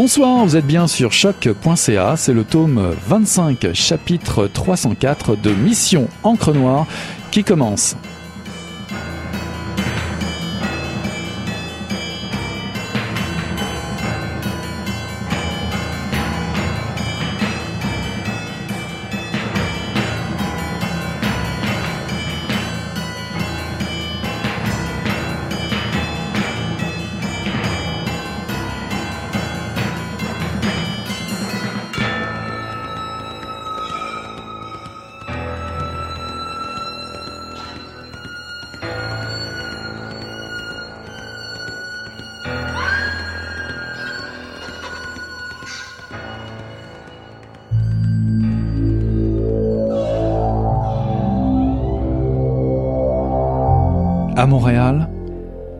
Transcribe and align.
Bonsoir, 0.00 0.44
vous 0.44 0.56
êtes 0.56 0.64
bien 0.64 0.86
sur 0.86 1.10
choc.ca, 1.10 2.16
c'est 2.16 2.32
le 2.32 2.44
tome 2.44 2.94
25, 3.08 3.72
chapitre 3.74 4.46
304 4.46 5.34
de 5.34 5.50
Mission 5.50 6.06
Encre 6.22 6.54
Noire 6.54 6.86
qui 7.32 7.42
commence. 7.42 7.96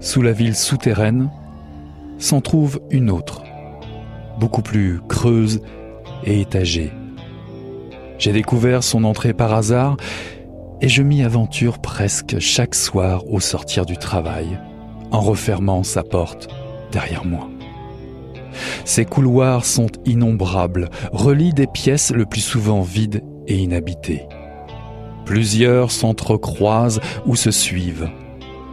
Sous 0.08 0.22
la 0.22 0.32
ville 0.32 0.56
souterraine, 0.56 1.30
s'en 2.16 2.40
trouve 2.40 2.80
une 2.90 3.10
autre, 3.10 3.42
beaucoup 4.40 4.62
plus 4.62 5.02
creuse 5.06 5.60
et 6.24 6.40
étagée. 6.40 6.90
J'ai 8.18 8.32
découvert 8.32 8.82
son 8.82 9.04
entrée 9.04 9.34
par 9.34 9.52
hasard 9.52 9.98
et 10.80 10.88
je 10.88 11.02
m'y 11.02 11.22
aventure 11.22 11.78
presque 11.78 12.38
chaque 12.38 12.74
soir 12.74 13.30
au 13.30 13.38
sortir 13.38 13.84
du 13.84 13.98
travail, 13.98 14.58
en 15.10 15.20
refermant 15.20 15.82
sa 15.82 16.02
porte 16.02 16.48
derrière 16.90 17.26
moi. 17.26 17.46
Ces 18.86 19.04
couloirs 19.04 19.66
sont 19.66 19.90
innombrables, 20.06 20.88
relient 21.12 21.52
des 21.52 21.66
pièces 21.66 22.12
le 22.12 22.24
plus 22.24 22.40
souvent 22.40 22.80
vides 22.80 23.22
et 23.46 23.58
inhabitées. 23.58 24.26
Plusieurs 25.26 25.90
s'entrecroisent 25.90 27.00
ou 27.26 27.36
se 27.36 27.50
suivent. 27.50 28.08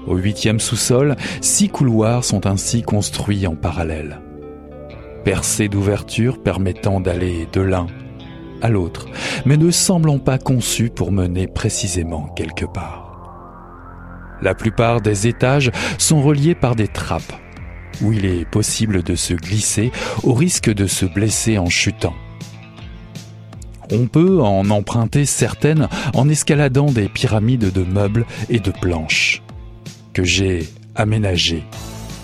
Au 0.08 0.18
huitième 0.18 0.60
sous-sol, 0.60 1.16
six 1.42 1.70
couloirs 1.70 2.24
sont 2.24 2.46
ainsi 2.46 2.84
construits 2.84 3.48
en 3.48 3.56
parallèle. 3.56 4.22
Percés 5.24 5.68
d'ouvertures 5.68 6.42
permettant 6.42 7.00
d'aller 7.00 7.48
de 7.52 7.62
l'un 7.62 7.88
à 8.62 8.70
l'autre, 8.70 9.08
mais 9.46 9.58
ne 9.58 9.72
semblant 9.72 10.20
pas 10.20 10.38
conçus 10.38 10.90
pour 10.90 11.12
mener 11.12 11.48
précisément 11.48 12.28
quelque 12.36 12.66
part. 12.66 13.04
La 14.42 14.54
plupart 14.54 15.02
des 15.02 15.28
étages 15.28 15.72
sont 15.98 16.22
reliés 16.22 16.56
par 16.56 16.76
des 16.76 16.88
trappes, 16.88 17.34
où 18.02 18.14
il 18.14 18.26
est 18.26 18.46
possible 18.46 19.02
de 19.02 19.16
se 19.16 19.34
glisser 19.34 19.92
au 20.24 20.34
risque 20.34 20.72
de 20.72 20.88
se 20.88 21.06
blesser 21.06 21.58
en 21.58 21.68
chutant. 21.68 22.16
On 23.92 24.08
peut 24.08 24.42
en 24.42 24.70
emprunter 24.70 25.26
certaines 25.26 25.88
en 26.14 26.28
escaladant 26.30 26.92
des 26.92 27.08
pyramides 27.08 27.72
de 27.72 27.84
meubles 27.84 28.26
et 28.50 28.60
de 28.60 28.72
planches 28.72 29.45
que 30.16 30.24
j'ai 30.24 30.70
aménagé 30.96 31.66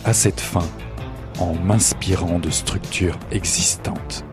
à 0.06 0.13
cette 0.13 0.40
fin 0.40 0.66
en 1.40 1.53
m'inspirant 1.53 2.40
de 2.40 2.50
structures 2.50 3.19
existantes. 3.34 4.24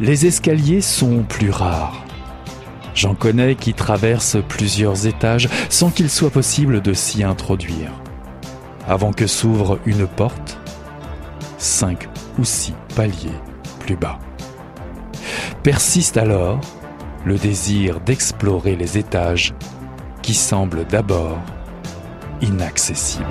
Les 0.00 0.24
escaliers 0.24 0.80
sont 0.80 1.24
plus 1.24 1.50
rares. 1.50 2.06
J'en 2.94 3.14
connais 3.14 3.54
qui 3.54 3.74
traversent 3.74 4.38
plusieurs 4.48 5.06
étages 5.06 5.48
sans 5.68 5.90
qu'il 5.90 6.08
soit 6.08 6.30
possible 6.30 6.80
de 6.80 6.94
s'y 6.94 7.22
introduire. 7.22 7.92
Avant 8.88 9.12
que 9.12 9.26
s'ouvre 9.26 9.78
une 9.84 10.06
porte, 10.06 10.58
cinq 11.58 12.08
ou 12.38 12.44
six 12.44 12.74
paliers 12.96 13.40
plus 13.80 13.96
bas. 13.96 14.18
Persiste 15.62 16.16
alors 16.16 16.60
le 17.26 17.36
désir 17.36 18.00
d'explorer 18.00 18.74
les 18.74 18.96
étages 18.96 19.52
qui 20.22 20.32
semblent 20.32 20.86
d'abord 20.86 21.38
inaccessible. 22.42 23.24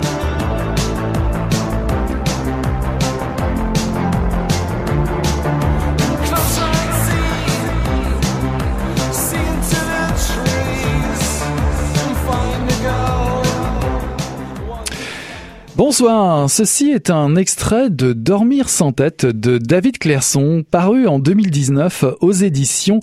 Bonsoir, 15.76 16.50
ceci 16.50 16.92
est 16.92 17.10
un 17.10 17.36
extrait 17.36 17.90
de 17.90 18.14
Dormir 18.14 18.70
sans 18.70 18.92
tête 18.92 19.26
de 19.26 19.58
David 19.58 19.98
Clairson, 19.98 20.64
paru 20.70 21.08
en 21.08 21.20
2019 21.20 22.06
aux 22.22 22.32
éditions 22.32 23.00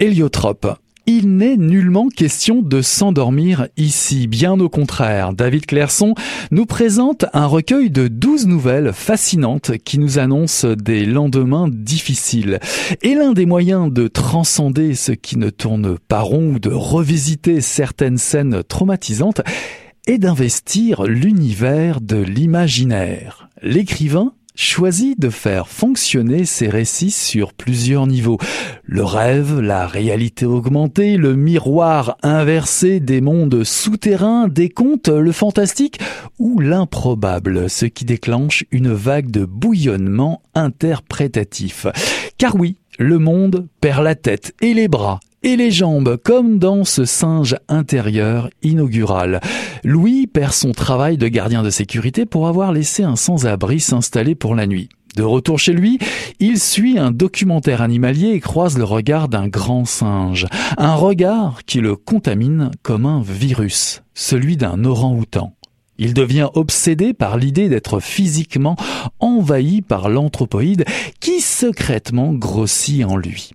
Héliotrope. 0.00 0.78
Il 1.08 1.36
n'est 1.36 1.56
nullement 1.56 2.08
question 2.08 2.62
de 2.62 2.82
s'endormir 2.82 3.68
ici, 3.76 4.26
bien 4.26 4.58
au 4.58 4.68
contraire. 4.68 5.32
David 5.32 5.66
Clairson 5.66 6.14
nous 6.50 6.66
présente 6.66 7.26
un 7.32 7.46
recueil 7.46 7.90
de 7.90 8.08
douze 8.08 8.48
nouvelles 8.48 8.92
fascinantes 8.92 9.78
qui 9.84 10.00
nous 10.00 10.18
annoncent 10.18 10.66
des 10.74 11.06
lendemains 11.06 11.68
difficiles. 11.70 12.58
Et 13.02 13.14
l'un 13.14 13.34
des 13.34 13.46
moyens 13.46 13.92
de 13.92 14.08
transcender 14.08 14.96
ce 14.96 15.12
qui 15.12 15.38
ne 15.38 15.50
tourne 15.50 15.96
pas 15.96 16.22
rond 16.22 16.54
ou 16.54 16.58
de 16.58 16.72
revisiter 16.72 17.60
certaines 17.60 18.18
scènes 18.18 18.64
traumatisantes 18.64 19.42
est 20.08 20.18
d'investir 20.18 21.04
l'univers 21.04 22.00
de 22.00 22.16
l'imaginaire. 22.16 23.48
L'écrivain 23.62 24.32
choisit 24.56 25.20
de 25.20 25.30
faire 25.30 25.68
fonctionner 25.68 26.44
ses 26.44 26.68
récits 26.68 27.10
sur 27.10 27.52
plusieurs 27.52 28.06
niveaux. 28.06 28.38
Le 28.84 29.04
rêve, 29.04 29.60
la 29.60 29.86
réalité 29.86 30.46
augmentée, 30.46 31.16
le 31.16 31.36
miroir 31.36 32.16
inversé 32.22 32.98
des 32.98 33.20
mondes 33.20 33.62
souterrains, 33.62 34.48
des 34.48 34.70
contes, 34.70 35.08
le 35.08 35.32
fantastique 35.32 36.00
ou 36.38 36.58
l'improbable, 36.58 37.70
ce 37.70 37.86
qui 37.86 38.04
déclenche 38.04 38.64
une 38.70 38.92
vague 38.92 39.30
de 39.30 39.44
bouillonnement 39.44 40.42
interprétatif. 40.54 41.86
Car 42.38 42.56
oui, 42.56 42.76
le 42.98 43.18
monde 43.18 43.68
perd 43.80 44.02
la 44.02 44.14
tête 44.14 44.54
et 44.62 44.74
les 44.74 44.88
bras 44.88 45.20
et 45.46 45.54
les 45.54 45.70
jambes, 45.70 46.16
comme 46.16 46.58
dans 46.58 46.82
ce 46.82 47.04
singe 47.04 47.54
intérieur 47.68 48.50
inaugural. 48.64 49.40
Louis 49.84 50.26
perd 50.26 50.52
son 50.52 50.72
travail 50.72 51.18
de 51.18 51.28
gardien 51.28 51.62
de 51.62 51.70
sécurité 51.70 52.26
pour 52.26 52.48
avoir 52.48 52.72
laissé 52.72 53.04
un 53.04 53.14
sans-abri 53.14 53.78
s'installer 53.78 54.34
pour 54.34 54.56
la 54.56 54.66
nuit. 54.66 54.88
De 55.14 55.22
retour 55.22 55.60
chez 55.60 55.72
lui, 55.72 56.00
il 56.40 56.58
suit 56.58 56.98
un 56.98 57.12
documentaire 57.12 57.80
animalier 57.80 58.30
et 58.30 58.40
croise 58.40 58.76
le 58.76 58.82
regard 58.82 59.28
d'un 59.28 59.46
grand 59.46 59.84
singe. 59.84 60.46
Un 60.78 60.96
regard 60.96 61.60
qui 61.64 61.78
le 61.78 61.94
contamine 61.94 62.72
comme 62.82 63.06
un 63.06 63.22
virus, 63.22 64.02
celui 64.14 64.56
d'un 64.56 64.84
orang-outan. 64.84 65.54
Il 65.96 66.12
devient 66.12 66.48
obsédé 66.54 67.14
par 67.14 67.36
l'idée 67.36 67.68
d'être 67.68 68.00
physiquement 68.00 68.74
envahi 69.20 69.80
par 69.80 70.08
l'anthropoïde 70.08 70.84
qui 71.20 71.40
secrètement 71.40 72.32
grossit 72.32 73.04
en 73.04 73.16
lui. 73.16 73.52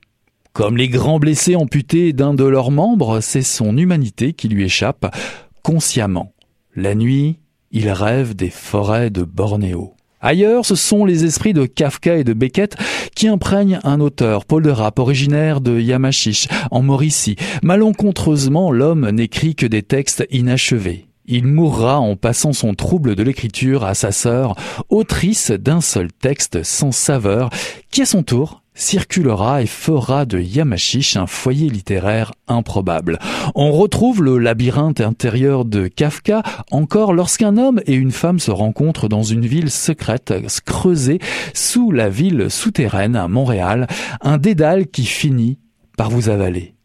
Comme 0.53 0.75
les 0.75 0.89
grands 0.89 1.19
blessés 1.19 1.55
amputés 1.55 2.11
d'un 2.11 2.33
de 2.33 2.43
leurs 2.43 2.71
membres, 2.71 3.21
c'est 3.21 3.41
son 3.41 3.77
humanité 3.77 4.33
qui 4.33 4.49
lui 4.49 4.65
échappe 4.65 5.15
consciemment. 5.63 6.33
La 6.75 6.93
nuit, 6.93 7.39
il 7.71 7.89
rêve 7.89 8.35
des 8.35 8.49
forêts 8.49 9.09
de 9.09 9.23
Bornéo. 9.23 9.93
Ailleurs, 10.19 10.65
ce 10.65 10.75
sont 10.75 11.05
les 11.05 11.23
esprits 11.23 11.53
de 11.53 11.65
Kafka 11.65 12.17
et 12.17 12.25
de 12.25 12.33
Beckett 12.33 12.75
qui 13.15 13.29
imprègnent 13.29 13.79
un 13.85 14.01
auteur, 14.01 14.43
Paul 14.43 14.63
de 14.63 14.69
Rapp, 14.69 14.99
originaire 14.99 15.61
de 15.61 15.79
Yamachiche, 15.79 16.49
en 16.69 16.81
Mauricie. 16.81 17.37
Malencontreusement, 17.63 18.71
l'homme 18.71 19.09
n'écrit 19.09 19.55
que 19.55 19.65
des 19.65 19.83
textes 19.83 20.27
inachevés. 20.31 21.07
Il 21.25 21.47
mourra 21.47 21.99
en 21.99 22.17
passant 22.17 22.51
son 22.51 22.73
trouble 22.73 23.15
de 23.15 23.23
l'écriture 23.23 23.85
à 23.85 23.93
sa 23.93 24.11
sœur, 24.11 24.55
autrice 24.89 25.51
d'un 25.51 25.79
seul 25.79 26.11
texte 26.11 26.63
sans 26.63 26.91
saveur, 26.91 27.49
qui 27.89 28.01
à 28.01 28.05
son 28.05 28.21
tour 28.21 28.61
circulera 28.73 29.61
et 29.61 29.67
fera 29.67 30.25
de 30.25 30.39
Yamashish 30.39 31.17
un 31.17 31.27
foyer 31.27 31.69
littéraire 31.69 32.31
improbable. 32.47 33.19
On 33.55 33.71
retrouve 33.71 34.23
le 34.23 34.37
labyrinthe 34.37 35.01
intérieur 35.01 35.65
de 35.65 35.87
Kafka 35.87 36.41
encore 36.71 37.13
lorsqu'un 37.13 37.57
homme 37.57 37.81
et 37.85 37.93
une 37.93 38.11
femme 38.11 38.39
se 38.39 38.51
rencontrent 38.51 39.09
dans 39.09 39.23
une 39.23 39.45
ville 39.45 39.71
secrète 39.71 40.33
creusée 40.65 41.19
sous 41.53 41.91
la 41.91 42.09
ville 42.09 42.49
souterraine 42.49 43.15
à 43.15 43.27
Montréal, 43.27 43.87
un 44.21 44.37
dédale 44.37 44.87
qui 44.87 45.05
finit 45.05 45.59
par 45.97 46.09
vous 46.09 46.29
avaler. 46.29 46.75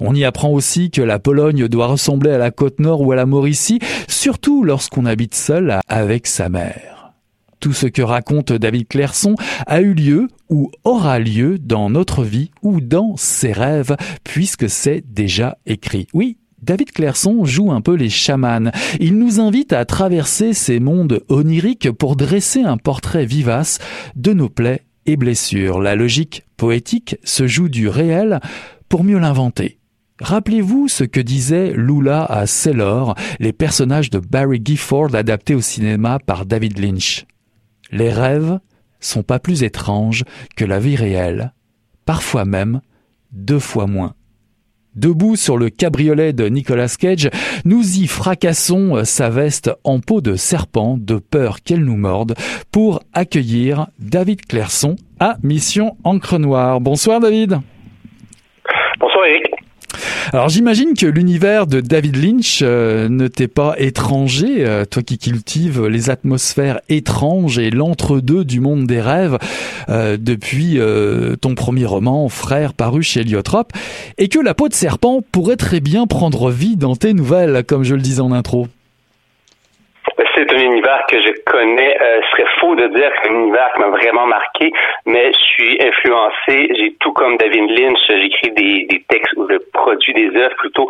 On 0.00 0.14
y 0.14 0.24
apprend 0.24 0.50
aussi 0.50 0.90
que 0.90 1.02
la 1.02 1.20
Pologne 1.20 1.68
doit 1.68 1.86
ressembler 1.86 2.32
à 2.32 2.38
la 2.38 2.50
côte 2.50 2.80
nord 2.80 3.00
ou 3.02 3.12
à 3.12 3.16
la 3.16 3.26
Mauricie, 3.26 3.78
surtout 4.08 4.64
lorsqu'on 4.64 5.06
habite 5.06 5.36
seul 5.36 5.78
avec 5.88 6.26
sa 6.26 6.48
mère. 6.48 7.12
Tout 7.60 7.72
ce 7.72 7.86
que 7.86 8.02
raconte 8.02 8.52
David 8.52 8.88
Clairson 8.88 9.36
a 9.66 9.80
eu 9.80 9.94
lieu 9.94 10.28
ou 10.48 10.70
aura 10.84 11.18
lieu 11.18 11.58
dans 11.58 11.90
notre 11.90 12.24
vie 12.24 12.50
ou 12.62 12.80
dans 12.80 13.16
ses 13.16 13.52
rêves, 13.52 13.96
puisque 14.24 14.68
c'est 14.68 15.04
déjà 15.08 15.58
écrit. 15.66 16.06
Oui, 16.12 16.38
David 16.62 16.92
Clairson 16.92 17.44
joue 17.44 17.72
un 17.72 17.82
peu 17.82 17.94
les 17.94 18.08
chamans. 18.08 18.70
Il 18.98 19.18
nous 19.18 19.38
invite 19.38 19.72
à 19.72 19.84
traverser 19.84 20.54
ces 20.54 20.80
mondes 20.80 21.22
oniriques 21.28 21.90
pour 21.90 22.16
dresser 22.16 22.62
un 22.62 22.78
portrait 22.78 23.26
vivace 23.26 23.78
de 24.16 24.32
nos 24.32 24.48
plaies 24.48 24.82
et 25.04 25.16
blessures. 25.16 25.80
La 25.80 25.94
logique 25.94 26.44
poétique 26.56 27.16
se 27.22 27.46
joue 27.46 27.68
du 27.68 27.88
réel 27.88 28.40
pour 28.88 29.04
mieux 29.04 29.18
l'inventer. 29.18 29.78
Rappelez-vous 30.20 30.88
ce 30.88 31.04
que 31.04 31.20
disait 31.20 31.72
Lula 31.76 32.24
à 32.24 32.46
Sailor, 32.46 33.14
les 33.40 33.52
personnages 33.52 34.10
de 34.10 34.20
Barry 34.20 34.62
Gifford 34.64 35.14
adaptés 35.14 35.54
au 35.54 35.60
cinéma 35.60 36.18
par 36.18 36.46
David 36.46 36.78
Lynch. 36.78 37.26
Les 37.90 38.10
rêves 38.10 38.58
sont 39.04 39.22
pas 39.22 39.38
plus 39.38 39.62
étranges 39.62 40.24
que 40.56 40.64
la 40.64 40.78
vie 40.78 40.96
réelle, 40.96 41.52
parfois 42.06 42.44
même 42.44 42.80
deux 43.32 43.58
fois 43.58 43.86
moins. 43.86 44.14
Debout 44.94 45.34
sur 45.34 45.56
le 45.56 45.70
cabriolet 45.70 46.32
de 46.32 46.46
Nicolas 46.46 46.94
Cage, 46.96 47.28
nous 47.64 47.98
y 47.98 48.06
fracassons 48.06 49.04
sa 49.04 49.28
veste 49.28 49.72
en 49.82 49.98
peau 49.98 50.20
de 50.20 50.36
serpent 50.36 50.96
de 50.98 51.16
peur 51.16 51.62
qu'elle 51.62 51.84
nous 51.84 51.96
morde 51.96 52.36
pour 52.70 53.00
accueillir 53.12 53.88
David 53.98 54.46
Clairson 54.46 54.94
à 55.18 55.36
Mission 55.42 55.96
Encre 56.04 56.38
Noire. 56.38 56.80
Bonsoir 56.80 57.18
David. 57.18 57.58
Bonsoir 59.00 59.26
Eric. 59.26 59.53
Alors 60.32 60.48
j'imagine 60.48 60.94
que 60.94 61.06
l'univers 61.06 61.66
de 61.66 61.80
David 61.80 62.16
Lynch 62.16 62.60
euh, 62.62 63.08
ne 63.08 63.28
t'est 63.28 63.48
pas 63.48 63.74
étranger, 63.78 64.66
euh, 64.66 64.84
toi 64.84 65.02
qui 65.02 65.18
cultives 65.18 65.86
les 65.86 66.08
atmosphères 66.08 66.80
étranges 66.88 67.58
et 67.58 67.70
l'entre-deux 67.70 68.44
du 68.44 68.60
monde 68.60 68.86
des 68.86 69.00
rêves 69.00 69.38
euh, 69.88 70.16
depuis 70.18 70.78
ton 71.40 71.54
premier 71.54 71.84
roman, 71.84 72.28
Frère, 72.28 72.74
paru 72.74 73.02
chez 73.02 73.20
Heliotrope, 73.20 73.72
et 74.18 74.28
que 74.28 74.38
la 74.38 74.54
peau 74.54 74.68
de 74.68 74.74
serpent 74.74 75.20
pourrait 75.32 75.56
très 75.56 75.80
bien 75.80 76.06
prendre 76.06 76.50
vie 76.50 76.76
dans 76.76 76.96
tes 76.96 77.12
nouvelles, 77.12 77.64
comme 77.64 77.84
je 77.84 77.94
le 77.94 78.00
disais 78.00 78.20
en 78.20 78.32
intro 78.32 78.68
c'est 80.34 80.52
un 80.52 80.60
univers 80.60 81.04
que 81.08 81.20
je 81.20 81.32
connais. 81.46 81.96
Euh, 82.00 82.20
ce 82.22 82.30
serait 82.30 82.50
faux 82.60 82.74
de 82.74 82.86
dire 82.88 83.10
que 83.10 83.16
c'est 83.22 83.30
un 83.30 83.34
univers 83.34 83.72
qui 83.74 83.80
m'a 83.80 83.88
vraiment 83.88 84.26
marqué, 84.26 84.72
mais 85.06 85.32
je 85.32 85.38
suis 85.38 85.78
influencé. 85.82 86.68
J'ai 86.76 86.94
tout 87.00 87.12
comme 87.12 87.36
David 87.36 87.70
Lynch, 87.70 87.98
j'écris 88.08 88.50
des, 88.52 88.86
des 88.88 89.02
textes 89.08 89.34
où 89.36 89.48
je 89.48 89.56
produis 89.72 90.14
des 90.14 90.36
œuvres 90.36 90.56
plutôt 90.56 90.88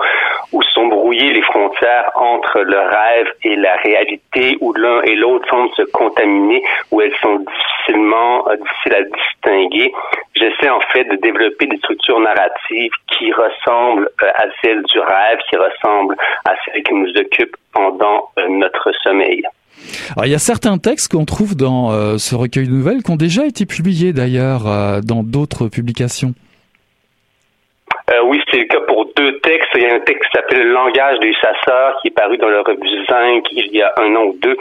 où 0.53 0.63
sont 0.75 0.87
brouillées 0.87 1.33
les 1.33 1.43
frontières 1.43 2.11
entre 2.15 2.61
le 2.61 2.79
rêve 2.79 3.33
et 3.43 3.57
la 3.57 3.77
réalité, 3.77 4.57
où 4.61 4.73
l'un 4.73 5.03
et 5.03 5.15
l'autre 5.15 5.49
semblent 5.49 5.75
se 5.75 5.83
contaminer, 5.93 6.63
où 6.91 7.01
elles 7.01 7.15
sont 7.23 7.37
difficilement 7.37 8.49
euh, 8.49 8.57
difficiles 8.57 8.95
à 8.95 9.03
distinguer. 9.03 9.93
J'essaie 10.35 10.71
en 10.71 10.81
fait 10.93 11.05
de 11.05 11.17
développer 11.17 11.67
des 11.67 11.77
structures 11.79 12.21
narratives 12.21 12.93
qui 13.09 13.33
ressemblent 13.33 14.09
euh, 14.23 14.31
à 14.35 14.45
celles 14.63 14.83
du 14.83 15.01
rêve, 15.01 15.39
qui 15.49 15.57
ressemblent 15.57 16.17
à 16.45 16.55
celles 16.65 16.83
qui 16.83 16.95
nous 16.95 17.11
occupent 17.17 17.57
pendant 17.73 18.31
notre 18.49 18.93
sommeil. 19.03 19.34
Alors, 20.11 20.27
il 20.27 20.31
y 20.31 20.35
a 20.35 20.39
certains 20.39 20.79
textes 20.79 21.13
qu'on 21.13 21.25
trouve 21.25 21.55
dans 21.57 21.91
euh, 21.91 22.19
ce 22.19 22.35
recueil 22.35 22.67
de 22.67 22.73
nouvelles 22.73 23.03
qui 23.03 23.11
ont 23.11 23.17
déjà 23.17 23.47
été 23.47 23.67
publiés 23.67 24.13
d'ailleurs 24.13 24.67
euh, 24.67 25.01
dans 25.01 25.23
d'autres 25.23 25.69
publications. 25.69 26.35
Oui, 28.25 28.41
c'est 28.51 28.59
le 28.59 28.65
cas 28.67 28.81
pour 28.81 29.07
deux 29.17 29.39
textes. 29.41 29.71
Il 29.75 29.83
y 29.83 29.87
a 29.87 29.95
un 29.95 30.01
texte 30.01 30.31
qui 30.31 30.39
s'appelle 30.39 30.67
Le 30.67 30.73
langage 30.73 31.19
des 31.21 31.33
chasseurs 31.35 31.99
qui 32.01 32.09
est 32.09 32.15
paru 32.15 32.37
dans 32.39 32.49
le 32.49 32.61
revue 32.61 33.07
Zinc 33.07 33.45
il 33.53 33.75
y 33.75 33.83
a 33.83 33.93
un 33.99 34.15
an 34.17 34.25
ou 34.25 34.37
deux. 34.41 34.57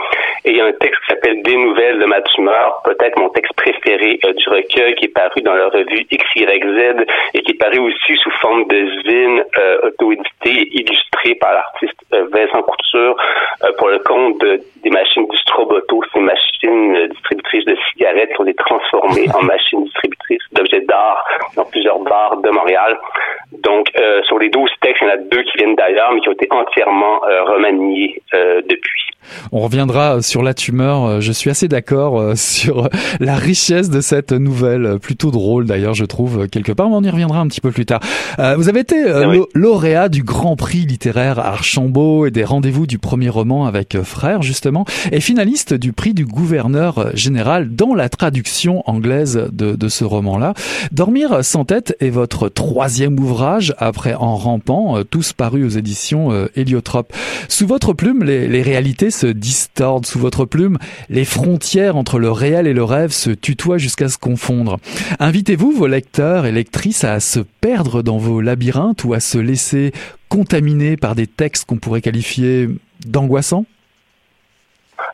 Et 0.46 0.52
il 0.52 0.58
y 0.58 0.62
a 0.62 0.66
un 0.66 0.72
texte 0.74 1.00
qui 1.02 1.08
s'appelle 1.08 1.42
Des 1.44 1.56
nouvelles 1.56 2.00
de 2.00 2.06
ma 2.06 2.22
tumeur, 2.22 2.82
peut-être 2.86 3.20
mon 3.20 3.30
texte 3.30 3.54
préféré 3.56 4.20
du 4.24 4.50
recueil 4.50 4.96
qui 4.96 5.06
est 5.06 5.14
paru 5.14 5.42
dans 5.42 5.56
la 5.56 5.68
revue 5.68 6.06
XYZ 6.12 7.06
et 7.34 7.42
qui 7.42 7.52
est 7.52 7.60
paru 7.60 7.80
aussi 7.80 8.16
sous 8.18 8.32
forme 8.42 8.66
de 8.68 8.88
zine 9.06 9.44
auto-édité 9.84 10.70
illustré 10.72 11.36
par 11.36 11.54
l'artiste 11.54 12.00
Vincent 12.12 12.62
Couture 12.64 13.16
euh, 13.64 13.72
pour 13.78 13.90
le 13.90 14.00
compte 14.00 14.44
des 14.84 14.90
machines 14.90 15.28
Distroboto, 15.28 16.02
ces 16.14 16.20
machines 16.20 16.53
distributrices 17.10 17.66
de 17.66 17.76
cigarettes 17.92 18.30
qui 18.34 18.42
ont 18.42 18.46
été 18.46 18.56
transformées 18.56 19.28
en 19.34 19.44
machines 19.44 19.84
distributrices 19.84 20.44
d'objets 20.52 20.82
d'art 20.82 21.26
dans 21.56 21.66
plusieurs 21.66 22.00
bars 22.00 22.38
de 22.38 22.50
Montréal. 22.50 22.98
Donc, 23.52 23.88
euh, 23.98 24.22
sur 24.24 24.40
les 24.40 24.50
12 24.50 24.70
textes, 24.82 25.02
il 25.02 25.08
y 25.08 25.12
en 25.12 25.14
a 25.14 25.18
deux 25.18 25.44
qui 25.44 25.58
viennent 25.58 25.76
d'ailleurs, 25.76 26.12
mais 26.14 26.22
qui 26.22 26.30
ont 26.30 26.34
été 26.34 26.48
entièrement 26.52 27.24
euh, 27.26 27.44
remaniés 27.44 28.22
depuis. 28.34 29.03
On 29.52 29.60
reviendra 29.60 30.22
sur 30.22 30.44
la 30.44 30.54
tumeur. 30.54 31.22
Je 31.22 31.32
suis 31.32 31.50
assez 31.50 31.68
d'accord 31.68 32.34
sur 32.36 32.90
la 33.20 33.36
richesse 33.36 33.90
de 33.90 34.02
cette 34.02 34.32
nouvelle, 34.32 35.00
plutôt 35.00 35.32
drôle 35.32 35.66
d'ailleurs, 35.66 35.94
je 35.94 36.06
trouve 36.06 36.48
quelque 36.48 36.72
part. 36.72 36.90
Mais 36.90 36.96
on 36.96 37.04
y 37.04 37.10
reviendra 37.10 37.40
un 37.40 37.48
petit 37.48 37.62
peu 37.62 37.72
plus 37.72 37.86
tard. 37.86 38.02
vous 38.38 38.70
avez 38.70 38.82
été 38.82 38.96
lauréat 39.54 40.10
du 40.10 40.24
Grand 40.24 40.56
Prix 40.56 40.86
littéraire 40.86 41.40
Archambault 41.40 42.26
et 42.26 42.32
des 42.32 42.44
rendez-vous 42.44 42.88
du 42.88 43.00
premier 43.00 43.30
roman 43.30 43.66
avec 43.66 44.02
Frère 44.04 44.42
justement, 44.42 44.86
et 45.12 45.20
finaliste 45.20 45.74
du 45.74 45.94
prix 45.94 46.14
du 46.14 46.26
gouverneur 46.26 47.16
général 47.16 47.74
dans 47.76 47.94
la 47.94 48.10
traduction 48.10 48.84
anglaise 48.90 49.48
de, 49.52 49.76
de 49.76 49.88
ce 49.88 50.04
roman-là. 50.04 50.54
Dormir 50.92 51.44
sans 51.44 51.66
tête 51.66 51.96
est 52.00 52.10
votre 52.10 52.50
troisième 52.50 53.20
ouvrage 53.20 53.74
après 53.78 54.14
En 54.14 54.36
rampant, 54.36 55.04
tous 55.10 55.34
parus 55.34 55.66
aux 55.66 55.78
éditions 55.78 56.48
Héliotrope. 56.56 57.14
Sous 57.48 57.68
votre 57.68 57.94
plume, 57.94 58.24
les, 58.24 58.48
les 58.48 58.62
réalités 58.62 59.12
se 59.14 59.28
distordent. 59.28 60.06
Sous 60.06 60.20
votre 60.20 60.46
plume, 60.46 60.78
les 61.10 61.26
frontières 61.26 61.96
entre 61.96 62.20
le 62.20 62.32
réel 62.32 62.68
et 62.68 62.74
le 62.74 62.84
rêve 62.84 63.12
se 63.12 63.30
tutoient 63.30 63.78
jusqu'à 63.78 64.10
se 64.10 64.18
confondre. 64.18 64.80
Invitez-vous 65.20 65.72
vos 65.72 65.88
lecteurs 65.88 66.46
et 66.46 66.52
lectrices 66.52 67.04
à 67.04 67.20
se 67.20 67.40
perdre 67.62 68.02
dans 68.02 68.18
vos 68.18 68.42
labyrinthes 68.42 69.04
ou 69.04 69.14
à 69.14 69.20
se 69.20 69.38
laisser 69.38 69.92
contaminer 70.30 70.98
par 70.98 71.16
des 71.16 71.28
textes 71.28 71.66
qu'on 71.66 71.78
pourrait 71.78 72.02
qualifier 72.02 72.68
d'angoissants 73.06 73.66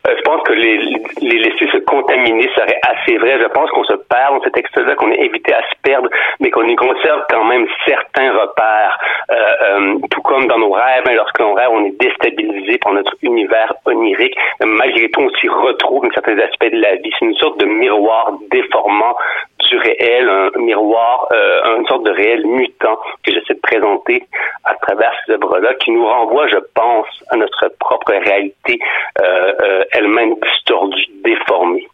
euh, 0.08 0.14
je 0.18 0.22
pense 0.22 0.42
que 0.44 0.54
les, 0.54 0.78
les 1.22 1.40
laisser 1.40 1.68
se 1.72 1.78
contaminer 1.80 2.50
serait 2.56 2.80
assez 2.88 3.18
vrai. 3.18 3.40
Je 3.40 3.48
pense 3.48 3.70
qu'on 3.72 3.84
se 3.84 3.94
perd 3.94 4.36
dans 4.36 4.44
ces 4.44 4.52
textes-là, 4.52 4.96
qu'on 4.96 5.12
est 5.12 5.22
évité 5.22 5.54
à 5.54 5.62
se 5.62 5.76
perdre, 5.84 6.10
mais 6.40 6.50
qu'on 6.52 6.68
y 6.68 6.76
conserve 6.76 7.26
quand 7.30 7.44
même 7.44 7.68
certains 7.86 8.32
repères. 8.32 8.98
Euh, 9.32 9.36
euh, 9.62 9.98
tout 10.10 10.22
comme 10.22 10.48
dans 10.48 10.60
nos 10.60 10.72
rêves, 10.72 11.04
hein, 11.08 11.14
lorsque 11.16 11.40
l'on 11.40 11.54
rêve, 11.54 11.70
on 11.72 11.86
est 11.86 12.00
déstabilisé 12.00 12.78
par 12.80 12.94
notre 12.94 13.16
univers 13.22 13.74
onirique. 13.86 14.36
Malgré 14.64 15.10
tout, 15.10 15.22
on 15.22 15.30
s'y 15.38 15.48
retrouve 15.48 16.04
dans 16.04 16.12
certains 16.12 16.40
aspects 16.40 16.72
de 16.72 16.82
la 16.82 16.96
vie. 16.96 17.12
C'est 17.20 17.26
une 17.26 17.36
sorte 17.36 17.60
de 17.60 17.66
miroir 17.66 18.32
déformant 18.52 19.16
du 19.70 19.78
réel, 19.78 20.30
un 20.30 20.60
miroir, 20.60 21.28
euh, 21.32 21.78
une 21.78 21.88
sorte 21.88 22.04
de 22.04 22.12
réel 22.12 22.46
mutant 22.46 22.98
que 23.24 23.32
j'essaie 23.32 23.54
de 23.54 23.60
présenter 23.60 24.24
à 24.64 24.76
travers 24.76 25.12
ces 25.26 25.34
œuvres-là, 25.34 25.74
qui 25.76 25.92
nous 25.92 26.06
renvoie, 26.06 26.48
je 26.48 26.58
pense, 26.74 27.08
à 27.30 27.38
notre 27.38 27.70
propre 27.80 28.14
réalité 28.14 28.80
euh, 29.22 29.54
euh, 29.62 29.84
elle-même 29.92 30.36
distordue, 30.36 31.06
déformée. 31.24 31.88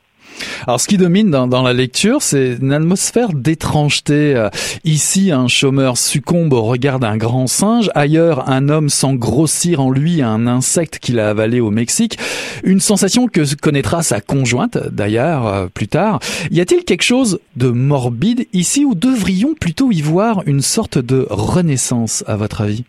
Alors 0.68 0.80
ce 0.80 0.88
qui 0.88 0.98
domine 0.98 1.30
dans, 1.30 1.64
la 1.64 1.74
lecture, 1.74 2.22
c'est 2.22 2.58
une 2.62 2.74
atmosphère 2.74 3.34
d'étrangeté. 3.34 4.36
Euh, 4.36 4.50
ici, 4.84 5.32
un 5.32 5.48
chômeur 5.48 5.98
succombe 5.98 6.54
au 6.54 6.64
regard 6.64 7.00
d'un 7.00 7.18
grand 7.18 7.48
singe. 7.48 7.90
Ailleurs, 7.96 8.50
un 8.50 8.70
homme 8.70 8.90
sent 8.90 9.16
grossir 9.16 9.80
en 9.80 9.92
lui 9.92 10.22
un 10.22 10.48
insecte 10.48 11.00
qu'il 11.00 11.20
a 11.20 11.30
avalé 11.30 11.60
au 11.60 11.72
Mexique. 11.72 12.18
Une 12.64 12.80
sensation 12.80 13.28
que 13.28 13.42
connaîtra 13.56 14.04
sa 14.04 14.22
conjointe, 14.22 14.78
d'ailleurs, 14.92 15.48
euh, 15.48 15.68
plus 15.68 15.88
tard. 15.88 16.20
Y 16.52 16.62
a-t-il 16.62 16.84
quelque 16.84 17.04
chose 17.04 17.40
de 17.56 17.70
morbide 17.70 18.48
ici 18.54 18.86
ou 18.86 18.96
devrions 18.96 19.54
plutôt 19.54 19.92
y 19.92 20.02
voir 20.02 20.44
une 20.46 20.62
sorte 20.62 20.98
de 20.98 21.26
renaissance, 21.30 22.24
à 22.28 22.36
votre 22.36 22.62
avis? 22.62 22.84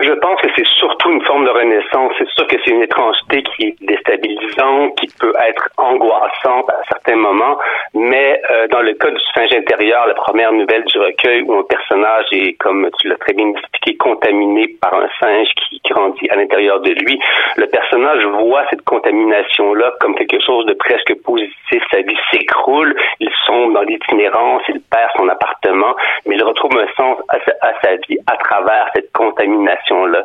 Je 0.00 0.12
pense 0.20 0.40
que 0.42 0.48
c'est 0.56 0.64
surtout 1.02 1.08
tout 1.08 1.12
une 1.12 1.24
forme 1.24 1.44
de 1.44 1.50
renaissance. 1.50 2.12
C'est 2.18 2.28
sûr 2.30 2.46
que 2.46 2.56
c'est 2.64 2.70
une 2.70 2.82
étrangeté 2.82 3.42
qui 3.42 3.68
est 3.68 3.76
déstabilisante, 3.82 4.96
qui 4.98 5.08
peut 5.20 5.32
être 5.48 5.68
angoissante 5.76 6.68
à 6.70 6.80
certains 6.88 7.16
moments, 7.16 7.58
mais 7.94 8.40
euh, 8.50 8.66
dans 8.68 8.80
le 8.80 8.94
cas 8.94 9.10
du 9.10 9.20
singe 9.34 9.52
intérieur, 9.54 10.06
la 10.06 10.14
première 10.14 10.52
nouvelle 10.52 10.84
du 10.84 10.98
recueil 10.98 11.42
où 11.42 11.54
un 11.54 11.62
personnage 11.64 12.26
est, 12.32 12.54
comme 12.58 12.88
tu 13.00 13.08
l'as 13.08 13.16
très 13.16 13.32
bien 13.32 13.48
expliqué, 13.48 13.96
contaminé 13.96 14.68
par 14.80 14.94
un 14.94 15.08
singe 15.20 15.48
qui 15.56 15.80
grandit 15.90 16.28
à 16.30 16.36
l'intérieur 16.36 16.80
de 16.80 16.90
lui, 16.90 17.18
le 17.56 17.66
personnage 17.66 18.24
voit 18.24 18.64
cette 18.70 18.82
contamination-là 18.82 19.92
comme 20.00 20.14
quelque 20.14 20.40
chose 20.44 20.66
de 20.66 20.74
presque 20.74 21.14
positif. 21.24 21.82
Sa 21.90 22.00
vie 22.02 22.16
s'écroule, 22.30 22.94
il 23.20 23.30
sombre 23.46 23.74
dans 23.74 23.82
l'itinérance, 23.82 24.62
il 24.68 24.80
perd 24.90 25.10
son 25.16 25.28
appartement, 25.28 25.94
mais 26.26 26.36
il 26.36 26.44
retrouve 26.44 26.76
un 26.76 26.86
sens 26.96 27.18
à 27.28 27.72
sa 27.82 27.96
vie 28.08 28.18
à 28.26 28.36
travers 28.36 28.90
cette 28.94 29.12
contamination-là. 29.12 30.24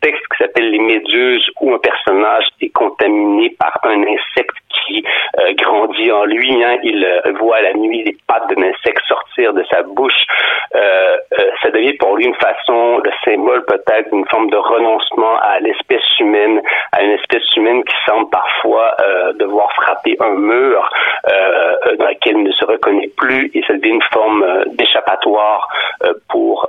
Texte 0.00 0.22
qui 0.30 0.38
s'appelle 0.38 0.70
Les 0.70 0.78
Méduses, 0.78 1.48
où 1.60 1.72
un 1.74 1.78
personnage 1.78 2.44
est 2.60 2.70
contaminé 2.70 3.54
par 3.58 3.78
un 3.84 4.02
insecte 4.02 4.56
qui 4.86 5.04
euh, 5.38 5.52
grandit 5.54 6.10
en 6.12 6.24
lui. 6.24 6.62
Hein. 6.62 6.78
Il 6.82 7.04
euh, 7.04 7.32
voit 7.38 7.60
la 7.60 7.72
nuit 7.74 8.02
les 8.04 8.16
pattes 8.26 8.48
d'un 8.48 8.62
insecte 8.62 9.02
sortir 9.06 9.52
de 9.52 9.64
sa 9.70 9.82
bouche. 9.82 10.26
Euh, 10.74 11.16
ça 11.62 11.70
devient 11.70 11.94
pour 11.94 12.16
lui 12.16 12.26
une 12.26 12.34
façon, 12.34 12.98
le 12.98 13.10
symbole 13.24 13.64
peut-être 13.66 14.10
d'une 14.12 14.26
forme 14.28 14.50
de 14.50 14.56
renoncement 14.56 15.36
à 15.38 15.60
l'espèce 15.60 16.02
humaine, 16.18 16.60
à 16.92 17.02
une 17.02 17.12
espèce 17.12 17.44
humaine 17.56 17.84
qui 17.84 17.94
semble 18.06 18.28
parfois 18.30 18.96
devoir 19.34 19.70
frapper 19.72 20.16
un 20.20 20.34
mur 20.34 20.90
dans 21.98 22.08
lequel 22.08 22.36
il 22.36 22.44
ne 22.44 22.52
se 22.52 22.64
reconnaît 22.64 23.10
plus 23.16 23.50
et 23.54 23.62
ça 23.66 23.74
devient 23.74 23.94
une 23.94 24.02
forme 24.12 24.64
d'échappatoire 24.66 25.68
pour 26.28 26.68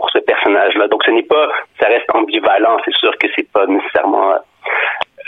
pour 0.00 0.10
ce 0.10 0.18
personnage-là. 0.18 0.88
Donc 0.88 1.04
ce 1.04 1.10
n'est 1.10 1.22
pas, 1.22 1.48
ça 1.78 1.86
reste 1.88 2.08
ambivalent. 2.14 2.78
C'est 2.84 2.94
sûr 2.94 3.12
que 3.18 3.28
c'est 3.36 3.50
pas 3.52 3.66
nécessairement 3.66 4.34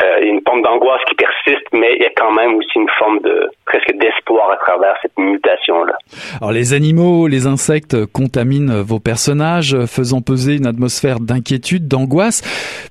euh, 0.02 0.22
une 0.22 0.40
forme 0.46 0.62
d'angoisse 0.62 1.00
qui 1.08 1.14
persiste, 1.14 1.66
mais 1.72 1.94
il 1.96 2.02
y 2.02 2.06
a 2.06 2.12
quand 2.16 2.32
même 2.32 2.54
aussi 2.56 2.76
une 2.76 2.88
forme 2.98 3.20
de 3.20 3.50
presque 3.66 3.92
d'espoir 3.98 4.50
à 4.50 4.56
travers 4.56 4.94
cette 5.02 5.16
mutation-là. 5.16 5.96
Alors 6.40 6.52
les 6.52 6.74
animaux, 6.74 7.26
les 7.26 7.46
insectes 7.46 8.06
contaminent 8.06 8.82
vos 8.82 8.98
personnages, 8.98 9.76
faisant 9.86 10.20
peser 10.20 10.56
une 10.56 10.66
atmosphère 10.66 11.20
d'inquiétude, 11.20 11.88
d'angoisse, 11.88 12.42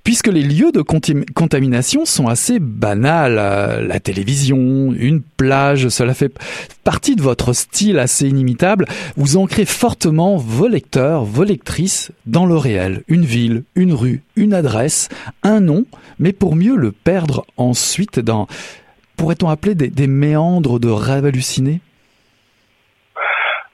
puisque 0.03 0.27
les 0.27 0.43
lieux 0.43 0.71
de 0.71 0.81
contamination 0.81 2.05
sont 2.05 2.27
assez 2.27 2.59
banals. 2.59 3.37
Euh, 3.39 3.81
la 3.81 3.99
télévision, 3.99 4.57
une 4.57 5.21
plage, 5.37 5.89
cela 5.89 6.13
fait 6.13 6.33
partie 6.83 7.15
de 7.15 7.21
votre 7.21 7.53
style 7.53 7.99
assez 7.99 8.27
inimitable. 8.27 8.85
Vous 9.17 9.37
ancrez 9.37 9.65
fortement 9.65 10.37
vos 10.37 10.67
lecteurs, 10.67 11.23
vos 11.23 11.43
lectrices 11.43 12.11
dans 12.25 12.45
le 12.45 12.55
réel. 12.55 13.03
Une 13.07 13.25
ville, 13.25 13.63
une 13.75 13.93
rue, 13.93 14.23
une 14.41 14.53
adresse, 14.53 15.07
un 15.43 15.61
nom, 15.61 15.85
mais 16.19 16.33
pour 16.33 16.55
mieux 16.55 16.75
le 16.75 16.91
perdre 16.91 17.45
ensuite 17.57 18.19
dans, 18.19 18.47
pourrait-on 19.17 19.49
appeler 19.49 19.75
des, 19.75 20.07
méandres 20.07 20.79
de 20.79 20.89
rêves 20.89 21.25
hallucinés 21.25 21.79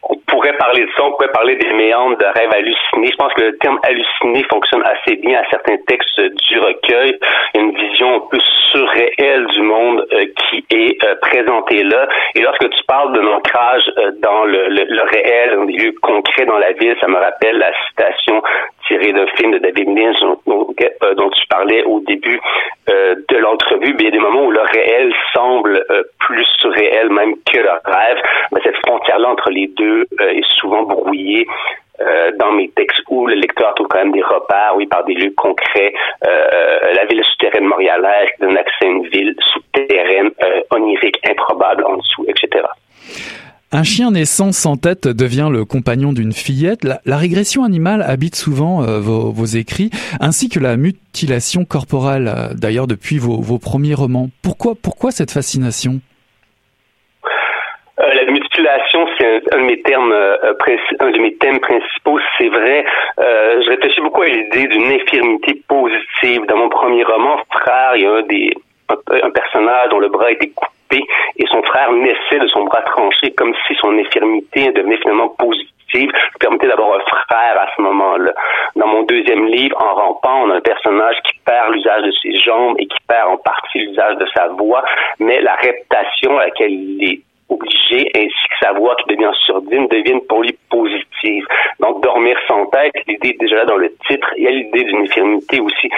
on 0.09 0.15
pourrait 0.27 0.55
parler 0.57 0.85
de 0.85 0.89
ça, 0.95 1.03
on 1.03 1.11
pourrait 1.11 1.31
parler 1.31 1.55
des 1.55 1.73
méandres 1.73 2.17
de 2.17 2.25
rêves 2.25 2.53
hallucinés. 2.53 3.11
Je 3.11 3.15
pense 3.17 3.33
que 3.33 3.41
le 3.41 3.57
terme 3.57 3.79
halluciné 3.83 4.43
fonctionne 4.49 4.83
assez 4.83 5.15
bien 5.17 5.39
à 5.39 5.49
certains 5.49 5.77
textes 5.87 6.19
du 6.19 6.59
recueil. 6.59 7.17
Une 7.55 7.75
vision 7.75 8.15
un 8.15 8.19
peu 8.29 8.37
surréelle 8.71 9.47
du 9.47 9.61
monde 9.61 10.05
euh, 10.13 10.25
qui 10.49 10.65
est 10.69 11.03
euh, 11.03 11.15
présentée 11.21 11.83
là. 11.83 12.07
Et 12.35 12.41
lorsque 12.41 12.69
tu 12.69 12.83
parles 12.87 13.13
de 13.13 13.19
l'ancrage 13.19 13.83
euh, 13.97 14.11
dans 14.21 14.45
le, 14.45 14.67
le, 14.69 15.01
réel, 15.03 15.55
dans 15.55 15.65
des 15.65 15.73
lieux 15.73 15.95
concrets 16.01 16.45
dans 16.45 16.57
la 16.57 16.71
ville, 16.73 16.95
ça 17.01 17.07
me 17.07 17.17
rappelle 17.17 17.57
la 17.57 17.71
citation 17.87 18.41
tiré 18.87 19.11
d'un 19.13 19.27
film 19.35 19.51
de 19.51 19.59
David 19.59 19.87
Lynch 19.89 20.19
dont, 20.21 20.37
euh, 20.47 21.13
dont 21.15 21.29
tu 21.29 21.47
parlais 21.47 21.83
au 21.83 21.99
début 22.01 22.39
euh, 22.89 23.15
de 23.29 23.37
l'entrevue. 23.37 23.95
A 24.07 24.11
des 24.11 24.19
moments 24.19 24.45
où 24.45 24.51
le 24.51 24.61
réel 24.61 25.13
semble 25.33 25.83
euh, 25.89 26.03
plus 26.19 26.45
surréel 26.59 27.09
même 27.09 27.35
que 27.51 27.59
le 27.59 27.71
rêve. 27.85 28.17
Mais 28.51 28.61
cette 28.63 28.77
frontière-là 28.85 29.29
entre 29.29 29.49
les 29.49 29.67
deux 29.67 30.05
est 30.19 30.45
souvent 30.59 30.83
brouillée. 30.83 31.45
dans 32.39 32.51
mes 32.51 32.69
textes 32.69 33.01
où 33.09 33.25
le 33.25 33.35
lecteur 33.35 33.73
trouve 33.73 33.87
quand 33.87 34.03
même 34.03 34.11
des 34.11 34.21
repères, 34.21 34.73
oui, 34.75 34.85
par 34.85 35.03
des 35.05 35.15
lieux 35.15 35.33
concrets, 35.35 35.93
la 36.21 37.05
ville 37.09 37.23
souterraine 37.31 37.65
montréalaise 37.65 38.29
donne 38.39 38.57
accès 38.57 38.85
à 38.85 38.87
une 38.87 39.07
ville 39.07 39.35
souterraine, 39.51 40.29
onirique, 40.69 41.19
improbable 41.27 41.83
en 41.85 41.97
dessous, 41.97 42.25
etc. 42.27 42.65
Un 43.73 43.83
chien 43.83 44.11
naissant 44.11 44.53
sans 44.53 44.77
tête 44.77 45.09
devient 45.09 45.49
le 45.51 45.65
compagnon 45.65 46.13
d'une 46.13 46.31
fillette. 46.31 46.85
La, 46.85 47.17
régression 47.17 47.65
animale 47.65 48.01
habite 48.01 48.35
souvent 48.35 48.81
euh, 48.81 49.01
vos, 49.01 49.43
écrits, 49.43 49.89
ainsi 50.21 50.47
que 50.47 50.61
la 50.61 50.77
mutilation 50.77 51.65
corporelle, 51.65 52.29
euh, 52.29 52.53
d'ailleurs 52.55 52.87
depuis 52.87 53.17
vos, 53.17 53.59
premiers 53.59 53.93
romans. 53.93 54.29
Pourquoi, 54.41 54.71
pourquoi 54.81 55.11
cette 55.11 55.31
fascination? 55.31 55.99
Euh, 57.99 58.13
la 58.13 58.31
mutilation, 58.31 59.05
c'est 59.19 59.53
un, 59.53 59.59
de 59.59 61.19
mes 61.19 61.33
thèmes 61.35 61.59
principaux. 61.59 62.19
C'est 62.37 62.47
vrai. 62.47 62.85
je 63.17 63.69
réfléchis 63.69 63.99
beaucoup 63.99 64.21
à 64.21 64.27
l'idée 64.27 64.67
d'une 64.67 64.93
infirmité 64.93 65.61
positive. 65.67 66.45
Dans 66.47 66.55
mon 66.55 66.69
premier 66.69 67.03
roman, 67.03 67.35
Frère, 67.51 67.97
il 67.97 68.03
y 68.03 68.05
a 68.05 68.11
un 68.13 68.23
un, 69.23 69.29
personnage 69.31 69.89
dont 69.89 69.99
le 69.99 70.07
bras 70.07 70.31
était 70.31 70.47
coupé 70.55 70.71
et 70.95 71.45
son 71.51 71.61
frère 71.63 71.91
naissait 71.91 72.39
de 72.39 72.47
son 72.47 72.63
bras 72.63 72.81
tranché 72.81 73.31
comme 73.31 73.53
si 73.67 73.75
son 73.75 73.97
infirmité 73.97 74.71
devenait 74.71 74.97
finalement 74.97 75.29
positive 75.29 75.67
permettait 76.39 76.67
d'avoir 76.67 76.99
un 76.99 77.03
frère 77.03 77.59
à 77.59 77.67
ce 77.75 77.81
moment-là. 77.81 78.33
Dans 78.75 78.87
mon 78.87 79.03
deuxième 79.03 79.45
livre, 79.47 79.77
En 79.81 79.95
rampant, 79.95 80.43
on 80.43 80.49
a 80.51 80.55
un 80.55 80.61
personnage 80.61 81.17
qui 81.23 81.39
perd 81.45 81.73
l'usage 81.73 82.03
de 82.03 82.11
ses 82.21 82.39
jambes 82.39 82.75
et 82.79 82.85
qui 82.85 82.97
perd 83.07 83.29
en 83.29 83.37
partie 83.37 83.79
l'usage 83.79 84.17
de 84.17 84.25
sa 84.35 84.47
voix, 84.47 84.83
mais 85.19 85.41
la 85.41 85.55
réputation 85.55 86.37
à 86.37 86.45
laquelle 86.45 86.71
il 86.71 87.03
est 87.03 87.21
obligé, 87.49 88.11
ainsi 88.15 88.47
que 88.49 88.65
sa 88.65 88.73
voix 88.73 88.95
qui 88.95 89.15
devient 89.15 89.31
surdine, 89.45 89.87
deviennent 89.87 90.25
pour 90.27 90.41
lui 90.41 90.57
positive. 90.69 91.45
Donc, 91.79 92.03
dormir 92.03 92.37
sans 92.47 92.65
tête, 92.67 92.93
l'idée 93.07 93.29
est 93.29 93.39
déjà 93.39 93.57
là 93.57 93.65
dans 93.65 93.77
le 93.77 93.93
titre, 94.07 94.27
il 94.35 94.43
y 94.43 94.47
a 94.47 94.51
l'idée 94.51 94.83
d'une 94.83 95.03
infirmité 95.03 95.61
aussi 95.61 95.89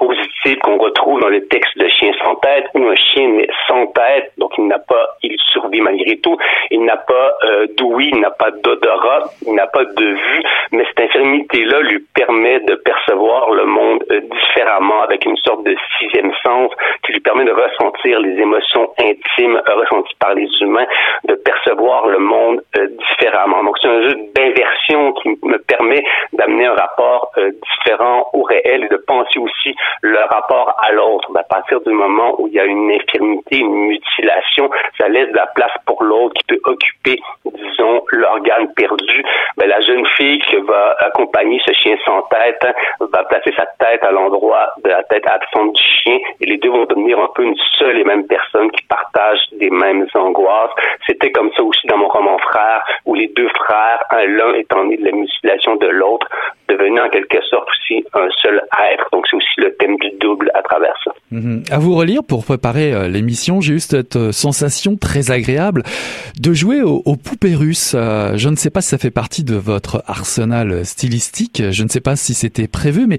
positive 0.00 0.58
qu'on 0.62 0.78
retrouve 0.78 1.20
dans 1.20 1.28
le 1.28 1.46
texte 1.48 1.76
de 1.76 1.86
Chien 1.88 2.12
sans 2.24 2.34
tête, 2.36 2.64
où 2.74 2.82
un 2.88 2.96
chien 2.96 3.28
naît 3.28 3.48
sans 3.68 3.86
tête, 3.88 4.32
donc 4.38 4.52
il 4.56 4.66
n'a 4.66 4.78
pas, 4.78 5.16
il 5.22 5.36
survit 5.52 5.80
malgré 5.80 6.16
tout, 6.18 6.36
il 6.70 6.82
n'a 6.84 6.96
pas 6.96 7.32
euh, 7.44 7.66
d'ouïe, 7.76 8.10
il 8.12 8.20
n'a 8.20 8.30
pas 8.30 8.50
d'odorat, 8.50 9.24
il 9.46 9.54
n'a 9.54 9.66
pas 9.66 9.84
de 9.84 10.06
vue, 10.06 10.42
mais 10.72 10.84
cette 10.88 11.00
infirmité-là 11.00 11.80
lui 11.82 12.00
permet 12.14 12.60
de 12.60 12.74
percevoir 12.76 13.50
le 13.50 13.66
monde 13.66 14.02
euh, 14.10 14.20
différemment, 14.20 15.02
avec 15.02 15.24
une 15.26 15.36
sorte 15.36 15.64
de 15.64 15.76
sixième 15.98 16.32
sens 16.42 16.70
qui 17.04 17.12
lui 17.12 17.20
permet 17.20 17.44
de 17.44 17.52
ressentir 17.52 18.20
les 18.20 18.40
émotions 18.40 18.88
intimes 18.98 19.60
ressenties 19.66 20.16
par 20.18 20.34
les 20.34 20.48
humains, 20.60 20.86
de 21.28 21.34
percevoir 21.34 22.06
le 22.08 22.18
monde 22.18 22.62
euh, 22.78 22.88
différemment. 23.10 23.62
Donc 23.64 23.76
c'est 23.82 23.88
un 23.88 24.02
jeu 24.02 24.16
d'inversion 24.34 25.12
qui 25.14 25.28
me 25.42 25.58
permet 25.58 26.02
d'amener 26.40 26.66
un 26.66 26.74
rapport 26.74 27.32
différent 27.36 28.30
au 28.32 28.42
réel 28.42 28.84
et 28.84 28.88
de 28.88 28.96
penser 28.96 29.38
aussi 29.38 29.74
le 30.00 30.18
rapport 30.30 30.74
à 30.82 30.92
l'autre. 30.92 31.30
À 31.36 31.42
partir 31.42 31.80
du 31.82 31.92
moment 31.92 32.40
où 32.40 32.48
il 32.48 32.54
y 32.54 32.60
a 32.60 32.64
une 32.64 32.90
infirmité, 32.90 33.58
une 33.58 33.88
mutilation, 33.88 34.70
ça 34.98 35.08
laisse 35.08 35.28
de 35.28 35.36
la 35.36 35.46
place 35.48 35.72
pour 35.86 36.02
l'autre 36.02 36.34
qui 36.34 36.44
peut 36.44 36.60
occuper, 36.64 37.20
disons, 37.44 38.02
l'organe 38.10 38.72
perdu. 38.74 39.24
La 39.70 39.80
jeune 39.82 40.04
fille 40.16 40.40
qui 40.40 40.56
va 40.56 40.96
accompagner 40.98 41.60
ce 41.64 41.72
chien 41.72 41.96
sans 42.04 42.22
tête 42.22 42.66
va 42.98 43.22
placer 43.22 43.52
sa 43.56 43.66
tête 43.78 44.02
à 44.02 44.10
l'endroit 44.10 44.74
de 44.82 44.90
la 44.90 45.04
tête 45.04 45.24
absente 45.28 45.74
du 45.74 45.82
chien 46.02 46.18
et 46.40 46.46
les 46.46 46.56
deux 46.56 46.70
vont 46.70 46.86
devenir 46.86 47.20
un 47.20 47.28
peu 47.36 47.44
une 47.44 47.54
seule 47.78 47.96
et 48.00 48.02
même 48.02 48.26
personne 48.26 48.68
qui 48.72 48.82
partagent 48.86 49.46
des 49.52 49.70
mêmes 49.70 50.08
angoisses. 50.14 50.72
C'était 51.06 51.30
comme 51.30 51.52
ça 51.52 51.62
aussi 51.62 51.86
dans 51.86 51.98
mon 51.98 52.08
roman 52.08 52.36
Frère, 52.38 52.82
où 53.06 53.14
les 53.14 53.28
deux 53.28 53.48
frères, 53.50 54.02
l'un 54.26 54.54
étant 54.54 54.86
né 54.86 54.96
de 54.96 55.04
la 55.04 55.12
mutilation 55.12 55.76
de 55.76 55.86
l'autre, 55.86 56.26
devenaient 56.68 57.02
en 57.02 57.08
quelque 57.08 57.40
sorte 57.42 57.68
aussi 57.68 58.04
un 58.12 58.28
seul 58.42 58.60
être. 58.92 59.08
Donc 59.12 59.28
c'est 59.28 59.36
aussi 59.36 59.60
le 59.60 59.76
thème 59.76 59.96
du 59.98 60.10
double 60.18 60.50
à 60.52 60.62
travers 60.62 60.98
ça. 61.04 61.12
Mhm. 61.30 61.62
À 61.70 61.78
vous 61.78 61.94
relire 61.94 62.24
pour 62.24 62.44
préparer 62.44 62.92
euh, 62.92 63.08
l'émission, 63.08 63.60
j'ai 63.60 63.74
eu 63.74 63.80
cette 63.80 64.16
euh, 64.16 64.32
sensation 64.32 64.96
très 64.96 65.30
agréable 65.30 65.84
de 66.38 66.52
jouer 66.52 66.82
aux, 66.82 67.16
poupées 67.16 67.54
russes. 67.54 67.92
Euh, 67.94 68.36
je 68.36 68.48
ne 68.48 68.56
sais 68.56 68.70
pas 68.70 68.80
si 68.80 68.88
ça 68.88 68.98
fait 68.98 69.12
partie 69.12 69.44
de 69.44 69.54
votre 69.54 70.02
arsenal 70.08 70.84
stylistique, 70.84 71.62
je 71.70 71.84
ne 71.84 71.88
sais 71.88 72.00
pas 72.00 72.16
si 72.16 72.34
c'était 72.34 72.66
prévu, 72.66 73.06
mais 73.06 73.18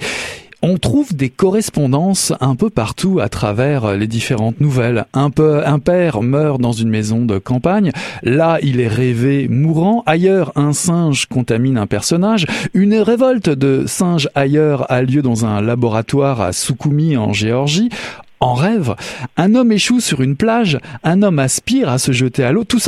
on 0.62 0.78
trouve 0.78 1.16
des 1.16 1.30
correspondances 1.30 2.34
un 2.40 2.56
peu 2.56 2.70
partout 2.70 3.20
à 3.20 3.30
travers 3.30 3.94
les 3.96 4.08
différentes 4.08 4.60
nouvelles. 4.60 5.06
Un, 5.14 5.30
peu, 5.30 5.62
père 5.84 6.22
meurt 6.22 6.62
dans 6.62 6.72
une 6.72 6.90
maison 6.90 7.26
de 7.26 7.38
campagne, 7.38 7.92
là 8.24 8.60
il 8.62 8.80
est 8.80 8.88
rêvé 8.88 9.48
mourant, 9.48 10.04
ailleurs 10.06 10.52
un 10.56 10.74
singe 10.74 11.26
contamine 11.26 11.78
un 11.78 11.88
personnage, 11.88 12.46
une 12.74 12.96
révolte 12.96 13.50
de 13.50 13.86
singes 13.88 14.30
ailleurs 14.36 14.92
a 14.92 15.02
lieu 15.02 15.22
dans 15.22 15.46
un 15.46 15.62
laboratoire 15.62 16.42
à 16.42 16.54
Soukoumi 16.54 17.18
en 17.18 17.34
Géorgie, 17.34 17.90
en 18.40 18.54
rêve, 18.54 18.96
un 19.38 19.56
homme 19.56 19.72
échoue 19.72 20.00
sur 20.00 20.22
une 20.22 20.36
plage, 20.36 20.80
un 21.04 21.22
homme 21.22 21.40
aspire 21.40 21.90
à 21.90 21.98
se 21.98 22.12
jeter 22.12 22.44
à 22.44 22.52
l'eau, 22.52 22.64
tout 22.64 22.80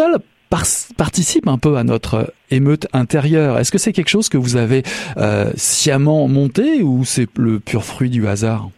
participe 0.97 1.47
un 1.47 1.57
peu 1.57 1.77
à 1.77 1.83
notre 1.83 2.33
émeute 2.51 2.87
intérieure. 2.93 3.59
Est-ce 3.59 3.71
que 3.71 3.77
c'est 3.77 3.93
quelque 3.93 4.09
chose 4.09 4.29
que 4.29 4.37
vous 4.37 4.55
avez 4.55 4.83
euh, 5.17 5.51
sciemment 5.55 6.27
monté 6.27 6.81
ou 6.81 7.03
c'est 7.05 7.27
le 7.37 7.59
pur 7.59 7.83
fruit 7.83 8.09
du 8.09 8.27
hasard 8.27 8.69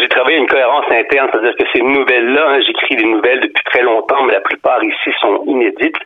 j'ai 0.00 0.08
travaillé 0.08 0.38
une 0.38 0.46
cohérence 0.46 0.81
interne, 0.92 1.28
c'est-à-dire 1.32 1.56
que 1.56 1.64
ces 1.72 1.82
nouvelles-là, 1.82 2.48
hein, 2.48 2.60
j'écris 2.66 2.96
des 2.96 3.04
nouvelles 3.04 3.40
depuis 3.40 3.64
très 3.64 3.82
longtemps, 3.82 4.22
mais 4.24 4.34
la 4.34 4.40
plupart 4.40 4.82
ici 4.84 5.10
sont 5.20 5.42
inédites. 5.46 5.96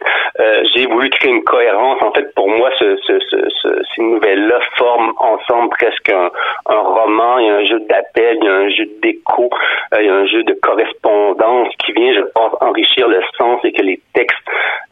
Euh, 0.40 0.64
j'ai 0.74 0.86
voulu 0.86 1.10
créer 1.10 1.30
une 1.30 1.44
cohérence. 1.44 2.00
En 2.02 2.12
fait, 2.12 2.34
pour 2.34 2.48
moi, 2.48 2.70
ce, 2.78 2.96
ce, 3.06 3.18
ce, 3.20 3.82
ces 3.94 4.02
nouvelles-là 4.02 4.60
forment 4.76 5.12
ensemble 5.18 5.70
presque 5.70 6.10
un, 6.10 6.30
roman. 6.68 7.38
Il 7.38 7.46
y 7.46 7.50
a 7.50 7.54
un 7.56 7.64
jeu 7.64 7.80
d'appel, 7.80 8.38
il 8.40 8.44
y 8.44 8.48
a 8.48 8.54
un 8.54 8.68
jeu 8.68 8.84
d'écho, 9.02 9.50
euh, 9.94 9.98
il 10.00 10.06
y 10.06 10.08
a 10.08 10.14
un 10.14 10.26
jeu 10.26 10.42
de 10.42 10.54
correspondance 10.54 11.68
qui 11.84 11.92
vient, 11.92 12.12
je 12.14 12.22
pense, 12.34 12.52
enrichir 12.60 13.08
le 13.08 13.20
sens 13.38 13.60
et 13.64 13.72
que 13.72 13.82
les 13.82 14.00
textes, 14.14 14.36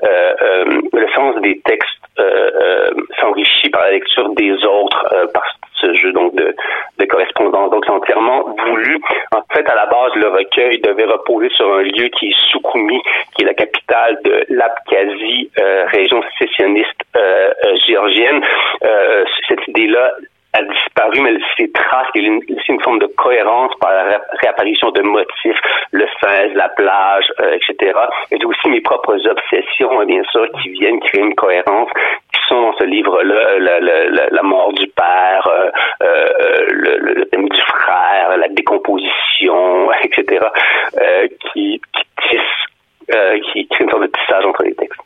euh, 0.03 0.65
le 0.93 1.09
sens 1.15 1.41
des 1.41 1.61
textes 1.65 1.89
s'enrichit 3.21 3.71
par 3.71 3.83
la 3.83 3.91
lecture 3.93 4.29
des 4.35 4.53
autres, 4.65 5.05
jeu 5.95 6.13
donc 6.13 6.35
de, 6.35 6.55
de 6.99 7.05
correspondance. 7.07 7.71
Donc 7.71 7.85
c'est 7.87 7.93
entièrement 7.93 8.45
voulu. 8.67 9.01
En 9.35 9.43
fait, 9.53 9.69
à 9.69 9.75
la 9.75 9.87
base, 9.87 10.15
le 10.17 10.29
recueil 10.29 10.81
devait 10.81 11.05
reposer 11.05 11.49
sur 11.51 11.73
un 11.75 11.83
lieu 11.83 12.09
qui 12.09 12.29
est 12.29 12.37
Soukoumi, 12.51 13.01
qui 13.35 13.43
est 13.43 13.47
la 13.47 13.55
capitale 13.55 14.19
de 14.25 14.45
l'Abkhazie, 14.49 15.51
euh, 15.59 15.87
région 15.93 16.23
sécessionniste 16.39 17.01
euh, 17.17 17.53
euh, 17.67 17.77
géorgienne. 17.87 18.43
cette 19.49 19.67
idée-là 19.69 20.13
a 20.55 20.63
disparu, 20.63 21.21
mais 21.21 21.37
ses 21.59 21.71
traces, 21.73 22.07
il 22.15 22.23
y 22.23 22.27
a 22.27 22.39
une, 22.69 22.81
forme 22.81 23.01
de 23.01 23.07
cohérence 23.07 23.73
par 23.81 23.91
la 23.91 24.21
réapparition 24.41 24.91
de 24.93 25.03
motifs, 25.03 25.59
le 25.91 26.07
fez, 26.21 26.55
la 26.55 26.69
plage, 26.69 27.27
etc. 27.53 27.93
Et 28.31 28.45
aussi 28.45 28.69
mes 28.69 28.81
propres 28.81 29.19
obsessions, 29.27 30.01
hein, 30.01 30.07
bien 30.07 30.23
sûr, 30.31 30.47
qui 30.63 30.69
viennent 30.71 31.01
créer 31.01 31.23
une 31.23 31.35
cohérence, 31.35 31.91
qui 32.33 32.41
sont 32.49 32.61
dans 32.61 32.77
ce 32.79 32.85
livre-là, 32.85 33.59
la, 34.31 34.43
mort 34.43 34.73
du 34.75 34.87
père, 34.89 35.47
euh, 35.47 35.71
euh, 36.03 36.67
le, 36.69 36.99
le, 36.99 37.25
thème 37.27 37.49
du 37.49 37.61
décomposition, 38.75 39.93
etc., 40.05 40.45
euh, 40.97 41.29
qui, 41.53 41.81
qui 41.95 42.03
tissent, 42.29 43.13
qui 43.53 43.69
créent 43.69 43.85
une 43.85 43.91
sorte 43.91 44.03
de 44.03 44.11
tissage 44.19 44.45
entre 44.47 44.63
les 44.65 44.75
textes. 44.75 45.01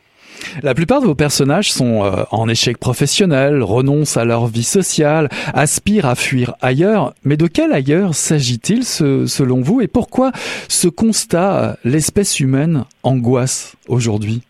La 0.63 0.73
plupart 0.73 1.01
de 1.01 1.05
vos 1.05 1.15
personnages 1.15 1.71
sont 1.71 2.03
euh, 2.03 2.23
en 2.31 2.47
échec 2.47 2.77
professionnel, 2.77 3.61
renoncent 3.61 4.17
à 4.17 4.25
leur 4.25 4.47
vie 4.47 4.63
sociale, 4.63 5.29
aspirent 5.53 6.05
à 6.05 6.15
fuir 6.15 6.53
ailleurs. 6.61 7.13
Mais 7.23 7.37
de 7.37 7.47
quel 7.47 7.73
ailleurs 7.73 8.13
s'agit-il 8.13 8.83
selon 8.83 9.61
vous 9.61 9.81
et 9.81 9.87
pourquoi 9.87 10.31
ce 10.67 10.87
constat, 10.87 11.75
l'espèce 11.83 12.39
humaine, 12.39 12.85
angoisse 13.03 13.75
aujourd'hui? 13.87 14.41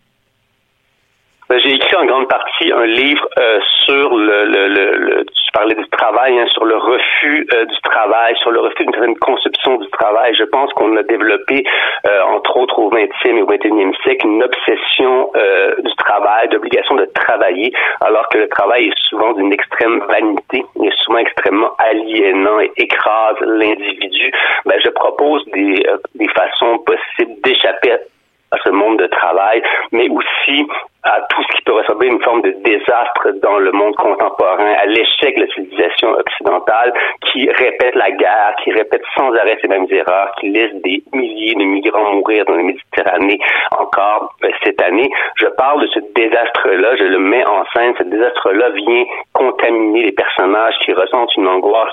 Ben, 1.48 1.58
J'ai 1.62 1.79
en 2.00 2.06
grande 2.06 2.28
partie 2.28 2.72
un 2.72 2.86
livre 2.86 3.28
euh, 3.38 3.60
sur 3.84 4.16
le, 4.16 4.44
le, 4.44 4.68
le, 4.68 5.24
tu 5.24 5.52
parlais 5.52 5.74
du 5.74 5.88
travail, 5.90 6.38
hein, 6.38 6.46
sur 6.52 6.64
le 6.64 6.76
refus 6.76 7.46
euh, 7.52 7.64
du 7.66 7.80
travail, 7.82 8.34
sur 8.38 8.50
le 8.50 8.60
refus 8.60 8.84
d'une 8.84 8.92
certaine 8.92 9.18
conception 9.18 9.76
du 9.76 9.88
travail. 9.90 10.34
Je 10.34 10.44
pense 10.44 10.72
qu'on 10.72 10.96
a 10.96 11.02
développé, 11.02 11.64
euh, 12.08 12.22
entre 12.22 12.56
autres 12.56 12.78
au 12.78 12.90
20e 12.90 13.36
et 13.36 13.42
au 13.42 13.46
21e 13.46 13.94
siècle, 14.02 14.26
une 14.26 14.42
obsession 14.42 15.30
euh, 15.36 15.74
du 15.82 15.94
travail, 15.96 16.48
d'obligation 16.48 16.94
de 16.94 17.04
travailler, 17.14 17.72
alors 18.00 18.28
que 18.30 18.38
le 18.38 18.48
travail 18.48 18.88
est 18.88 18.98
souvent 19.08 19.32
d'une 19.34 19.52
extrême 19.52 20.00
vanité, 20.08 20.64
il 20.76 20.86
est 20.86 20.96
souvent 21.04 21.18
extrêmement 21.18 21.72
aliénant 21.78 22.60
et 22.60 22.70
écrase 22.76 23.36
l'individu. 23.40 24.32
Ben, 24.64 24.80
je 24.82 24.90
propose 24.90 25.44
des, 25.52 25.84
des 26.14 26.28
façons 26.28 26.78
possibles 26.78 27.40
d'échapper 27.42 27.92
à 28.52 28.56
ce 28.64 28.70
monde 28.70 28.98
de 28.98 29.06
travail, 29.06 29.62
mais 29.92 30.08
aussi 30.08 30.66
à 31.02 31.20
tout 31.30 31.42
ce 31.42 31.56
qui 31.56 31.62
peut 31.62 31.72
ressembler 31.72 32.08
à 32.08 32.12
une 32.12 32.22
forme 32.22 32.42
de 32.42 32.54
désastre 32.62 33.30
dans 33.42 33.58
le 33.58 33.72
monde 33.72 33.94
contemporain, 33.96 34.74
à 34.82 34.86
l'échec 34.86 35.36
de 35.36 35.42
la 35.42 35.46
civilisation 35.54 36.10
occidentale 36.10 36.92
qui 37.32 37.48
répète 37.50 37.94
la 37.94 38.10
guerre, 38.10 38.54
qui 38.62 38.72
répète 38.72 39.02
sans 39.16 39.32
arrêt 39.34 39.58
ces 39.62 39.68
mêmes 39.68 39.86
erreurs, 39.90 40.32
qui 40.38 40.50
laisse 40.50 40.74
des 40.82 41.02
milliers 41.12 41.54
de 41.54 41.64
migrants 41.64 42.12
mourir 42.12 42.44
dans 42.44 42.54
la 42.54 42.62
Méditerranée 42.62 43.38
encore 43.78 44.34
euh, 44.44 44.50
cette 44.62 44.80
année. 44.82 45.10
Je 45.36 45.46
parle 45.46 45.82
de 45.82 45.88
ce 45.88 46.00
désastre-là, 46.14 46.96
je 46.96 47.04
le 47.04 47.18
mets 47.18 47.46
en 47.46 47.64
scène. 47.74 47.94
Ce 47.98 48.04
désastre-là 48.04 48.70
vient 48.70 49.04
contaminer 49.32 50.02
les 50.02 50.12
personnages 50.12 50.74
qui 50.84 50.92
ressentent 50.92 51.34
une 51.36 51.48
angoisse 51.48 51.92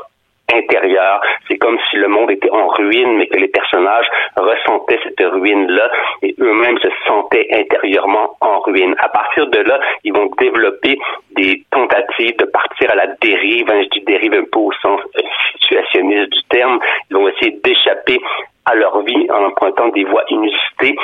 intérieur. 0.54 1.22
C'est 1.48 1.58
comme 1.58 1.78
si 1.90 1.98
le 1.98 2.08
monde 2.08 2.32
était 2.32 2.50
en 2.52 2.68
ruine, 2.68 3.18
mais 3.18 3.28
que 3.28 3.38
les 3.38 3.48
personnages 3.48 4.08
ressentaient 4.38 5.00
cette 5.04 5.20
ruine-là 5.20 5.90
et 6.22 6.36
eux-mêmes 6.40 6.78
se 6.80 6.90
sentaient 7.06 7.48
intérieurement 7.52 8.36
en 8.42 8.60
ruine. 8.60 8.96
À 9.00 9.10
partir 9.10 9.48
de 9.48 9.60
là, 9.60 9.80
ils 10.04 10.14
vont 10.14 10.30
développer 10.40 10.98
des 11.32 11.64
tentatives 11.72 12.38
de 12.38 12.46
partir 12.46 12.92
à 12.92 12.96
la 12.96 13.08
dérive. 13.22 13.70
Hein, 13.72 13.84
je 13.84 14.00
dis 14.00 14.06
dérive 14.06 14.34
un 14.34 14.46
peu 14.52 14.60
au 14.60 14.72
sens 14.82 15.02
euh, 15.18 15.22
situationniste 15.60 16.32
du 16.32 16.44
terme. 16.50 16.80
Ils 17.10 17.18
vont 17.18 17.28
essayer 17.28 17.60
d'échapper 17.64 18.20
à 18.66 18.76
leur 18.76 19.02
vie 19.02 19.28
en 19.30 19.46
empruntant 19.46 19.90
des 19.90 20.04
voies 20.04 20.24
inusitées 20.30 20.96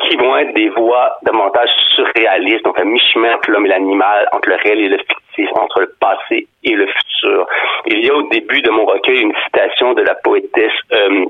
qui 0.00 0.16
vont 0.16 0.36
être 0.36 0.54
des 0.54 0.68
voies 0.70 1.16
davantage 1.22 1.70
surréalistes, 1.94 2.64
donc 2.64 2.78
à 2.78 2.84
mi-chemin 2.84 3.34
entre 3.34 3.50
l'homme 3.50 3.66
et 3.66 3.70
l'animal, 3.70 4.28
entre 4.32 4.48
le 4.48 4.56
réel 4.56 4.80
et 4.80 4.88
le 4.88 4.98
fictif, 4.98 5.48
entre 5.54 5.80
le 5.80 5.94
passé 5.98 6.46
et 6.64 6.72
le 6.74 6.86
futur. 6.86 7.46
Il 7.86 8.04
y 8.04 8.10
a 8.10 8.14
au 8.14 8.22
début 8.28 8.62
de 8.62 8.70
mon 8.70 8.84
recueil 8.84 9.20
une 9.20 9.34
citation 9.44 9.94
de 9.94 10.02
la 10.02 10.14
poétesse 10.16 10.72
euh, 10.92 11.26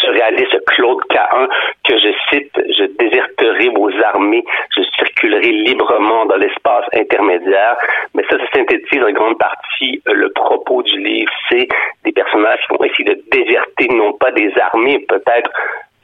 surréaliste 0.00 0.64
Claude 0.66 1.02
Cahin 1.08 1.48
que 1.84 1.98
je 1.98 2.12
cite 2.30 2.52
Je 2.56 2.84
déserterai 2.98 3.68
vos 3.70 3.90
armées, 4.04 4.44
je 4.76 4.82
circulerai 4.96 5.50
librement 5.50 6.26
dans 6.26 6.36
l'espace 6.36 6.86
intermédiaire. 6.94 7.76
Mais 8.14 8.22
ça, 8.30 8.38
ça 8.38 8.44
synthétise 8.54 9.02
en 9.02 9.12
grande 9.12 9.38
partie 9.38 10.02
euh, 10.08 10.14
le 10.14 10.30
propos 10.30 10.82
du 10.82 10.98
livre. 10.98 11.32
C'est 11.50 11.68
des 12.04 12.12
personnages 12.12 12.60
qui 12.68 12.76
vont 12.76 12.84
essayer 12.84 13.04
de 13.04 13.22
déserter 13.30 13.88
non 13.90 14.12
pas 14.14 14.30
des 14.32 14.52
armées, 14.60 15.04
peut-être 15.08 15.50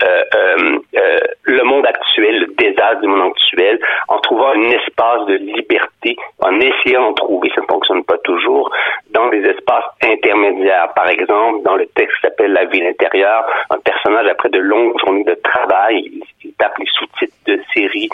euh, 0.02 0.24
euh, 0.96 1.18
actuel, 1.86 2.40
le 2.40 2.46
désastre 2.58 3.00
du 3.00 3.08
monde 3.08 3.30
actuel, 3.30 3.78
en 4.08 4.18
trouvant 4.18 4.48
un 4.48 4.62
espace 4.62 5.26
de 5.26 5.34
liberté, 5.34 6.16
en 6.40 6.58
essayant 6.60 7.08
d'en 7.08 7.14
trouver, 7.14 7.50
ça 7.54 7.62
ne 7.62 7.66
fonctionne 7.66 8.04
pas 8.04 8.18
toujours, 8.18 8.70
dans 9.10 9.28
des 9.28 9.42
espaces 9.44 9.84
intermédiaires. 10.02 10.92
Par 10.94 11.08
exemple, 11.08 11.62
dans 11.64 11.76
le 11.76 11.86
texte 11.94 12.16
qui 12.16 12.22
s'appelle 12.22 12.52
La 12.52 12.64
ville 12.64 12.86
intérieure, 12.86 13.44
un 13.70 13.78
personnage, 13.78 14.26
après 14.28 14.48
de 14.50 14.58
longues 14.58 14.98
journées 15.00 15.24
de 15.24 15.38
travail, 15.42 16.10
il, 16.42 16.52
tape 16.58 16.78
les 16.78 16.86
sous-titres 16.86 17.34
de 17.46 17.60
séries 17.74 18.08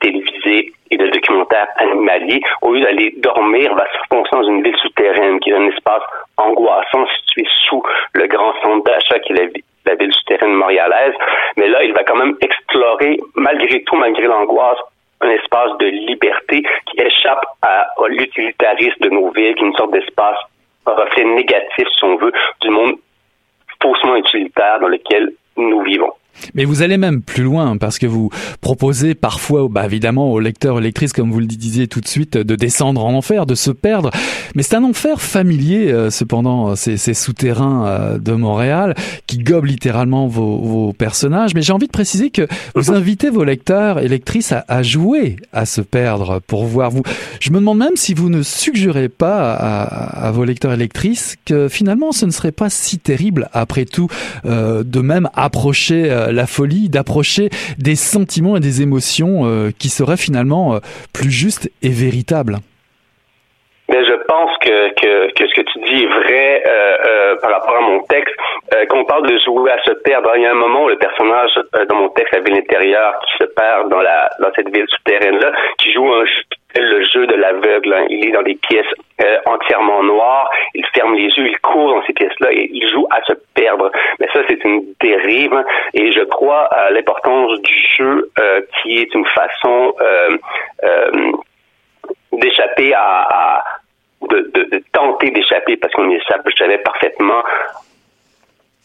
télévisées 0.00 0.72
et 0.92 0.96
de 0.96 1.06
documentaires 1.08 1.68
animaliers. 1.76 2.40
Au 2.60 2.72
lieu 2.72 2.82
d'aller 2.82 3.14
dormir, 3.16 3.74
va 3.74 3.84
se 3.86 3.98
foncer 4.10 4.30
dans 4.32 4.42
une 4.42 4.62
ville 4.62 4.76
souterraine 4.76 5.40
qui 5.40 5.50
est 5.50 5.54
un 5.54 5.66
espace 5.66 6.02
angoissant 6.36 7.06
situé 7.18 7.46
sous 7.68 7.82
le 8.14 8.26
grand 8.26 8.52
centre 8.62 8.84
d'achat 8.84 9.18
qui 9.20 9.32
est 9.32 9.52
la 9.86 9.94
ville 9.94 10.12
souterraine 10.12 10.52
montréalaise. 10.52 11.14
Mais 11.56 11.68
là, 11.68 11.82
il 11.82 11.92
va 11.92 12.04
quand 12.04 12.16
même 12.16 12.36
explorer, 12.72 13.20
malgré 13.34 13.82
tout, 13.82 13.96
malgré 13.96 14.24
l'angoisse, 14.24 14.78
un 15.20 15.30
espace 15.30 15.76
de 15.78 15.86
liberté 15.86 16.62
qui 16.86 17.00
échappe 17.00 17.44
à, 17.62 17.86
l'utilitarisme 18.08 19.00
de 19.00 19.10
nos 19.10 19.30
villes, 19.30 19.54
qui 19.54 19.64
est 19.64 19.66
une 19.66 19.74
sorte 19.74 19.92
d'espace, 19.92 20.38
un 20.86 20.92
reflet 20.92 21.24
négatif, 21.24 21.86
si 21.96 22.04
on 22.04 22.16
veut, 22.16 22.32
du 22.60 22.70
monde 22.70 22.96
faussement 23.80 24.16
utilitaire 24.16 24.80
dans 24.80 24.88
lequel 24.88 25.32
nous 25.56 25.82
vivons. 25.82 26.12
Mais 26.54 26.64
vous 26.64 26.82
allez 26.82 26.96
même 26.96 27.22
plus 27.22 27.42
loin 27.42 27.76
parce 27.76 27.98
que 27.98 28.06
vous 28.06 28.30
proposez 28.60 29.14
parfois, 29.14 29.68
bah 29.70 29.84
évidemment, 29.84 30.32
aux 30.32 30.40
lecteurs 30.40 30.78
et 30.78 30.82
lectrices, 30.82 31.12
comme 31.12 31.30
vous 31.30 31.40
le 31.40 31.46
disiez 31.46 31.88
tout 31.88 32.00
de 32.00 32.08
suite, 32.08 32.36
de 32.36 32.56
descendre 32.56 33.04
en 33.04 33.14
enfer, 33.14 33.46
de 33.46 33.54
se 33.54 33.70
perdre. 33.70 34.10
Mais 34.54 34.62
c'est 34.62 34.76
un 34.76 34.84
enfer 34.84 35.20
familier, 35.20 35.90
euh, 35.92 36.10
cependant, 36.10 36.76
ces, 36.76 36.96
ces 36.96 37.14
souterrains 37.14 37.86
euh, 37.86 38.18
de 38.18 38.32
Montréal 38.32 38.94
qui 39.26 39.38
gobent 39.38 39.66
littéralement 39.66 40.26
vos, 40.26 40.58
vos 40.58 40.92
personnages. 40.92 41.54
Mais 41.54 41.62
j'ai 41.62 41.72
envie 41.72 41.86
de 41.86 41.92
préciser 41.92 42.30
que 42.30 42.46
vous 42.74 42.90
invitez 42.90 43.30
vos 43.30 43.44
lecteurs 43.44 43.98
et 43.98 44.08
lectrices 44.08 44.52
à, 44.52 44.64
à, 44.68 44.82
jouer 44.82 45.36
à 45.52 45.66
se 45.66 45.80
perdre 45.80 46.40
pour 46.46 46.64
voir 46.64 46.90
vous. 46.90 47.02
Je 47.40 47.50
me 47.50 47.58
demande 47.58 47.78
même 47.78 47.96
si 47.96 48.14
vous 48.14 48.28
ne 48.28 48.42
suggérez 48.42 49.08
pas 49.08 49.54
à, 49.54 50.26
à 50.26 50.30
vos 50.30 50.44
lecteurs 50.44 50.72
et 50.72 50.76
lectrices 50.76 51.36
que 51.44 51.68
finalement 51.68 52.12
ce 52.12 52.26
ne 52.26 52.30
serait 52.30 52.52
pas 52.52 52.70
si 52.70 52.98
terrible 52.98 53.48
après 53.52 53.84
tout 53.84 54.08
euh, 54.44 54.82
de 54.84 55.00
même 55.00 55.28
approcher 55.34 56.10
euh, 56.10 56.31
la 56.32 56.46
folie 56.46 56.88
d'approcher 56.88 57.48
des 57.78 57.96
sentiments 57.96 58.56
et 58.56 58.60
des 58.60 58.82
émotions 58.82 59.44
euh, 59.44 59.70
qui 59.78 59.88
seraient 59.88 60.16
finalement 60.16 60.74
euh, 60.74 60.78
plus 61.12 61.30
justes 61.30 61.70
et 61.82 61.90
véritables. 61.90 62.56
Mais 63.88 64.04
je 64.04 64.14
pense 64.26 64.56
que, 64.58 64.94
que, 64.94 65.46
ce 65.46 65.54
que 65.54 65.66
tu 65.72 65.78
dis 65.80 66.04
est 66.04 66.06
vrai 66.06 66.62
par 67.42 67.50
rapport 67.50 67.76
à 67.76 67.80
mon 67.80 68.00
texte. 68.04 68.34
quand 68.88 68.98
on 68.98 69.04
parle 69.04 69.28
de 69.28 69.36
jouer 69.44 69.70
à 69.70 69.82
se 69.82 69.92
perdre, 70.02 70.30
il 70.36 70.42
y 70.42 70.46
a 70.46 70.52
un 70.52 70.54
moment 70.54 70.84
où 70.84 70.88
le 70.88 70.96
personnage 70.96 71.50
dans 71.88 71.96
mon 71.96 72.08
texte, 72.10 72.32
la 72.32 72.40
ville 72.40 72.56
intérieure, 72.56 73.18
qui 73.26 73.44
se 73.44 73.50
perd 73.52 73.90
dans 73.90 74.00
la 74.00 74.30
dans 74.40 74.50
cette 74.54 74.74
ville 74.74 74.86
souterraine 74.88 75.38
là, 75.38 75.52
qui 75.78 75.92
joue 75.92 76.06
un 76.06 76.24
le 76.80 77.04
jeu 77.04 77.26
de 77.26 77.34
l'aveugle. 77.34 77.92
Hein. 77.94 78.06
Il 78.08 78.26
est 78.26 78.32
dans 78.32 78.42
des 78.42 78.54
pièces 78.54 78.86
euh, 79.20 79.38
entièrement 79.46 80.02
noires, 80.02 80.50
il 80.74 80.84
ferme 80.94 81.14
les 81.14 81.26
yeux, 81.26 81.48
il 81.48 81.58
court 81.60 81.94
dans 81.94 82.02
ces 82.06 82.12
pièces-là 82.12 82.52
et 82.52 82.70
il 82.72 82.90
joue 82.90 83.06
à 83.10 83.22
se 83.24 83.32
perdre. 83.54 83.90
Mais 84.18 84.28
ça, 84.32 84.40
c'est 84.48 84.62
une 84.64 84.84
dérive 85.00 85.52
hein. 85.52 85.64
et 85.94 86.12
je 86.12 86.22
crois 86.24 86.64
à 86.66 86.90
l'importance 86.90 87.60
du 87.60 87.74
jeu 87.98 88.30
euh, 88.38 88.60
qui 88.82 88.98
est 88.98 89.14
une 89.14 89.26
façon 89.26 89.94
euh, 90.00 90.36
d'échapper 92.32 92.94
à, 92.94 93.62
de, 94.30 94.82
tenter 94.92 95.30
d'échapper 95.30 95.76
parce 95.76 95.92
qu'on 95.94 96.10
échappe, 96.10 96.42
je 96.48 96.56
savais 96.56 96.78
parfaitement 96.78 97.42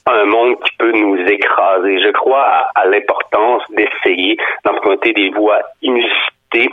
un 0.09 0.25
monde 0.25 0.55
qui 0.63 0.75
peut 0.77 0.91
nous 0.91 1.17
écraser. 1.17 1.99
Je 1.99 2.11
crois 2.11 2.43
à, 2.43 2.71
à 2.75 2.85
l'importance 2.85 3.63
d'essayer 3.71 4.37
d'emprunter 4.63 5.13
des 5.13 5.29
voies 5.29 5.61
inusitées 5.81 6.69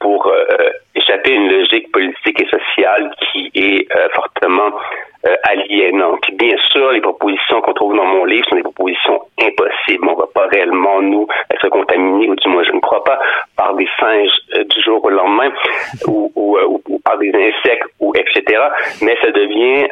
pour 0.00 0.26
euh, 0.26 0.70
échapper 0.94 1.32
à 1.32 1.34
une 1.34 1.50
logique 1.50 1.90
politique 1.92 2.40
et 2.40 2.48
sociale 2.48 3.10
qui 3.20 3.50
est 3.54 3.86
euh, 3.94 4.08
fortement 4.14 4.72
euh, 5.26 5.34
aliénante. 5.44 6.24
Bien 6.34 6.56
sûr, 6.72 6.92
les 6.92 7.00
propositions 7.00 7.60
qu'on 7.60 7.72
trouve 7.72 7.96
dans 7.96 8.04
mon 8.04 8.24
livre 8.24 8.46
sont 8.48 8.56
des 8.56 8.62
propositions 8.62 9.20
impossibles. 9.40 10.06
On 10.08 10.12
ne 10.12 10.18
va 10.18 10.28
pas 10.34 10.46
réellement, 10.48 11.00
nous, 11.02 11.26
être 11.50 11.68
contaminés, 11.68 12.28
ou 12.28 12.36
du 12.36 12.48
moins 12.48 12.64
je 12.64 12.72
ne 12.72 12.80
crois 12.80 13.02
pas, 13.04 13.18
par 13.56 13.74
des 13.74 13.88
singes 13.98 14.30
du 14.54 14.82
jour 14.82 15.04
au 15.04 15.10
lendemain, 15.10 15.50
ou, 16.06 16.30
ou, 16.34 16.58
ou, 16.88 16.98
par 17.00 17.18
des 17.18 17.30
insectes, 17.30 17.88
ou 18.00 18.12
etc. 18.14 18.62
Mais 19.02 19.16
ça 19.22 19.30
devient, 19.30 19.86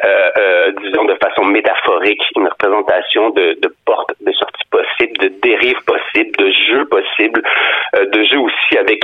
disons, 0.81 1.05
de 1.05 1.15
façon 1.15 1.45
métaphorique, 1.45 2.21
une 2.35 2.47
représentation 2.47 3.31
de, 3.31 3.57
de 3.61 3.73
portes 3.85 4.13
de 4.21 4.31
sortie 4.31 4.63
possibles, 4.69 5.17
de 5.17 5.27
dérives 5.41 5.83
possibles, 5.85 6.35
de 6.37 6.51
jeux 6.69 6.85
possibles, 6.85 7.41
de 7.93 8.23
jeux 8.23 8.39
aussi 8.39 8.77
avec 8.77 9.01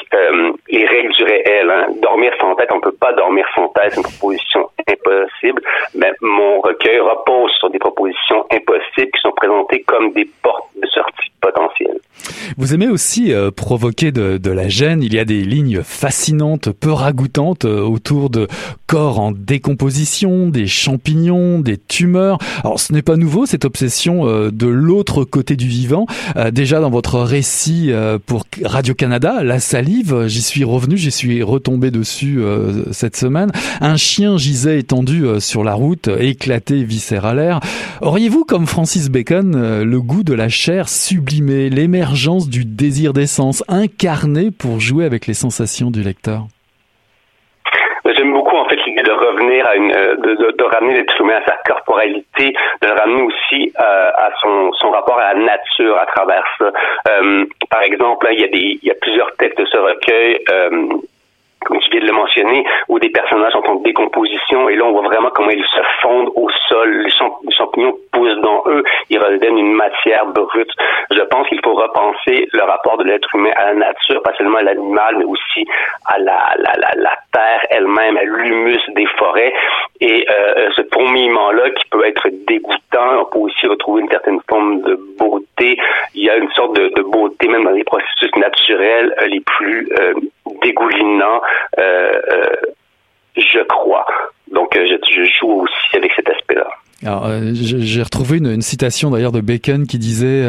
les 0.69 0.85
règles 0.91 1.13
du 1.13 1.23
réel. 1.23 1.69
Hein. 1.69 1.88
Dormir 2.01 2.34
sans 2.39 2.56
tête, 2.56 2.69
on 2.71 2.77
ne 2.77 2.82
peut 2.82 2.97
pas 2.99 3.13
dormir 3.13 3.45
sans 3.56 3.67
tête, 3.69 3.91
c'est 3.91 3.97
une 3.97 4.04
proposition 4.04 4.69
impossible. 4.88 5.62
Mais 5.95 6.12
mon 6.21 6.62
recueil 6.62 6.99
repose 6.99 7.51
sur 7.60 7.69
des 7.69 7.80
propositions 7.80 8.45
impossibles 8.51 9.12
qui 9.12 9.21
sont 9.21 9.32
présentées 9.32 9.84
comme 9.84 10.12
des 10.13 10.27
portes 10.41 10.69
de 10.75 10.88
sortie 10.88 11.32
potentielles. 11.41 11.99
Vous 12.57 12.73
aimez 12.73 12.88
aussi 12.88 13.34
euh, 13.34 13.51
provoquer 13.51 14.12
de, 14.12 14.38
de, 14.38 14.51
la 14.51 14.69
gêne. 14.69 15.01
Il 15.03 15.13
y 15.13 15.19
a 15.19 15.25
des 15.25 15.43
lignes 15.43 15.81
fascinantes, 15.84 16.69
peu 16.69 16.91
ragoûtantes 16.91 17.65
euh, 17.65 17.81
autour 17.81 18.29
de 18.29 18.47
corps 18.88 19.19
en 19.19 19.31
décomposition, 19.31 20.49
des 20.49 20.67
champignons, 20.67 21.60
des 21.60 21.77
tumeurs. 21.77 22.38
Alors 22.63 22.79
ce 22.79 22.93
n'est 22.93 23.01
pas 23.01 23.15
nouveau 23.15 23.45
cette 23.45 23.65
obsession 23.65 24.27
euh, 24.27 24.51
de 24.51 24.67
l'autre 24.67 25.23
côté 25.23 25.55
du 25.55 25.67
vivant. 25.67 26.05
déjà 26.51 26.79
dans 26.79 26.89
votre 26.89 27.19
récit 27.19 27.91
pour 28.25 28.45
Radio 28.63 28.93
Canada, 28.93 29.43
la 29.43 29.60
salive, 29.60 30.27
j'y 30.27 30.41
suis 30.41 30.63
revenu, 30.63 30.97
j'y 30.97 31.12
suis 31.12 31.43
retombé 31.43 31.91
dessus 31.91 32.41
cette 32.91 33.15
semaine. 33.15 33.51
Un 33.79 33.97
chien 33.97 34.38
gisait 34.38 34.79
étendu 34.79 35.25
sur 35.39 35.63
la 35.63 35.73
route, 35.73 36.10
éclaté 36.19 36.84
viscéralaire. 36.84 37.60
Auriez-vous, 38.01 38.43
comme 38.45 38.67
Francis 38.67 39.10
Bacon, 39.10 39.81
le 39.81 40.01
goût 40.01 40.23
de 40.23 40.34
la 40.34 40.49
chair 40.49 40.89
sublimée, 40.89 41.69
l'émergence 41.69 42.11
du 42.50 42.65
désir 42.65 43.13
d'essence 43.13 43.63
incarné 43.69 44.52
pour 44.52 44.80
jouer 44.80 45.06
avec 45.06 45.28
les 45.28 45.34
sensations 45.34 45.91
du 45.91 46.04
lecteur 46.04 46.43
J'aime 48.17 48.34
beaucoup 48.34 48.58
en 48.58 48.67
fait 48.67 48.76
l'idée 48.86 49.04
de 49.04 49.12
revenir 49.12 49.65
à 49.65 49.76
une, 49.76 49.91
euh, 49.91 50.15
de, 50.17 50.63
ramener 50.63 50.95
l'être 50.95 51.21
humain 51.21 51.36
à 51.36 51.45
sa 51.45 51.56
corporalité, 51.65 52.54
de 52.82 52.88
le 52.88 52.93
ramener 52.93 53.21
aussi 53.21 53.71
euh, 53.80 54.12
à 54.13 54.30
son, 54.41 54.74
son 54.74 54.91
rapport 54.91 55.17
à 55.19 55.34
la 55.34 55.39
nature 55.39 55.97
à 55.97 56.06
travers 56.08 56.43
ça. 56.58 56.71
Euh, 57.10 57.45
par 57.69 57.84
exemple, 57.84 58.28
il 58.32 58.39
y 58.39 58.43
a 58.43 58.88
y 58.88 58.91
a 58.91 58.95
plusieurs 59.02 59.32
textes 59.38 59.60
de 59.60 59.65
ce 59.65 59.78
recueil 59.78 60.39
comme 61.71 61.79
tu 61.79 61.89
viens 61.91 62.01
de 62.01 62.07
le 62.07 62.13
mentionner, 62.13 62.65
où 62.89 62.99
des 62.99 63.10
personnages 63.10 63.53
sont 63.53 63.65
en 63.65 63.75
décomposition, 63.75 64.67
et 64.67 64.75
là 64.75 64.86
on 64.86 64.91
voit 64.91 65.03
vraiment 65.03 65.29
comment 65.34 65.49
ils 65.51 65.63
se 65.63 65.81
fondent 66.01 66.29
au 66.36 66.49
sol, 66.67 67.03
les, 67.03 67.12
champignons 67.51 67.95
poussent 68.12 68.41
dans 68.41 68.63
eux, 68.67 68.84
ils 69.10 69.17
redonnent 69.17 69.57
une 69.57 69.73
matière 69.73 70.25
brute. 70.27 70.71
Je 71.12 71.21
pense 71.21 71.47
qu'il 71.47 71.62
faut 71.63 71.73
repenser 71.73 72.47
le 72.51 72.63
rapport 72.63 72.97
de 72.97 73.05
l'être 73.05 73.34
humain 73.36 73.51
à 73.55 73.67
la 73.67 73.73
nature, 73.75 74.21
pas 74.21 74.34
seulement 74.38 74.57
à 74.57 74.63
l'animal, 74.63 75.15
mais 75.17 75.25
aussi 75.25 75.65
à 76.05 76.19
la, 76.19 76.53
la, 76.57 76.73
la, 76.77 76.91
la 76.95 77.17
terre 77.31 77.65
elle-même, 77.69 78.17
à 78.17 78.23
l'humus 78.23 78.81
des 78.89 79.05
forêts, 79.17 79.53
et 80.01 80.25
euh, 80.29 80.69
ce 80.75 80.81
fourmillement-là 80.93 81.69
qui 81.71 81.84
peut 81.89 82.05
être 82.05 82.27
dégoûtant, 82.47 83.21
on 83.21 83.25
peut 83.25 83.39
aussi 83.39 83.65
retrouver 83.67 84.01
une 84.01 84.10
certaine 84.10 84.39
forme 84.49 84.81
de 84.81 84.99
beauté, 85.17 85.77
il 86.15 86.23
y 86.23 86.29
a 86.29 86.36
une 86.36 86.51
sorte 86.51 86.75
de, 86.75 86.89
de 86.89 87.01
beauté 87.03 87.47
même 87.47 87.63
dans 87.63 87.71
les 87.71 87.84
processus 87.84 88.36
naturels 88.36 89.15
euh, 89.21 89.27
les 89.27 89.41
plus 89.41 89.89
euh, 89.99 90.13
dégoulinants 90.61 91.41
euh, 91.79 92.11
euh, 92.31 92.45
je 93.35 93.63
crois. 93.67 94.05
Donc, 94.53 94.75
euh, 94.75 94.85
je, 94.85 95.23
joue 95.39 95.61
aussi 95.61 95.97
avec 95.97 96.11
cet 96.15 96.29
aspect-là. 96.29 96.67
J'ai 97.53 98.03
retrouvé 98.03 98.37
une, 98.37 98.61
citation 98.61 99.09
d'ailleurs 99.09 99.31
de 99.31 99.41
Bacon 99.41 99.87
qui 99.87 99.97
disait 99.97 100.47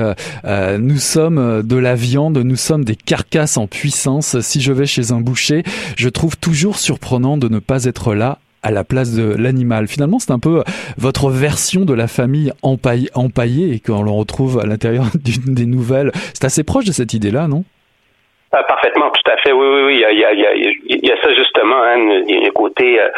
Nous 0.79 0.99
sommes 0.99 1.63
de 1.63 1.77
la 1.77 1.95
viande, 1.95 2.37
nous 2.37 2.57
sommes 2.57 2.85
des 2.85 2.97
carcasses 2.97 3.57
en 3.57 3.67
puissance. 3.67 4.39
Si 4.41 4.61
je 4.61 4.73
vais 4.73 4.85
chez 4.85 5.13
un 5.13 5.21
boucher, 5.21 5.63
je 5.97 6.09
trouve 6.11 6.37
toujours 6.37 6.79
surprenant 6.79 7.39
de 7.39 7.49
ne 7.49 7.59
pas 7.59 7.85
être 7.85 8.15
là 8.15 8.39
à 8.63 8.71
la 8.71 8.85
place 8.85 9.13
de 9.13 9.35
l'animal. 9.35 9.89
Finalement, 9.89 10.19
c'est 10.19 10.31
un 10.31 10.39
peu 10.39 10.63
votre 10.99 11.31
version 11.31 11.85
de 11.85 11.95
la 11.95 12.07
famille 12.07 12.53
empaillée, 12.63 13.09
empaillée 13.15 13.75
et 13.75 13.81
qu'on 13.81 14.03
le 14.03 14.11
retrouve 14.11 14.59
à 14.59 14.67
l'intérieur 14.67 15.07
d'une 15.15 15.55
des 15.55 15.67
nouvelles. 15.67 16.13
C'est 16.35 16.45
assez 16.45 16.65
proche 16.65 16.85
de 16.85 16.93
cette 16.93 17.15
idée-là, 17.15 17.49
non? 17.49 17.65
Ah, 18.53 18.63
parfaitement, 18.65 19.11
tout 19.11 19.31
à 19.31 19.37
fait. 19.39 19.53
Oui, 19.53 19.67
oui, 19.67 19.83
oui. 19.85 19.95
Il 19.95 20.19
y 20.19 20.25
a, 20.25 20.33
il 20.33 20.41
y 20.41 20.79
il 20.85 21.09
y 21.09 21.13
a 21.13 21.21
ça 21.23 21.33
justement. 21.35 21.83
Hein, 21.83 22.51
côté. 22.55 23.01
Euh, 23.01 23.09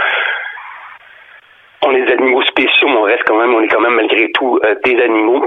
on 1.82 1.94
est 1.94 2.02
des 2.02 2.12
animaux 2.12 2.42
spéciaux, 2.42 2.88
mais 2.88 2.96
on 2.96 3.02
reste 3.02 3.24
quand 3.26 3.36
même, 3.36 3.54
on 3.54 3.60
est 3.60 3.68
quand 3.68 3.80
même 3.80 3.94
malgré 3.94 4.30
tout 4.32 4.58
euh, 4.64 4.74
des 4.84 5.00
animaux. 5.02 5.46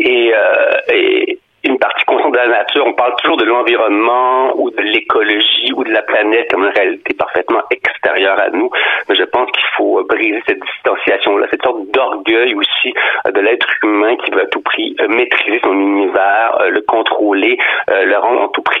Et, 0.00 0.32
euh, 0.34 0.70
et 0.92 1.38
une 1.64 1.78
partie 1.78 2.04
consciente 2.04 2.32
de 2.32 2.38
la 2.38 2.48
nature. 2.48 2.84
On 2.86 2.92
parle 2.94 3.14
toujours 3.16 3.36
de 3.36 3.44
l'environnement 3.44 4.52
ou 4.56 4.70
de 4.70 4.82
l'écologie 4.82 5.72
ou 5.74 5.84
de 5.84 5.92
la 5.92 6.02
planète 6.02 6.50
comme 6.50 6.64
une 6.64 6.72
réalité 6.72 7.14
parfaitement 7.14 7.62
extérieure 7.70 8.40
à 8.40 8.50
nous. 8.50 8.70
Mais 9.08 9.16
je 9.16 9.24
pense 9.24 9.50
qu'il 9.50 9.66
faut 9.76 10.04
briser 10.04 10.42
cette 10.46 10.60
distanciation-là, 10.60 11.46
cette 11.50 11.62
sorte 11.62 11.90
d'orgueil 11.90 12.54
aussi 12.54 12.94
de 13.32 13.40
l'être 13.40 13.68
humain 13.82 14.16
qui 14.16 14.30
veut 14.30 14.42
à 14.42 14.46
tout 14.46 14.62
prix 14.62 14.96
maîtriser 15.08 15.60
son 15.62 15.72
univers, 15.72 16.58
le 16.70 16.80
contrôler, 16.82 17.58
le 17.88 18.16
rendre 18.16 18.42
en 18.42 18.48
tout 18.48 18.62
prix 18.62 18.77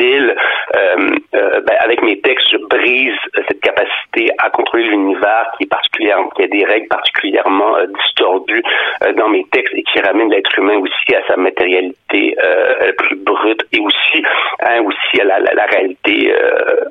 utile. 0.00 0.34
Ben, 1.32 1.76
avec 1.80 2.02
mes 2.02 2.20
textes, 2.20 2.46
je 2.52 2.56
brise 2.56 3.14
cette 3.48 3.60
capacité 3.60 4.30
à 4.38 4.50
contrôler 4.50 4.84
l'univers 4.84 5.52
qui 5.56 5.64
est 5.64 5.68
particulièrement, 5.68 6.28
qui 6.30 6.42
a 6.42 6.46
des 6.46 6.64
règles 6.64 6.88
particulièrement 6.88 7.76
distordues 8.04 8.62
dans 9.16 9.28
mes 9.28 9.44
textes 9.52 9.74
et 9.74 9.82
qui 9.82 10.00
ramène 10.00 10.30
l'être 10.30 10.56
humain 10.58 10.78
aussi 10.78 11.14
à 11.14 11.26
sa 11.26 11.36
matérialité 11.36 12.36
euh, 12.42 12.92
plus 12.98 13.16
brute 13.16 13.62
et 13.72 13.80
aussi, 13.80 14.24
hein, 14.62 14.84
à 15.18 15.40
la, 15.40 15.66
réalité 15.66 16.32
euh, 16.32 16.84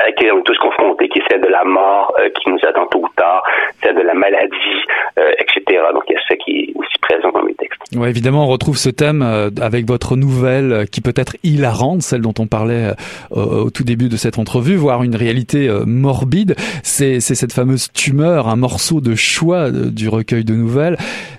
à 0.00 0.06
laquelle 0.06 0.32
on 0.32 0.40
est 0.40 0.44
tous 0.44 0.58
confrontés, 0.58 1.08
qui 1.08 1.20
est 1.20 1.24
celle 1.30 1.40
de 1.40 1.48
la 1.48 1.64
mort 1.64 2.14
euh, 2.18 2.28
qui 2.30 2.50
nous 2.50 2.58
attend 2.66 2.86
tôt 2.86 3.00
ou 3.00 3.08
tard, 3.16 3.42
celle 3.82 3.94
de 3.94 4.02
la 4.02 4.14
maladie, 4.14 4.84
euh, 5.18 5.32
etc. 5.38 5.82
Donc 5.92 6.02
il 6.08 6.14
y 6.14 6.16
a 6.16 6.20
ça 6.26 6.36
qui 6.36 6.60
est 6.60 6.72
aussi 6.78 6.98
présent 7.00 7.30
dans 7.30 7.42
mes 7.42 7.54
textes. 7.54 7.63
Ouais, 7.94 8.10
évidemment, 8.10 8.44
on 8.44 8.48
retrouve 8.48 8.76
ce 8.76 8.90
thème 8.90 9.22
euh, 9.22 9.50
avec 9.60 9.86
votre 9.86 10.16
nouvelle 10.16 10.86
qui 10.90 11.00
peut 11.00 11.12
être 11.16 11.36
hilarante, 11.42 12.02
celle 12.02 12.22
dont 12.22 12.34
on 12.38 12.46
parlait 12.46 12.92
au 13.30 13.70
tout 13.70 13.84
début 13.84 14.08
de 14.08 14.16
cette 14.16 14.38
entrevue, 14.38 14.76
voire 14.76 15.02
une 15.02 15.16
réalité 15.16 15.68
morbide. 15.86 16.54
C'est 16.82 17.20
cette 17.20 17.52
fameuse 17.52 17.92
tumeur, 17.92 18.48
un 18.48 18.56
morceau 18.56 19.00
de 19.00 19.14
choix 19.14 19.70
du 19.70 20.08
recueil 20.08 20.44
de 20.44 20.54
nouvelles. 20.54 20.96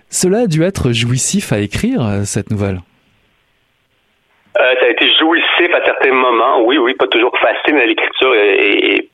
Cela 0.10 0.39
a 0.39 0.48
dû 0.48 0.63
être 0.63 0.91
jouissif 0.91 1.52
à 1.52 1.60
écrire, 1.60 2.22
cette 2.26 2.52
nouvelle. 2.52 2.80
Euh, 4.58 4.74
ça 4.80 4.86
a 4.86 4.89
été 4.89 5.06
jouissif 5.20 5.74
à 5.74 5.84
certains 5.84 6.13
moments. 6.13 6.62
Oui, 6.63 6.78
oui, 6.78 6.94
pas 6.94 7.08
toujours 7.08 7.38
facile, 7.38 7.76
mais 7.76 7.88
l'écriture 7.88 8.34
est, 8.34 9.10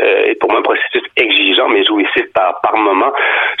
euh, 0.00 0.34
pour 0.40 0.50
moi 0.50 0.60
un 0.60 0.62
processus 0.62 1.02
exigeant, 1.16 1.68
mais 1.68 1.84
jouissif 1.84 2.26
par, 2.34 2.60
par 2.60 2.76
moment. 2.76 3.12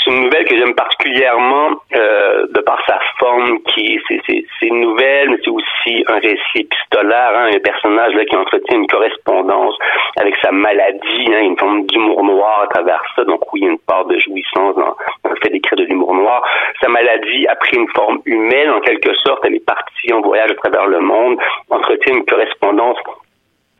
C'est 0.02 0.10
une 0.10 0.24
nouvelle 0.24 0.44
que 0.44 0.56
j'aime 0.56 0.74
particulièrement 0.74 1.80
euh, 1.94 2.46
de 2.50 2.60
par 2.60 2.80
sa 2.86 2.98
forme, 3.18 3.60
qui 3.74 4.00
c'est 4.08 4.66
une 4.66 4.80
nouvelle, 4.80 5.30
mais 5.30 5.38
c'est 5.44 5.50
aussi 5.50 6.04
un 6.08 6.18
récit 6.18 6.60
épistolaire, 6.60 7.32
hein, 7.36 7.48
un 7.54 7.58
personnage 7.60 8.14
là 8.14 8.24
qui 8.24 8.36
entretient 8.36 8.78
une 8.78 8.86
correspondance 8.86 9.76
avec 10.16 10.34
sa 10.42 10.50
maladie, 10.50 11.28
hein, 11.32 11.40
une 11.40 11.58
forme 11.58 11.86
d'humour 11.86 12.24
noir 12.24 12.62
à 12.62 12.66
travers 12.66 13.02
ça. 13.14 13.24
Donc 13.24 13.40
oui, 13.52 13.60
il 13.62 13.66
y 13.66 13.68
a 13.68 13.72
une 13.72 13.78
part 13.78 14.04
de 14.06 14.18
jouissance 14.18 14.74
dans, 14.76 14.96
le 15.30 15.36
fait 15.42 15.50
d'écrire 15.50 15.78
de 15.78 15.84
l'humour 15.84 16.14
noir. 16.14 16.42
Sa 16.80 16.88
maladie 16.88 17.46
a 17.46 17.56
pris 17.56 17.76
une 17.76 17.88
forme 17.88 18.20
humaine 18.26 18.70
en 18.70 18.80
quelque 18.80 19.14
sorte. 19.24 19.44
Elle 19.46 19.54
est 19.54 19.66
partie 19.66 20.12
en 20.12 20.20
voyage 20.20 20.50
à 20.50 20.54
travers 20.54 20.86
le 20.86 21.00
monde, 21.00 21.38
entretient 21.70 22.14
une 22.14 22.24
correspondance 22.24 22.98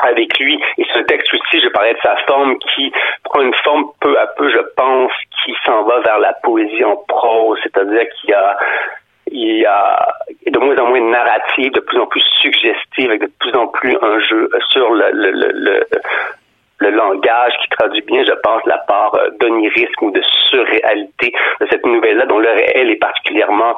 avec 0.04 0.38
lui. 0.38 0.60
Et 0.78 0.86
ce 0.92 1.00
texte 1.00 1.32
aussi, 1.32 1.60
je 1.60 1.68
parlais 1.68 1.94
de 1.94 1.98
sa 2.02 2.16
forme 2.26 2.58
qui 2.58 2.92
prend 3.24 3.40
une 3.42 3.54
forme 3.64 3.86
peu 4.00 4.18
à 4.18 4.26
peu, 4.28 4.48
je 4.50 4.60
pense, 4.76 5.12
qui 5.44 5.54
s'en 5.64 5.84
va 5.84 6.00
vers 6.00 6.18
la 6.18 6.32
poésie 6.42 6.84
en 6.84 6.96
prose, 7.08 7.58
c'est-à-dire 7.62 8.04
qu'il 8.20 8.30
y 8.30 8.34
a 8.34 8.56
a 9.66 10.14
de 10.46 10.58
moins 10.58 10.76
en 10.76 10.88
moins 10.88 11.00
de 11.00 11.10
narrative, 11.10 11.72
de 11.72 11.80
plus 11.80 11.98
en 11.98 12.06
plus 12.06 12.22
suggestive, 12.40 13.10
avec 13.10 13.22
de 13.22 13.30
plus 13.40 13.54
en 13.54 13.66
plus 13.68 13.96
un 14.00 14.20
jeu 14.20 14.48
sur 14.70 14.90
le, 14.90 15.10
le, 15.12 15.30
le, 15.30 15.86
le 16.78 16.90
langage 16.90 17.52
qui 17.62 17.68
traduit 17.70 18.02
bien, 18.02 18.22
je 18.24 18.32
pense, 18.42 18.62
la 18.66 18.78
part 18.78 19.16
d'onirisme 19.40 20.04
ou 20.04 20.10
de 20.10 20.22
surréalité 20.50 21.32
de 21.60 21.66
cette 21.70 21.84
nouvelle-là, 21.84 22.26
dont 22.26 22.38
le 22.38 22.50
réel 22.50 22.90
est 22.90 23.00
particulièrement 23.00 23.76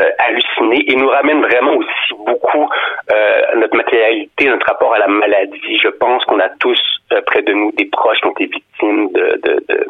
euh, 0.00 0.10
halluciné 0.18 0.84
et 0.90 0.96
nous 0.96 1.08
ramène 1.08 1.42
vraiment 1.42 1.76
aussi 1.76 2.14
beaucoup 2.26 2.68
euh, 3.12 3.42
notre 3.56 3.76
matérialité, 3.76 4.48
notre 4.48 4.66
rapport 4.66 4.94
à 4.94 4.98
la 4.98 5.08
maladie. 5.08 5.78
Je 5.82 5.88
pense 5.88 6.24
qu'on 6.24 6.40
a 6.40 6.48
tous 6.58 6.80
euh, 7.12 7.20
près 7.26 7.42
de 7.42 7.52
nous 7.52 7.72
des 7.72 7.86
proches 7.86 8.20
qui 8.20 8.26
ont 8.26 8.32
été 8.32 8.46
victimes 8.46 9.12
de, 9.12 9.40
de, 9.42 9.64
de 9.68 9.86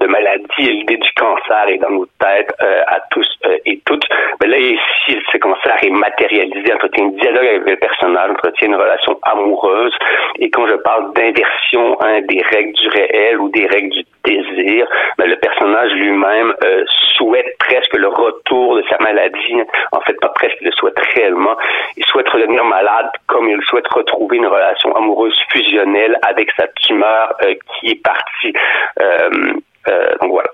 de 0.00 0.06
maladie 0.08 0.44
l'idée 0.58 0.96
du 0.96 1.12
cancer 1.12 1.68
est 1.68 1.78
dans 1.78 1.90
nos 1.90 2.06
têtes 2.18 2.52
euh, 2.60 2.82
à 2.88 2.98
tous 3.10 3.28
et 3.64 3.80
toutes. 3.84 4.01
Est 5.82 5.90
matérialisé, 5.90 6.72
entretient 6.72 7.06
un 7.06 7.08
dialogue 7.08 7.44
avec 7.44 7.68
le 7.68 7.76
personnage, 7.76 8.30
entretient 8.30 8.68
une 8.68 8.76
relation 8.76 9.18
amoureuse. 9.22 9.92
Et 10.38 10.48
quand 10.48 10.64
je 10.68 10.74
parle 10.76 11.12
d'inversion 11.14 12.00
hein, 12.00 12.20
des 12.28 12.40
règles 12.52 12.72
du 12.72 12.88
réel 12.88 13.40
ou 13.40 13.48
des 13.48 13.66
règles 13.66 13.90
du 13.90 14.04
désir, 14.24 14.86
ben, 15.18 15.28
le 15.28 15.36
personnage 15.36 15.90
lui-même 15.94 16.54
euh, 16.64 16.84
souhaite 17.16 17.58
presque 17.58 17.94
le 17.94 18.06
retour 18.06 18.76
de 18.76 18.84
sa 18.88 18.96
maladie. 19.02 19.56
En 19.90 20.00
fait, 20.02 20.14
pas 20.20 20.28
presque, 20.28 20.56
il 20.60 20.66
le 20.66 20.72
souhaite 20.72 20.98
réellement. 21.16 21.56
Il 21.96 22.04
souhaite 22.04 22.28
redevenir 22.28 22.64
malade 22.64 23.10
comme 23.26 23.48
il 23.48 23.60
souhaite 23.62 23.88
retrouver 23.88 24.36
une 24.36 24.46
relation 24.46 24.94
amoureuse 24.94 25.36
fusionnelle 25.50 26.16
avec 26.28 26.48
sa 26.56 26.68
tumeur 26.86 27.36
qui 27.80 27.90
est 27.90 28.02
partie. 28.02 28.52
Euh, 29.00 29.54
donc 30.20 30.30
voilà. 30.30 30.48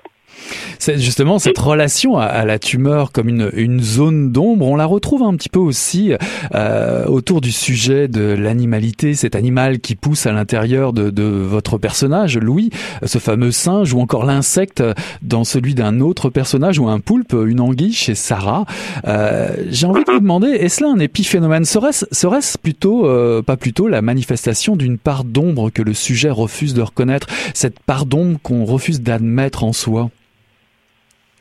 C'est 0.79 0.99
justement 0.99 1.39
cette 1.39 1.59
relation 1.59 2.17
à, 2.19 2.45
la 2.45 2.59
tumeur 2.59 3.13
comme 3.13 3.29
une, 3.29 3.81
zone 3.81 4.33
d'ombre. 4.33 4.67
On 4.67 4.77
la 4.77 4.87
retrouve 4.87 5.23
un 5.23 5.35
petit 5.37 5.49
peu 5.49 5.59
aussi 5.59 6.13
euh, 6.55 7.05
autour 7.07 7.41
du 7.41 7.53
sujet 7.53 8.09
de 8.09 8.23
l'animalité, 8.23 9.15
cet 9.15 9.35
animal 9.35 9.81
qui 9.81 9.95
pousse 9.95 10.27
à 10.27 10.33
l'intérieur 10.33 10.93
de, 10.93 11.11
de, 11.11 11.23
votre 11.23 11.79
personnage, 11.79 12.39
Louis, 12.39 12.71
ce 13.05 13.19
fameux 13.19 13.51
singe, 13.51 13.93
ou 13.93 14.01
encore 14.01 14.25
l'insecte 14.25 14.83
dans 15.23 15.45
celui 15.45 15.75
d'un 15.75 16.01
autre 16.01 16.31
personnage, 16.31 16.79
ou 16.79 16.89
un 16.89 17.01
poulpe, 17.01 17.35
une 17.47 17.61
anguille 17.61 17.93
chez 17.93 18.15
Sarah. 18.15 18.65
Euh, 19.07 19.51
J'ai 19.71 19.87
envie 19.87 20.05
de 20.05 20.11
vous 20.11 20.21
demander, 20.21 20.49
est-ce 20.49 20.83
là 20.83 20.91
un 20.95 20.99
épiphénomène? 20.99 21.65
Serait-ce 21.65 22.07
serait 22.11 22.39
plutôt, 22.63 23.07
euh, 23.07 23.43
pas 23.43 23.57
plutôt, 23.57 23.89
la 23.89 24.03
manifestation 24.03 24.77
d'une 24.77 24.99
part 24.99 25.25
d'ombre 25.25 25.71
que 25.71 25.83
le 25.83 25.95
sujet 25.95 26.31
refuse 26.31 26.75
de 26.75 26.83
reconnaître, 26.83 27.27
cette 27.55 27.81
part 27.81 28.07
d'ombre 28.07 28.39
qu'on 28.43 28.65
refuse 28.65 29.01
d'admettre 29.01 29.65
en 29.65 29.73
soi? 29.73 30.11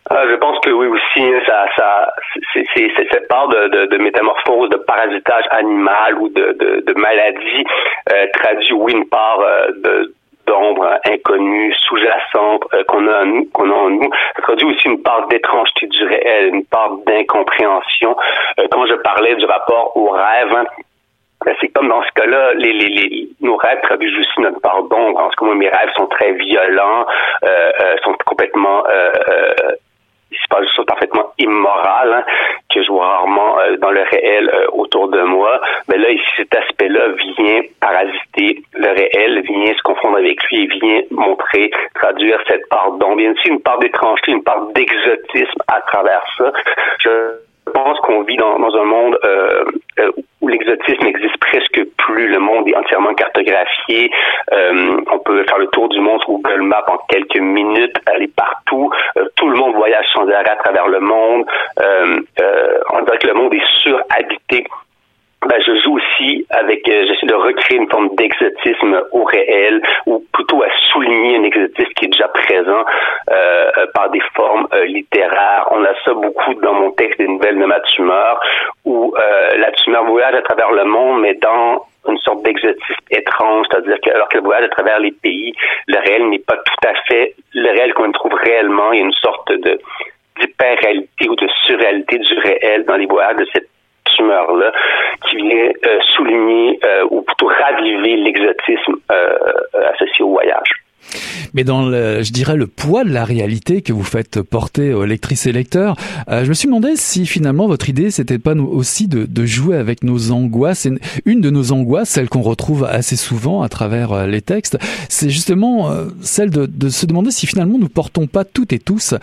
Ah, 0.09 0.23
je 0.29 0.35
pense 0.35 0.59
que 0.59 0.69
oui 0.69 0.87
aussi, 0.87 1.21
hein, 1.21 1.41
ça, 1.45 1.65
ça, 1.75 2.13
c'est 2.53 2.91
cette 2.95 3.27
part 3.27 3.47
de, 3.49 3.67
de, 3.67 3.85
de, 3.87 3.97
métamorphose, 3.97 4.69
de 4.69 4.77
parasitage 4.77 5.43
animal 5.51 6.15
ou 6.19 6.29
de, 6.29 6.55
de, 6.59 6.83
de 6.85 6.93
maladie 6.99 7.65
euh, 8.13 8.25
traduit 8.33 8.73
oui 8.73 8.93
une 8.93 9.09
part 9.09 9.39
euh, 9.41 10.05
d'ombre 10.47 10.97
inconnue, 11.05 11.73
sous-jacente 11.73 12.63
euh, 12.73 12.83
qu'on 12.87 13.05
a, 13.07 13.23
qu'on 13.53 13.69
a 13.69 13.73
en 13.73 13.89
nous. 13.89 14.09
Ça 14.37 14.41
traduit 14.41 14.65
aussi 14.65 14.87
une 14.87 15.03
part 15.03 15.27
d'étrangeté 15.27 15.87
du 15.87 16.05
réel, 16.05 16.55
une 16.55 16.65
part 16.65 16.91
d'incompréhension. 17.05 18.15
Euh, 18.59 18.67
quand 18.71 18.85
je 18.85 18.93
parlais 18.95 19.35
du 19.35 19.45
rapport 19.45 19.95
au 19.97 20.09
rêve, 20.09 20.53
hein, 20.55 20.65
ben, 21.45 21.53
c'est 21.61 21.67
comme 21.67 21.89
dans 21.89 22.01
ce 22.01 22.11
cas-là, 22.13 22.53
les, 22.53 22.73
les, 22.73 22.89
les, 22.89 23.29
nos 23.41 23.57
rêves 23.57 23.81
traduisent 23.83 24.17
aussi 24.17 24.41
notre 24.41 24.61
part 24.61 24.83
d'ombre. 24.83 25.19
En 25.19 25.29
ce 25.29 25.43
moi, 25.43 25.53
mes 25.53 25.69
rêves 25.69 25.91
sont 25.95 26.07
très 26.07 26.31
violents, 26.31 27.05
euh, 27.43 27.71
euh 27.81 27.95
sont 28.03 28.15
complètement 28.25 28.83
se 30.47 30.55
passe 30.55 30.65
des 30.65 30.75
choses 30.75 30.85
parfaitement 30.85 31.33
immorales 31.37 32.13
hein, 32.13 32.23
que 32.73 32.83
je 32.83 32.89
vois 32.89 33.07
rarement 33.07 33.59
euh, 33.59 33.77
dans 33.77 33.91
le 33.91 34.01
réel 34.03 34.49
euh, 34.53 34.67
autour 34.73 35.09
de 35.09 35.21
moi. 35.21 35.61
Mais 35.87 35.97
là, 35.97 36.09
ici, 36.09 36.25
cet 36.37 36.55
aspect-là 36.55 37.09
vient 37.37 37.61
parasiter 37.79 38.63
le 38.73 38.89
réel, 38.89 39.41
vient 39.41 39.73
se 39.73 39.81
confondre 39.83 40.17
avec 40.17 40.41
lui 40.45 40.63
et 40.63 40.67
vient 40.67 41.01
montrer, 41.11 41.69
traduire 41.95 42.39
cette 42.47 42.67
part 42.69 42.91
d'ombre. 42.93 43.19
Il 43.19 43.25
y 43.25 43.27
a 43.27 43.31
aussi 43.31 43.49
une 43.49 43.61
part 43.61 43.79
d'étrangeté, 43.79 44.31
une 44.31 44.43
part 44.43 44.67
d'exotisme 44.73 45.61
à 45.67 45.81
travers 45.81 46.23
ça. 46.37 46.51
Je 46.99 47.37
je 47.67 47.71
pense 47.73 47.99
qu'on 47.99 48.23
vit 48.23 48.37
dans, 48.37 48.57
dans, 48.59 48.75
un 48.75 48.85
monde 48.85 49.17
euh, 49.25 49.65
euh, 49.99 50.11
où 50.41 50.47
l'exotisme 50.47 51.03
n'existe 51.03 51.37
presque 51.37 51.66
plus. 52.07 52.27
Le 52.27 52.39
monde 52.39 52.67
est 52.67 52.75
entièrement 52.75 53.13
cartographié. 53.13 54.09
Euh, 54.51 55.01
on 55.11 55.19
peut 55.19 55.43
faire 55.43 55.59
le 55.59 55.67
tour 55.67 55.89
du 55.89 55.99
monde 55.99 56.19
sur 56.21 56.31
Google 56.33 56.61
Maps 56.61 56.85
en 56.87 56.97
quelques 57.09 57.39
minutes, 57.39 57.95
aller 58.05 58.27
partout. 58.27 58.89
Euh, 59.17 59.25
tout 59.35 59.49
le 59.49 59.57
monde 59.57 59.75
voyage 59.75 60.05
sans 60.13 60.27
arrêt 60.29 60.49
à 60.49 60.55
travers 60.55 60.87
le 60.87 60.99
monde. 60.99 61.45
Euh, 61.81 62.19
on 62.93 63.01
dirait 63.03 63.17
que 63.17 63.27
le 63.27 63.33
monde 63.33 63.53
est 63.53 63.81
surhabité 63.83 64.65
ben, 65.45 65.61
je 65.65 65.75
joue 65.81 65.97
aussi 65.97 66.45
avec, 66.49 66.87
euh, 66.89 67.05
j'essaie 67.07 67.27
de 67.27 67.33
recréer 67.33 67.77
une 67.77 67.89
forme 67.89 68.09
d'exotisme 68.15 69.01
au 69.11 69.23
réel, 69.23 69.81
ou 70.05 70.23
plutôt 70.33 70.63
à 70.63 70.67
souligner 70.91 71.37
un 71.37 71.43
exotisme 71.43 71.91
qui 71.95 72.05
est 72.05 72.09
déjà 72.09 72.27
présent 72.29 72.83
euh, 73.29 73.71
euh 73.77 73.85
par 73.93 74.09
des 74.09 74.21
formes 74.35 74.67
euh, 74.73 74.85
littéraires. 74.85 75.67
On 75.71 75.83
a 75.83 75.93
ça 76.03 76.13
beaucoup 76.13 76.53
dans 76.55 76.73
mon 76.73 76.91
texte 76.91 77.19
des 77.19 77.27
nouvelles 77.27 77.59
de 77.59 77.65
ma 77.65 77.79
tumeur, 77.81 78.41
où 78.85 79.13
la 79.57 79.71
tumeur 79.71 80.05
voyage 80.05 80.35
à 80.35 80.41
travers 80.41 80.71
le 80.71 80.85
monde, 80.85 81.21
mais 81.21 81.33
dans 81.35 81.85
sorte 82.27 82.43
d'exotisme 82.43 83.05
étrange, 83.11 83.65
c'est-à-dire 83.71 83.97
que 84.03 84.11
alors 84.11 84.27
qu'elle 84.29 84.41
voyage 84.41 84.65
à 84.65 84.69
travers 84.69 84.99
les 84.99 85.11
pays, 85.11 85.53
le 85.87 85.99
réel 85.99 86.29
n'est 86.29 86.39
pas 86.39 86.57
tout 86.57 86.87
à 86.87 86.93
fait 87.07 87.35
le 87.53 87.69
réel 87.71 87.93
qu'on 87.93 88.11
trouve 88.11 88.33
réellement. 88.33 88.91
Il 88.91 88.99
y 88.99 89.01
a 89.01 89.05
une 89.05 89.13
sorte 89.13 89.51
de 89.51 89.79
d'hyper-réalité 90.39 91.29
ou 91.29 91.35
de 91.35 91.47
surréalité 91.65 92.19
du 92.19 92.39
réel 92.39 92.85
dans 92.85 92.95
les 92.95 93.07
voyages 93.07 93.37
de 93.37 93.47
cette 93.51 93.69
tumeur-là 94.15 94.71
qui 95.27 95.37
vient 95.37 95.71
euh, 95.85 95.99
souligner 96.15 96.79
euh, 96.83 97.05
ou 97.09 97.21
plutôt 97.21 97.47
raviver 97.47 98.17
l'exotisme 98.17 98.95
euh, 99.11 99.37
associé 99.93 100.23
au 100.23 100.29
voyage. 100.29 100.69
Mais 101.53 101.63
dans 101.63 101.85
le, 101.85 102.23
je 102.23 102.31
dirais 102.31 102.55
le 102.55 102.67
poids 102.67 103.03
de 103.03 103.09
la 103.09 103.25
réalité 103.25 103.81
que 103.81 103.93
vous 103.93 104.03
faites 104.03 104.41
porter 104.41 104.93
aux 104.93 105.05
lectrices 105.05 105.45
et 105.45 105.51
lecteurs, 105.51 105.95
euh, 106.29 106.43
je 106.43 106.49
me 106.49 106.53
suis 106.53 106.67
demandé 106.67 106.95
si 106.95 107.25
finalement 107.25 107.67
votre 107.67 107.89
idée 107.89 108.11
c'était 108.11 108.39
pas 108.39 108.53
aussi 108.55 109.07
de, 109.07 109.45
jouer 109.45 109.77
avec 109.77 110.03
nos 110.03 110.31
angoisses. 110.31 110.85
Et 110.85 110.91
une 111.25 111.41
de 111.41 111.49
nos 111.49 111.71
angoisses, 111.71 112.09
celle 112.09 112.29
qu'on 112.29 112.41
retrouve 112.41 112.83
assez 112.83 113.15
souvent 113.15 113.61
à 113.61 113.69
travers 113.69 114.11
euh, 114.11 114.27
les 114.27 114.41
textes, 114.41 114.77
c'est 115.09 115.29
justement 115.29 115.91
euh, 115.91 116.07
celle 116.21 116.49
de, 116.49 116.65
de, 116.65 116.89
se 116.89 117.05
demander 117.05 117.31
si 117.31 117.47
finalement 117.47 117.77
nous 117.77 117.89
portons 117.89 118.27
pas 118.27 118.43
toutes 118.43 118.73
et 118.73 118.79
tous 118.79 119.13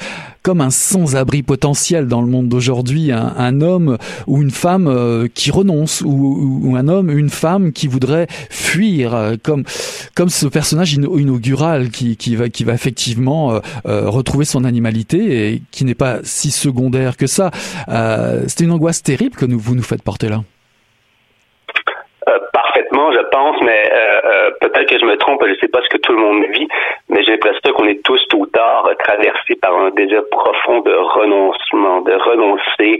comme 0.44 0.60
un 0.60 0.70
sans-abri 0.70 1.42
potentiel 1.42 2.06
dans 2.06 2.20
le 2.20 2.28
monde 2.28 2.48
d'aujourd'hui, 2.48 3.10
un, 3.10 3.34
un, 3.36 3.60
homme 3.60 3.98
ou 4.28 4.40
une 4.40 4.52
femme 4.52 5.28
qui 5.34 5.50
renonce, 5.50 6.02
ou, 6.02 6.60
ou, 6.64 6.76
un 6.76 6.86
homme, 6.86 7.10
une 7.10 7.30
femme 7.30 7.72
qui 7.72 7.88
voudrait 7.88 8.28
fuir, 8.50 9.34
comme 9.42 9.64
comme 10.14 10.28
ce 10.28 10.46
personnage 10.46 10.92
inaugural 10.94 11.90
qui, 11.90 12.16
qui, 12.16 12.36
va, 12.36 12.48
qui 12.48 12.64
va 12.64 12.72
effectivement 12.72 13.52
euh, 13.52 13.58
euh, 13.86 14.08
retrouver 14.08 14.44
son 14.44 14.64
animalité 14.64 15.48
et 15.52 15.62
qui 15.72 15.84
n'est 15.84 15.94
pas 15.94 16.18
si 16.22 16.50
secondaire 16.50 17.16
que 17.16 17.26
ça. 17.26 17.50
Euh, 17.88 18.42
c'est 18.46 18.64
une 18.64 18.70
angoisse 18.70 19.02
terrible 19.02 19.36
que 19.36 19.44
nous, 19.44 19.58
vous 19.58 19.74
nous 19.74 19.82
faites 19.82 20.02
porter 20.02 20.28
là. 20.28 20.42
parfaitement, 22.52 23.12
je 23.12 23.28
pense, 23.30 23.56
mais 23.64 23.90
peut-être 24.60 24.88
que 24.88 24.98
je 24.98 25.04
me 25.04 25.16
trompe, 25.16 25.42
je 25.44 25.50
ne 25.50 25.56
sais 25.56 25.68
pas 25.68 25.82
ce 25.82 25.88
que 25.88 25.98
tout 25.98 26.12
le 26.12 26.18
monde 26.18 26.44
vit, 26.52 26.68
mais 27.08 27.22
j'ai 27.24 27.32
l'impression 27.32 27.72
qu'on 27.74 27.86
est 27.86 28.02
tous 28.04 28.20
tôt 28.28 28.38
ou 28.38 28.46
tard 28.46 28.88
traversés 28.98 29.56
par 29.56 29.76
un 29.76 29.90
désir 29.90 30.22
profond 30.30 30.80
de 30.80 30.92
renoncement, 30.92 32.00
de 32.02 32.12
renoncer 32.12 32.98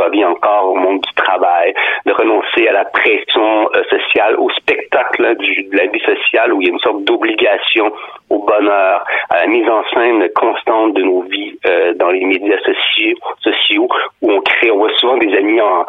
reviens 0.00 0.30
encore 0.30 0.70
au 0.70 0.74
monde 0.74 1.00
du 1.00 1.12
travail, 1.14 1.74
de 2.06 2.12
renoncer 2.12 2.68
à 2.68 2.72
la 2.72 2.84
pression 2.84 3.68
euh, 3.74 3.82
sociale, 3.84 4.36
au 4.38 4.50
spectacle 4.50 5.36
du, 5.36 5.64
de 5.64 5.76
la 5.76 5.86
vie 5.86 6.00
sociale 6.00 6.52
où 6.52 6.60
il 6.60 6.68
y 6.68 6.70
a 6.70 6.72
une 6.72 6.80
sorte 6.80 7.04
d'obligation 7.04 7.92
au 8.30 8.38
bonheur, 8.38 9.04
à 9.30 9.40
la 9.40 9.46
mise 9.46 9.68
en 9.68 9.82
scène 9.92 10.28
constante 10.34 10.94
de 10.94 11.02
nos 11.02 11.22
vies 11.22 11.58
euh, 11.66 11.94
dans 11.94 12.10
les 12.10 12.24
médias 12.24 12.58
sociaux, 12.58 13.88
où 14.22 14.32
on 14.32 14.40
crée, 14.40 14.70
on 14.70 14.78
voit 14.78 14.92
souvent 14.96 15.16
des 15.16 15.34
amis 15.36 15.60
en, 15.60 15.84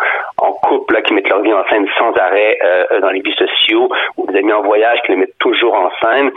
couple 0.64 1.02
qui 1.04 1.14
mettent 1.14 1.30
leur 1.30 1.42
vie 1.42 1.54
en 1.54 1.64
scène 1.70 1.88
sans 1.98 2.14
arrêt 2.14 2.58
euh, 2.64 3.00
dans 3.02 3.10
les 3.10 3.22
vies 3.22 3.36
sociaux, 3.36 3.90
ou 4.18 4.32
des 4.32 4.40
amis 4.40 4.54
en 4.54 4.62
voyage 4.62 5.00
qui 5.06 5.12
les 5.12 5.18
mettent 5.18 5.38
toujours 5.40 5.74
en 5.74 5.90
scène. 6.02 6.32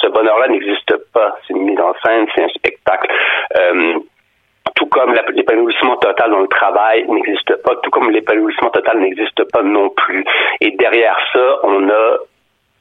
Ce 0.00 0.08
bonheur-là 0.08 0.48
n'existe 0.48 0.96
pas. 1.12 1.36
C'est 1.46 1.54
une 1.54 1.64
mise 1.64 1.80
en 1.80 1.92
scène, 2.04 2.26
c'est 2.34 2.44
un 2.44 2.48
spectacle. 2.48 3.10
Tout 4.74 4.86
comme 4.86 5.14
l'épanouissement 5.34 5.96
total 5.96 6.30
dans 6.30 6.40
le 6.40 6.48
travail 6.48 7.04
n'existe 7.08 7.56
pas, 7.62 7.76
tout 7.82 7.90
comme 7.90 8.10
l'épanouissement 8.10 8.70
total 8.70 8.98
n'existe 9.00 9.44
pas 9.52 9.62
non 9.62 9.88
plus. 9.90 10.24
Et 10.60 10.70
derrière 10.72 11.16
ça, 11.32 11.58
on 11.64 11.88
a 11.88 12.18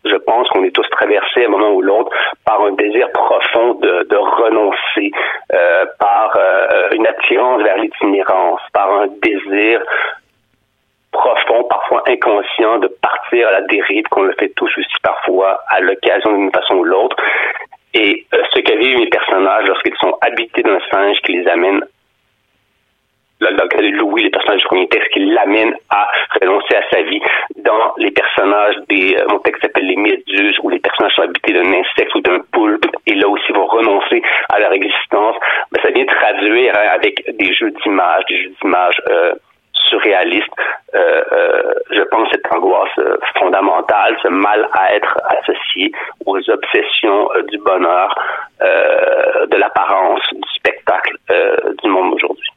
je 0.06 0.15
pense 0.15 0.47
qu'on 0.49 0.63
est 0.63 0.73
tous 0.73 0.88
traversés 0.91 1.43
à 1.43 1.47
un 1.47 1.49
moment 1.49 1.71
ou 1.71 1.82
l'autre 1.82 2.12
par 2.45 2.62
un 2.62 2.71
désir 2.71 3.12
profond 3.12 3.73
de, 3.75 4.08
de 4.10 4.15
renoncer, 4.15 5.12
euh, 5.54 5.86
par 5.99 6.34
euh, 6.38 6.89
une 6.93 7.06
attirance 7.06 7.62
vers 7.62 7.78
l'itinérance, 7.78 8.62
par 8.71 8.91
un 8.93 9.08
désir 9.21 9.82
profond, 11.12 11.63
parfois 11.63 12.04
inconscient, 12.08 12.78
de 12.80 12.88
partir 13.02 13.47
à 13.47 13.52
la 13.52 13.62
dérive, 13.63 14.06
qu'on 14.10 14.23
le 14.23 14.34
fait 14.39 14.49
tous 14.56 14.69
aussi 14.78 14.95
parfois 15.04 15.62
à 15.67 15.80
l'occasion 15.82 16.32
d'une 16.34 16.52
façon 16.52 16.75
ou 16.75 16.84
l'autre. 16.84 17.15
Et 17.93 18.25
euh, 18.34 18.43
ce 18.54 18.62
que 18.62 18.78
vivent 18.78 18.99
mes 18.99 19.10
personnages 19.10 19.65
lorsqu'ils 19.65 19.97
sont 19.99 20.17
habités 20.21 20.62
d'un 20.62 20.80
singe 20.91 21.17
qui 21.23 21.34
les 21.34 21.47
amène 21.47 21.84
Louis, 23.99 24.23
le 24.23 24.30
personnage 24.30 24.62
du 24.62 24.67
premier 24.67 24.88
texte, 24.88 25.10
qui 25.12 25.19
l'amène 25.19 25.73
à 25.89 26.08
renoncer 26.41 26.75
à 26.75 26.89
sa 26.91 27.02
vie. 27.04 27.21
Dans 27.58 27.93
les 27.97 28.12
personnages 28.12 28.75
des, 28.89 29.15
euh, 29.15 29.25
mon 29.30 29.39
texte 29.39 29.62
s'appelle 29.62 29.88
Les 29.88 29.95
Méduses, 29.95 30.58
où 30.63 30.69
les 30.69 30.80
personnages 30.80 31.13
sont 31.15 31.23
habités 31.23 31.54
d'un 31.54 31.73
insecte 31.73 32.13
ou 32.15 32.21
d'un 32.21 32.39
poulpe, 32.52 32.86
et 33.06 33.15
là 33.15 33.28
aussi 33.28 33.52
vont 33.52 33.65
renoncer 33.65 34.21
à 34.49 34.60
leur 34.60 34.71
existence. 34.73 35.36
Ben, 35.71 35.82
ça 35.82 35.91
vient 35.91 36.06
traduire 36.06 36.73
hein, 36.78 36.89
avec 36.93 37.23
des 37.38 37.54
jeux 37.54 37.71
d'images, 37.84 38.23
des 38.30 38.43
jeux 38.43 38.52
d'images 38.62 39.02
euh, 39.10 39.34
surréalistes, 39.89 40.54
euh, 40.95 41.23
euh, 41.32 41.73
je 41.91 42.02
pense, 42.10 42.30
cette 42.32 42.45
angoisse 42.54 42.97
euh, 42.99 43.17
fondamentale, 43.38 44.17
ce 44.21 44.28
mal 44.30 44.67
à 44.73 44.93
être 44.95 45.17
associé 45.39 45.91
aux 46.25 46.38
obsessions 46.49 47.30
du 47.49 47.58
bonheur, 47.58 48.15
de 48.60 49.58
l'apparence, 49.58 50.21
du 50.34 50.49
spectacle 50.56 51.15
du 51.82 51.89
monde 51.89 52.13
aujourd'hui. 52.13 52.49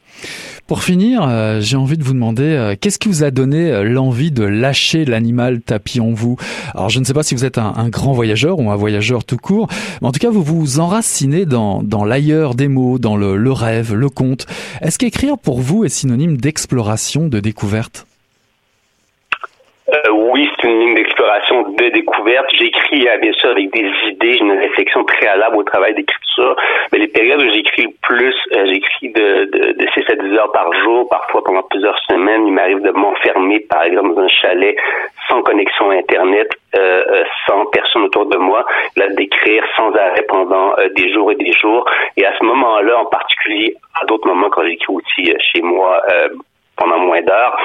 Pour 0.67 0.83
finir, 0.83 1.27
euh, 1.29 1.61
j'ai 1.61 1.77
envie 1.77 1.99
de 1.99 2.05
vous 2.05 2.15
demander 2.15 2.45
euh, 2.45 2.75
qu'est-ce 2.81 2.99
qui 2.99 3.09
vous 3.09 3.25
a 3.25 3.31
donné 3.31 3.71
euh, 3.71 3.83
l'envie 3.83 4.31
de 4.31 4.45
lâcher 4.45 5.05
l'animal 5.05 5.61
tapis 5.61 6.01
en 6.01 6.13
vous? 6.13 6.37
Alors 6.75 6.89
je 6.89 6.99
ne 6.99 7.05
sais 7.05 7.13
pas 7.13 7.23
si 7.23 7.35
vous 7.35 7.45
êtes 7.45 7.59
un, 7.59 7.89
grand 7.89 8.13
voyageur 8.13 8.59
ou 8.59 8.71
un 8.71 8.77
voyageur 8.77 9.25
tout 9.25 9.37
court, 9.37 9.69
mais 10.01 10.09
en 10.09 10.13
tout 10.13 10.21
cas 10.21 10.31
vous 10.31 10.43
vous 10.43 10.81
enracinez 10.81 11.47
dans, 11.47 11.83
dans 11.83 12.05
l'ailleurs 12.05 12.55
des 12.55 12.69
mots, 12.69 12.99
dans 12.99 13.17
le, 13.17 13.53
rêve, 13.53 13.95
le 13.95 14.09
conte. 14.09 14.47
Est-ce 14.81 14.99
qu'écrire 14.99 15.37
pour 15.37 15.61
vous 15.61 15.85
est 15.85 15.89
synonyme 15.89 16.37
d'exploration, 16.37 17.29
de 17.29 17.41
découverte? 17.41 18.07
Oui, 20.33 20.49
une 20.65 20.79
ligne 20.81 20.95
d'exploration, 20.95 21.71
de 21.71 21.89
découverte. 21.91 22.47
J'écris 22.59 23.09
euh, 23.09 23.19
bien 23.19 23.33
sûr 23.33 23.51
avec 23.51 23.73
des 23.73 23.91
idées, 24.09 24.35
j'ai 24.35 24.41
une 24.41 24.59
réflexion 24.59 25.05
préalable 25.05 25.57
au 25.57 25.63
travail 25.63 25.95
d'écriture. 25.95 26.57
Mais 26.93 26.99
les 26.99 27.09
périodes 27.09 27.43
où 27.43 27.53
j'écris 27.53 27.83
le 27.83 27.93
plus, 28.03 28.35
euh, 28.55 28.67
j'écris 28.67 29.11
de, 29.11 29.45
de, 29.45 29.73
de 29.73 29.87
6 29.95 30.13
à 30.13 30.15
10 30.17 30.37
heures 30.37 30.53
par 30.53 30.73
jour, 30.83 31.09
parfois 31.09 31.43
pendant 31.45 31.63
plusieurs 31.63 31.99
semaines. 32.11 32.47
Il 32.47 32.53
m'arrive 32.53 32.81
de 32.81 32.91
m'enfermer, 32.91 33.61
par 33.61 33.85
exemple, 33.85 34.15
dans 34.15 34.23
un 34.23 34.29
chalet 34.29 34.77
sans 35.29 35.43
connexion 35.43 35.91
Internet, 35.91 36.49
euh, 36.77 37.25
sans 37.47 37.67
personne 37.67 38.03
autour 38.05 38.27
de 38.27 38.37
moi, 38.37 38.65
là, 38.97 39.09
d'écrire 39.09 39.65
sans 39.77 39.91
arrêt 39.93 40.25
pendant 40.29 40.75
des 40.97 41.13
jours 41.13 41.33
et 41.33 41.37
des 41.37 41.53
jours. 41.53 41.85
Et 42.17 42.25
à 42.25 42.33
ce 42.39 42.45
moment-là, 42.45 42.99
en 42.99 43.07
particulier, 43.07 43.75
à 44.01 44.05
d'autres 44.07 44.27
moments, 44.27 44.51
quand 44.51 44.65
j'écris 44.65 44.95
aussi 44.95 45.33
chez 45.53 45.63
moi, 45.63 46.03
pendant 46.77 46.99
moins 46.99 47.23
d'heures. 47.23 47.57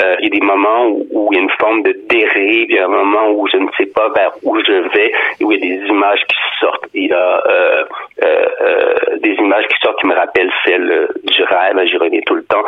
Euh, 0.00 0.16
il 0.20 0.24
y 0.24 0.26
a 0.36 0.40
des 0.40 0.46
moments 0.46 0.88
où, 0.88 1.28
il 1.30 1.36
y 1.36 1.38
a 1.38 1.42
une 1.42 1.50
forme 1.50 1.82
de 1.82 1.96
dérive, 2.08 2.66
il 2.68 2.74
y 2.74 2.78
a 2.78 2.86
un 2.86 2.88
moment 2.88 3.30
où 3.30 3.46
je 3.46 3.56
ne 3.56 3.68
sais 3.76 3.86
pas 3.86 4.08
vers 4.10 4.32
où 4.42 4.58
je 4.58 4.88
vais, 4.94 5.12
où 5.40 5.52
il 5.52 5.58
y 5.58 5.72
a 5.72 5.78
des 5.78 5.86
images 5.86 6.24
qui 6.26 6.36
sortent. 6.60 6.86
Il 6.94 7.06
y 7.06 7.12
a 7.12 7.42
euh, 7.46 7.84
euh, 8.22 8.46
euh 8.60 8.94
des 9.20 9.34
images 9.34 9.66
qui 9.68 9.78
sortent 9.80 10.00
qui 10.00 10.06
me 10.06 10.14
rappellent 10.14 10.52
celles 10.64 11.08
du 11.24 11.42
rêve, 11.44 11.80
j'y 11.86 11.96
reviens 11.96 12.20
tout 12.26 12.34
le 12.34 12.44
temps, 12.44 12.64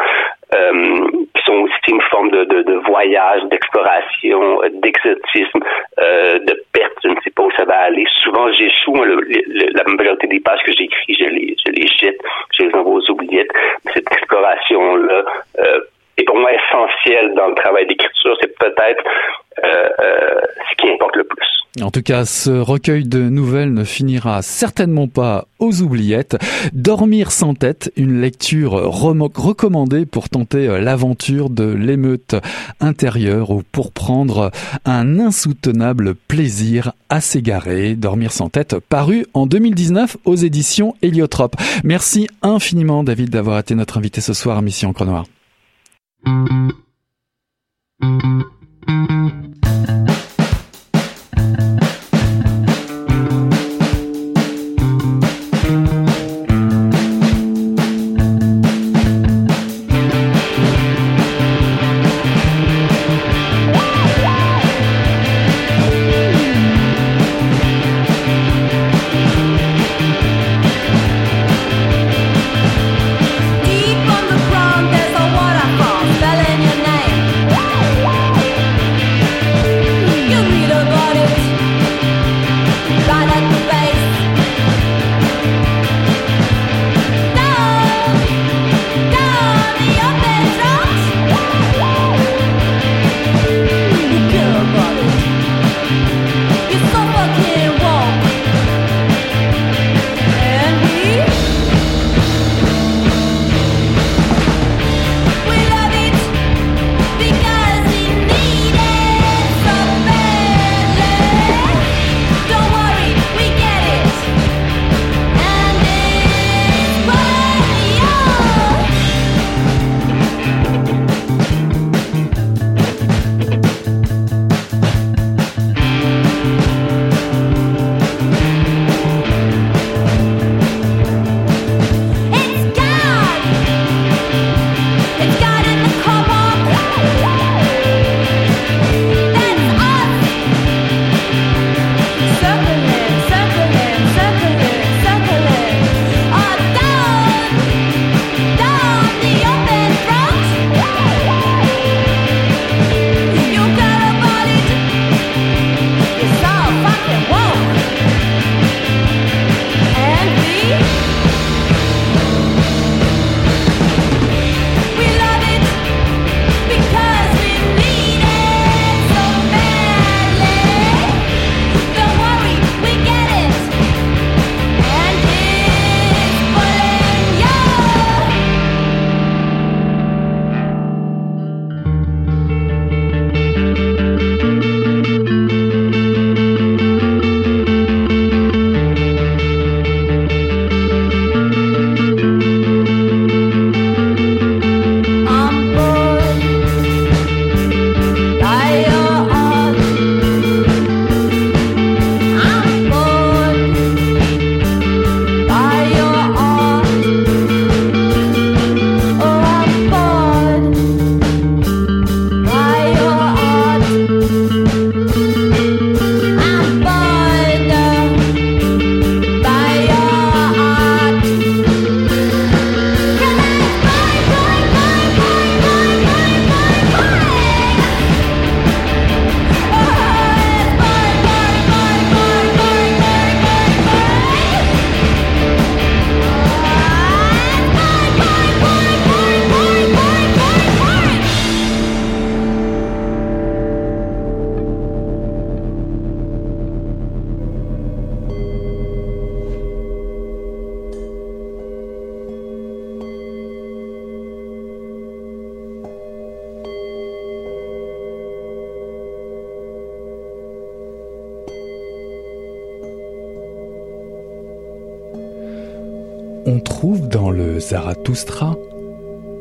euh, 0.55 1.09
sont 1.47 1.55
aussi 1.55 1.75
une 1.89 2.03
forme 2.03 2.31
de, 2.31 2.45
de, 2.45 2.75
voyage, 2.87 3.43
d'exploration, 3.45 4.61
d'exotisme, 4.83 5.61
de 5.99 6.63
perte. 6.73 6.93
Je 7.03 7.09
ne 7.09 7.21
sais 7.23 7.31
pas 7.31 7.45
où 7.45 7.51
ça 7.53 7.65
va 7.65 7.79
aller. 7.83 8.05
Souvent, 8.23 8.53
j'échoue. 8.53 8.95
la 8.95 9.85
majorité 9.87 10.27
des 10.27 10.41
pages 10.41 10.63
que 10.65 10.73
j'écris, 10.73 11.17
je 11.19 11.25
les, 11.25 11.57
je 11.65 11.73
les 11.73 11.87
jette, 11.87 12.21
je 12.59 12.65
les 12.65 12.75
envoie 12.75 12.95
aux 12.95 13.11
oubliettes. 13.11 13.53
Cette 13.95 14.11
exploration-là 14.11 15.25
et 16.19 16.25
pour 16.25 16.37
moi 16.37 16.51
essentiel 16.53 17.35
dans 17.35 17.49
le 17.49 17.55
travail 17.55 17.87
d'écriture. 17.87 18.37
C'est 18.41 18.59
peut-être 18.59 19.05
euh, 19.65 19.89
euh, 20.01 20.41
ce 20.71 20.77
qui 20.77 20.91
importe 20.91 21.17
le 21.17 21.25
plus. 21.25 21.46
En 21.83 21.91
tout 21.91 22.03
cas, 22.03 22.25
ce 22.25 22.51
recueil 22.51 23.05
de 23.05 23.29
nouvelles 23.29 23.75
ne 23.75 23.85
finira 23.85 24.41
certainement 24.41 25.09
pas 25.09 25.47
aux 25.59 25.83
oubliettes. 25.83 26.37
Dormir 26.73 27.31
sans 27.31 27.55
tête, 27.55 27.93
une 27.97 28.21
lecture 28.21 28.73
recommandée 28.73 30.07
pour 30.07 30.31
tenter 30.31 30.69
euh, 30.69 30.81
l'aventure 30.81 31.51
de 31.51 31.65
l'émeute 31.65 32.35
intérieure 32.81 33.51
ou 33.51 33.63
pour 33.73 33.93
prendre 33.93 34.51
un 34.87 35.21
insoutenable 35.21 36.15
plaisir 36.15 36.93
à 37.11 37.21
s'égarer. 37.21 37.95
Dormir 37.95 38.33
sans 38.33 38.49
tête, 38.49 38.77
paru 38.79 39.27
en 39.35 39.47
2019 39.47 40.17
aux 40.25 40.37
éditions 40.37 40.95
Héliotrope. 41.03 41.57
Merci 41.85 42.27
infiniment 42.41 43.05
David 43.05 43.29
d'avoir 43.31 43.59
été 43.59 43.75
notre 43.75 43.99
invité 43.99 44.23
ce 44.23 44.33
soir 44.33 44.57
à 44.57 44.63
Mission 44.63 44.95
Cronoir. 44.95 45.27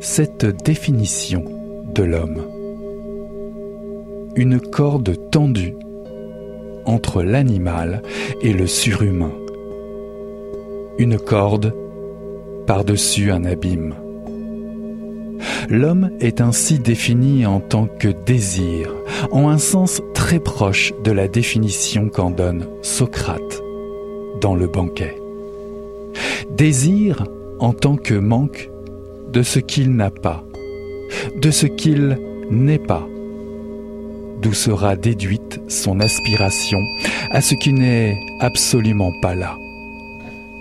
Cette 0.00 0.44
définition 0.44 1.44
de 1.94 2.02
l'homme. 2.02 2.42
Une 4.34 4.60
corde 4.60 5.16
tendue 5.30 5.74
entre 6.84 7.22
l'animal 7.22 8.02
et 8.42 8.52
le 8.52 8.66
surhumain. 8.66 9.32
Une 10.98 11.18
corde 11.18 11.74
par-dessus 12.66 13.30
un 13.30 13.44
abîme. 13.44 13.94
L'homme 15.70 16.10
est 16.20 16.42
ainsi 16.42 16.78
défini 16.78 17.46
en 17.46 17.60
tant 17.60 17.86
que 17.86 18.08
désir, 18.08 18.92
en 19.30 19.48
un 19.48 19.58
sens 19.58 20.02
très 20.12 20.38
proche 20.38 20.92
de 21.02 21.12
la 21.12 21.28
définition 21.28 22.10
qu'en 22.10 22.30
donne 22.30 22.66
Socrate 22.82 23.62
dans 24.42 24.54
le 24.54 24.66
banquet. 24.66 25.16
Désir 26.50 27.24
en 27.58 27.72
tant 27.72 27.96
que 27.96 28.14
manque 28.14 28.70
de 29.32 29.42
ce 29.42 29.58
qu'il 29.58 29.94
n'a 29.94 30.10
pas, 30.10 30.44
de 31.40 31.50
ce 31.50 31.66
qu'il 31.66 32.18
n'est 32.50 32.78
pas, 32.78 33.06
d'où 34.42 34.52
sera 34.52 34.96
déduite 34.96 35.60
son 35.68 36.00
aspiration 36.00 36.78
à 37.30 37.40
ce 37.40 37.54
qui 37.54 37.72
n'est 37.72 38.18
absolument 38.40 39.12
pas 39.22 39.34
là, 39.34 39.56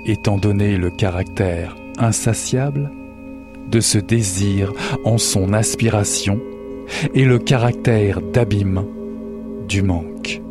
étant 0.05 0.37
donné 0.37 0.77
le 0.77 0.89
caractère 0.89 1.75
insatiable 1.97 2.91
de 3.69 3.79
ce 3.79 3.97
désir 3.97 4.73
en 5.03 5.17
son 5.17 5.53
aspiration 5.53 6.39
et 7.13 7.25
le 7.25 7.39
caractère 7.39 8.21
d'abîme 8.21 8.85
du 9.67 9.81
manque. 9.81 10.41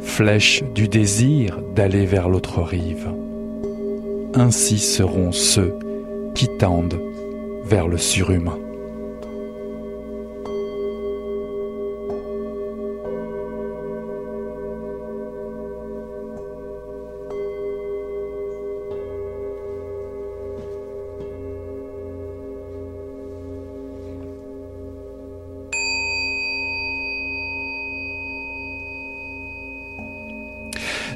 Flèche 0.00 0.62
du 0.74 0.88
désir 0.88 1.60
d'aller 1.74 2.06
vers 2.06 2.28
l'autre 2.28 2.62
rive. 2.62 3.08
Ainsi 4.36 4.80
seront 4.80 5.30
ceux 5.30 5.78
qui 6.34 6.48
tendent 6.58 7.00
vers 7.64 7.86
le 7.86 7.98
surhumain. 7.98 8.58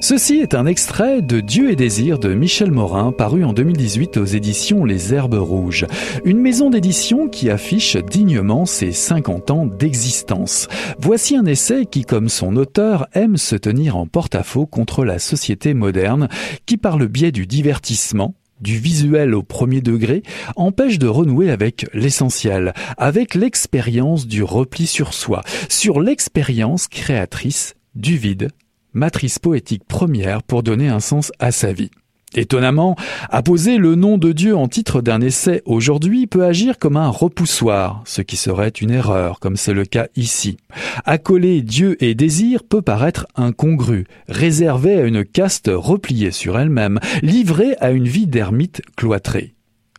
Ceci 0.09 0.37
est 0.37 0.55
un 0.55 0.65
extrait 0.65 1.21
de 1.21 1.41
Dieu 1.41 1.71
et 1.71 1.77
désir 1.77 2.19
de 2.19 2.33
Michel 2.33 2.71
Morin 2.71 3.13
paru 3.13 3.45
en 3.45 3.53
2018 3.53 4.17
aux 4.17 4.25
éditions 4.25 4.87
Les 4.87 5.13
Herbes 5.13 5.35
Rouges, 5.35 5.87
une 6.25 6.41
maison 6.41 6.71
d'édition 6.71 7.29
qui 7.29 7.51
affiche 7.51 7.95
dignement 7.95 8.65
ses 8.65 8.93
50 8.93 9.51
ans 9.51 9.67
d'existence. 9.67 10.67
Voici 10.99 11.37
un 11.37 11.45
essai 11.45 11.85
qui, 11.85 12.07
comme 12.07 12.31
son 12.31 12.57
auteur, 12.57 13.07
aime 13.13 13.37
se 13.37 13.55
tenir 13.55 13.99
en 13.99 14.07
porte-à-faux 14.07 14.65
contre 14.65 15.05
la 15.05 15.19
société 15.19 15.75
moderne 15.75 16.31
qui, 16.65 16.79
par 16.79 16.97
le 16.97 17.07
biais 17.07 17.31
du 17.31 17.47
divertissement, 17.47 18.35
du 18.63 18.79
visuel 18.79 19.35
au 19.35 19.43
premier 19.43 19.83
degré 19.83 20.23
empêche 20.57 20.99
de 20.99 21.07
renouer 21.07 21.51
avec 21.51 21.85
l'essentiel, 21.93 22.73
avec 22.97 23.35
l'expérience 23.35 24.27
du 24.27 24.43
repli 24.43 24.87
sur 24.87 25.13
soi, 25.13 25.43
sur 25.69 26.01
l'expérience 26.01 26.89
créatrice 26.89 27.75
du 27.95 28.17
vide 28.17 28.49
matrice 28.93 29.39
poétique 29.39 29.85
première 29.87 30.43
pour 30.43 30.63
donner 30.63 30.89
un 30.89 31.01
sens 31.01 31.33
à 31.39 31.53
sa 31.53 31.73
vie. 31.73 31.91
Étonnamment, 32.35 32.95
apposer 33.31 33.79
le 33.79 33.95
nom 33.95 34.19
de 34.19 34.33
Dieu 34.33 34.55
en 34.55 34.69
titre 34.69 35.01
d'un 35.01 35.23
essai 35.23 35.63
aujourd'hui 35.65 36.27
peut 36.27 36.45
agir 36.45 36.79
comme 36.79 36.99
un 36.99 37.09
repoussoir, 37.09 38.03
ce 38.05 38.21
qui 38.21 38.37
serait 38.37 38.69
une 38.69 38.91
erreur, 38.91 39.41
comme 39.41 39.57
c'est 39.57 39.73
le 39.73 39.87
cas 39.87 40.09
ici. 40.15 40.59
Accoler 41.07 41.63
Dieu 41.63 41.97
et 42.05 42.15
désir 42.15 42.65
peut 42.65 42.83
paraître 42.83 43.27
incongru, 43.35 44.05
réservé 44.29 44.97
à 44.97 45.05
une 45.05 45.25
caste 45.25 45.71
repliée 45.73 46.31
sur 46.31 46.59
elle-même, 46.59 47.01
livrée 47.23 47.77
à 47.81 47.93
une 47.93 48.09
vie 48.09 48.27
d'ermite 48.27 48.83
cloîtrée. 48.95 49.55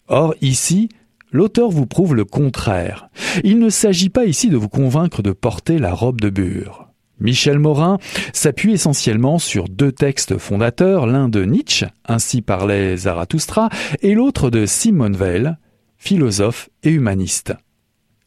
Or, 0.07 0.35
ici, 0.41 0.89
l'auteur 1.31 1.69
vous 1.69 1.87
prouve 1.87 2.13
le 2.13 2.25
contraire. 2.25 3.09
Il 3.43 3.57
ne 3.57 3.69
s'agit 3.69 4.09
pas 4.09 4.25
ici 4.25 4.49
de 4.49 4.57
vous 4.57 4.69
convaincre 4.69 5.23
de 5.23 5.31
porter 5.31 5.79
la 5.79 5.93
robe 5.93 6.21
de 6.21 6.29
bure. 6.29 6.88
Michel 7.20 7.59
Morin 7.59 7.97
s'appuie 8.34 8.74
essentiellement 8.74 9.39
sur 9.39 9.67
deux 9.67 9.91
textes 9.91 10.38
fondateurs, 10.38 11.05
l'un 11.05 11.30
de 11.30 11.43
Nietzsche, 11.43 11.88
Ainsi 12.05 12.41
parlait 12.41 12.97
Zarathustra, 12.97 13.70
et 14.01 14.13
l'autre 14.13 14.49
de 14.49 14.65
Simone 14.65 15.15
Weil, 15.15 15.57
philosophe 15.97 16.70
et 16.84 16.91
humaniste. 16.91 17.53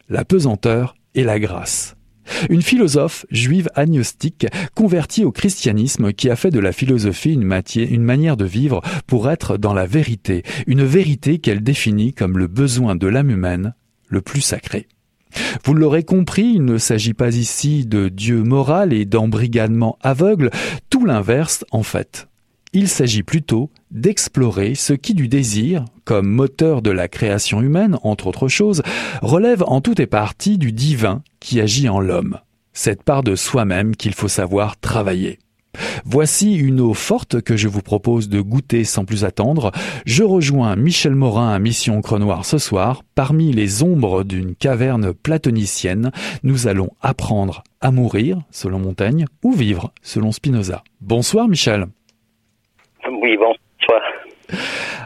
La 0.08 0.24
pesanteur 0.24 0.94
et 1.14 1.24
la 1.24 1.40
grâce. 1.40 1.96
Une 2.50 2.62
philosophe 2.62 3.26
juive 3.30 3.68
agnostique 3.74 4.46
convertie 4.74 5.24
au 5.24 5.32
christianisme 5.32 6.12
qui 6.12 6.30
a 6.30 6.36
fait 6.36 6.50
de 6.50 6.60
la 6.60 6.72
philosophie 6.72 7.32
une, 7.32 7.62
une 7.76 8.02
manière 8.02 8.36
de 8.36 8.44
vivre 8.44 8.80
pour 9.06 9.30
être 9.30 9.56
dans 9.56 9.74
la 9.74 9.86
vérité, 9.86 10.42
une 10.66 10.84
vérité 10.84 11.38
qu'elle 11.38 11.62
définit 11.62 12.12
comme 12.12 12.38
le 12.38 12.46
besoin 12.46 12.94
de 12.94 13.06
l'âme 13.06 13.30
humaine 13.30 13.74
le 14.08 14.20
plus 14.20 14.40
sacré. 14.40 14.86
Vous 15.64 15.74
l'aurez 15.74 16.02
compris, 16.02 16.52
il 16.54 16.64
ne 16.64 16.78
s'agit 16.78 17.14
pas 17.14 17.34
ici 17.36 17.86
de 17.86 18.08
Dieu 18.08 18.42
moral 18.42 18.92
et 18.92 19.04
d'embrigadement 19.04 19.98
aveugle, 20.02 20.50
tout 20.90 21.04
l'inverse 21.04 21.64
en 21.70 21.82
fait. 21.82 22.28
Il 22.74 22.88
s'agit 22.88 23.22
plutôt 23.22 23.70
d'explorer 23.90 24.74
ce 24.74 24.94
qui 24.94 25.12
du 25.12 25.28
désir, 25.28 25.84
comme 26.04 26.26
moteur 26.26 26.80
de 26.80 26.90
la 26.90 27.06
création 27.06 27.60
humaine, 27.60 27.98
entre 28.02 28.28
autres 28.28 28.48
choses, 28.48 28.82
relève 29.20 29.62
en 29.66 29.82
tout 29.82 30.00
et 30.00 30.06
partie 30.06 30.56
du 30.56 30.72
divin 30.72 31.22
qui 31.38 31.60
agit 31.60 31.90
en 31.90 32.00
l'homme, 32.00 32.38
cette 32.72 33.02
part 33.02 33.22
de 33.22 33.36
soi-même 33.36 33.94
qu'il 33.94 34.14
faut 34.14 34.28
savoir 34.28 34.80
travailler. 34.80 35.38
Voici 36.04 36.54
une 36.54 36.80
eau 36.80 36.94
forte 36.94 37.40
que 37.40 37.56
je 37.56 37.68
vous 37.68 37.82
propose 37.82 38.28
de 38.28 38.40
goûter 38.40 38.84
sans 38.84 39.04
plus 39.04 39.24
attendre. 39.24 39.72
Je 40.04 40.22
rejoins 40.22 40.76
Michel 40.76 41.14
Morin 41.14 41.52
à 41.52 41.58
Mission 41.58 42.00
Crenoir 42.02 42.44
ce 42.44 42.58
soir. 42.58 43.02
Parmi 43.14 43.52
les 43.52 43.82
ombres 43.82 44.24
d'une 44.24 44.54
caverne 44.54 45.12
platonicienne, 45.14 46.12
nous 46.42 46.66
allons 46.66 46.90
apprendre 47.00 47.62
à 47.80 47.90
mourir, 47.90 48.42
selon 48.50 48.78
Montaigne, 48.78 49.26
ou 49.42 49.52
vivre, 49.52 49.92
selon 50.02 50.32
Spinoza. 50.32 50.82
Bonsoir 51.00 51.48
Michel. 51.48 51.86
Oui, 53.08 53.36
bonsoir. 53.36 54.00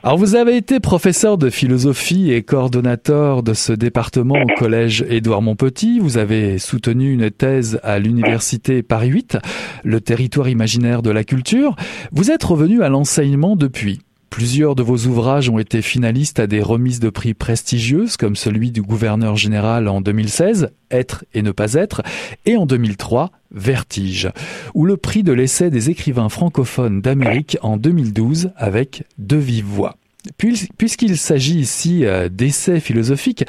Alors 0.03 0.19
vous 0.19 0.35
avez 0.35 0.57
été 0.57 0.81
professeur 0.81 1.39
de 1.39 1.51
philosophie 1.51 2.33
et 2.33 2.43
coordonnateur 2.43 3.43
de 3.43 3.55
ce 3.55 3.73
département 3.73 4.37
au 4.37 4.59
collège 4.59 5.05
Édouard 5.09 5.43
Montpetit. 5.43 5.99
Vous 5.99 6.19
avez 6.19 6.59
soutenu 6.59 7.13
une 7.13 7.31
thèse 7.31 7.81
à 7.83 7.99
l'université 7.99 8.83
Paris 8.83 9.09
8, 9.09 9.39
le 9.85 10.01
territoire 10.01 10.49
imaginaire 10.49 11.03
de 11.03 11.11
la 11.11 11.25
culture. 11.25 11.77
Vous 12.13 12.31
êtes 12.31 12.45
revenu 12.45 12.83
à 12.83 12.89
l'enseignement 12.89 13.57
depuis. 13.57 14.01
Plusieurs 14.31 14.75
de 14.75 14.83
vos 14.83 15.07
ouvrages 15.07 15.49
ont 15.49 15.59
été 15.59 15.81
finalistes 15.83 16.41
à 16.41 16.47
des 16.47 16.61
remises 16.61 17.01
de 17.01 17.09
prix 17.11 17.33
prestigieuses, 17.33 18.17
comme 18.17 18.37
celui 18.37 18.71
du 18.71 18.83
gouverneur 18.83 19.37
général 19.37 19.89
en 19.89 20.01
2016, 20.01 20.71
Être 20.91 21.25
et 21.33 21.43
ne 21.43 21.53
pas 21.53 21.75
être, 21.75 22.03
et 22.45 22.57
en 22.57 22.67
2003, 22.67 23.31
Vertige, 23.51 24.31
ou 24.75 24.85
le 24.85 24.97
prix 24.97 25.23
de 25.23 25.33
l'essai 25.33 25.71
des 25.71 25.91
écrivains 25.91 26.29
francophones 26.29 27.01
d'Amérique 27.01 27.57
en 27.63 27.77
2012 27.77 28.51
avec 28.57 29.05
De 29.19 29.37
vive 29.37 29.65
voix. 29.65 29.97
Puisqu'il 30.37 31.17
s'agit 31.17 31.59
ici 31.59 32.05
euh, 32.05 32.29
d'essais 32.29 32.81
philosophiques, 32.81 33.45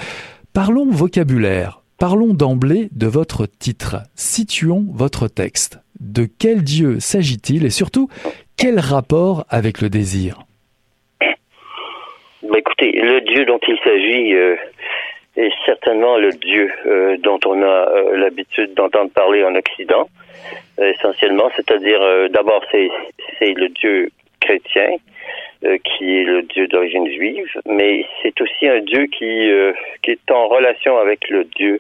parlons 0.54 0.90
vocabulaire. 0.90 1.82
Parlons 1.98 2.36
d'emblée 2.36 2.90
de 2.94 3.08
votre 3.08 3.48
titre. 3.48 4.04
Situons 4.16 4.86
votre 4.94 5.28
texte. 5.28 5.80
De 6.00 6.26
quel 6.26 6.64
Dieu 6.64 7.00
s'agit-il 7.00 7.66
et 7.66 7.72
surtout, 7.72 8.08
quel 8.56 8.80
rapport 8.80 9.46
avec 9.50 9.82
le 9.82 9.90
désir? 9.90 10.47
Le 12.86 13.20
Dieu 13.22 13.46
dont 13.46 13.60
il 13.68 13.78
s'agit 13.80 14.34
euh, 14.34 14.56
est 15.36 15.52
certainement 15.66 16.18
le 16.18 16.32
Dieu 16.32 16.72
euh, 16.86 17.18
dont 17.18 17.40
on 17.46 17.62
a 17.62 17.66
euh, 17.66 18.18
l'habitude 18.18 18.74
d'entendre 18.74 19.12
parler 19.12 19.44
en 19.44 19.56
Occident, 19.56 20.08
essentiellement, 20.80 21.50
c'est-à-dire 21.56 22.30
d'abord 22.30 22.64
c'est 22.72 22.90
c'est 23.40 23.54
le 23.54 23.70
Dieu 23.70 24.12
chrétien 24.40 24.98
qui 25.62 26.20
est 26.20 26.24
le 26.24 26.44
Dieu 26.44 26.68
d'origine 26.68 27.12
juive, 27.12 27.50
mais 27.66 28.06
c'est 28.22 28.40
aussi 28.42 28.68
un 28.68 28.80
Dieu 28.82 29.08
qui 29.08 29.50
qui 30.04 30.12
est 30.12 30.32
en 30.32 30.48
relation 30.48 30.98
avec 31.00 31.30
le 31.30 31.46
Dieu 31.46 31.80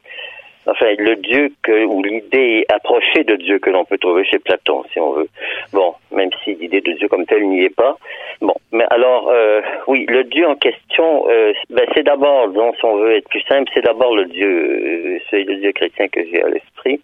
enfin 0.68 0.94
le 0.98 1.16
Dieu 1.16 1.52
que 1.64 1.86
ou 1.86 2.04
l'idée 2.04 2.66
approchée 2.70 3.24
de 3.24 3.36
Dieu 3.36 3.60
que 3.60 3.70
l'on 3.70 3.86
peut 3.86 3.98
trouver 3.98 4.26
chez 4.26 4.40
Platon, 4.40 4.84
si 4.92 5.00
on 5.00 5.12
veut. 5.12 5.30
Bon, 5.74 5.94
même 6.12 6.30
si 6.44 6.56
l'idée 6.56 6.82
de 6.82 6.92
Dieu 6.94 7.08
comme 7.08 7.26
tel 7.26 7.48
n'y 7.48 7.64
est 7.64 7.76
pas. 7.76 7.98
Bon, 8.42 8.56
mais 8.72 8.86
alors 8.90 9.30
euh, 9.30 9.62
oui, 9.88 10.06
le 10.10 10.24
Dieu 10.26 10.46
en 10.48 10.56
question, 10.56 11.30
euh, 11.30 11.54
ben, 11.70 11.86
c'est 11.96 12.04
d'abord, 12.04 12.50
disons, 12.50 12.74
si 12.74 12.86
on 12.86 12.98
veut 12.98 13.16
être 13.16 13.30
plus 13.30 13.42
simple, 13.42 13.70
c'est 13.74 13.84
d'abord 13.84 14.16
le 14.16 14.26
Dieu, 14.26 14.48
euh, 14.48 15.20
c'est 15.30 15.44
le 15.44 15.56
Dieu 15.56 15.72
chrétien 15.72 16.08
que 16.08 16.22
j'ai 16.26 16.44
à 16.44 16.50
l'esprit. 16.50 17.00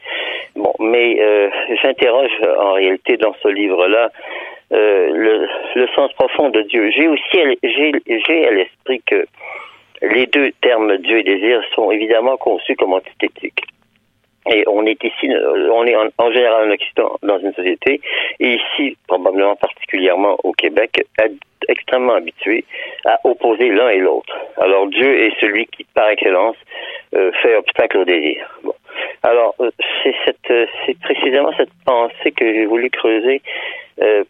Bon, 0.55 0.73
mais 0.79 1.19
j'interroge 1.81 2.31
en 2.59 2.73
réalité 2.73 3.17
dans 3.17 3.33
ce 3.41 3.47
livre-là 3.47 4.09
le, 4.71 5.47
le, 5.75 5.87
sens 5.95 6.11
profond 6.13 6.49
de 6.49 6.61
Dieu. 6.61 6.91
J'ai 6.91 7.07
aussi 7.07 7.57
j'ai 7.63 8.47
à 8.47 8.51
l'esprit 8.51 9.01
que 9.05 9.25
les 10.03 10.25
deux 10.27 10.51
termes 10.61 10.97
Dieu 10.97 11.19
et 11.19 11.23
désir 11.23 11.61
sont 11.73 11.91
évidemment 11.91 12.37
conçus 12.37 12.75
comme 12.75 12.93
antithétiques. 12.93 13.63
Et 14.51 14.65
on 14.67 14.85
est 14.85 15.01
ici, 15.03 15.29
on 15.71 15.85
est 15.85 15.95
en, 15.95 16.31
général 16.31 16.67
en 16.67 16.73
Occident 16.73 17.17
dans 17.23 17.39
une 17.39 17.53
société, 17.53 18.01
et 18.41 18.55
ici, 18.55 18.97
probablement 19.07 19.55
particulièrement 19.55 20.35
au 20.43 20.51
Québec, 20.51 21.07
extrêmement 21.67 22.13
habitué 22.13 22.65
à 23.05 23.19
opposer 23.23 23.69
l'un 23.69 23.89
et 23.89 23.99
l'autre. 23.99 24.35
Alors 24.57 24.87
Dieu 24.87 25.25
est 25.25 25.39
celui 25.39 25.65
qui, 25.67 25.85
par 25.93 26.09
excellence, 26.09 26.57
euh, 27.15 27.31
fait 27.43 27.55
obstacle 27.55 27.99
au 27.99 28.05
désir. 28.05 28.43
Bon. 28.63 28.73
Alors, 29.21 29.53
euh, 29.59 29.69
c'est 30.01 30.15
cette, 30.25 30.49
euh, 30.49 30.65
c'est 30.85 30.97
précisément 30.99 31.51
cette 31.55 31.69
pensée 31.85 32.31
que 32.31 32.51
j'ai 32.51 32.65
voulu 32.65 32.89
creuser 32.89 33.41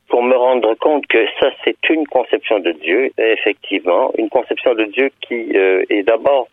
pour 0.10 0.22
me 0.22 0.36
rendre 0.36 0.74
compte 0.76 1.08
que 1.08 1.26
ça, 1.40 1.50
c'est 1.64 1.90
une 1.90 2.06
conception 2.08 2.60
de 2.60 2.74
Dieu, 2.74 3.12
effectivement, 3.18 4.12
une 4.18 4.28
conception 4.28 4.76
de 4.76 4.84
Dieu 4.84 5.10
qui 5.22 5.54
est 5.56 6.04
d'abord 6.04 6.50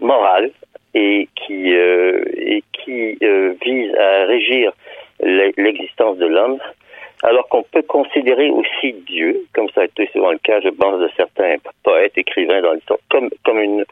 morale 0.00 0.50
et 0.94 1.28
qui 1.36 1.74
et 1.74 2.64
qui 2.72 3.18
vise 3.62 3.94
à 3.96 4.24
régir 4.24 4.72
l'existence 5.20 6.16
de 6.16 6.26
l'homme, 6.26 6.58
alors 7.24 7.48
qu'on 7.48 7.62
peut 7.62 7.82
considérer 7.82 8.50
aussi 8.50 8.92
Dieu, 9.06 9.46
comme 9.54 9.68
ça 9.70 9.80
a 9.80 9.84
été 9.84 10.08
souvent 10.12 10.30
le 10.30 10.38
cas, 10.38 10.60
je 10.60 10.68
pense, 10.68 11.00
de 11.00 11.08
certains 11.16 11.56
poètes, 11.82 12.16
écrivains 12.16 12.60
dans 12.60 12.74
l'histoire, 12.74 12.98
comme 13.10 13.30
comme 13.44 13.58
une, 13.58 13.84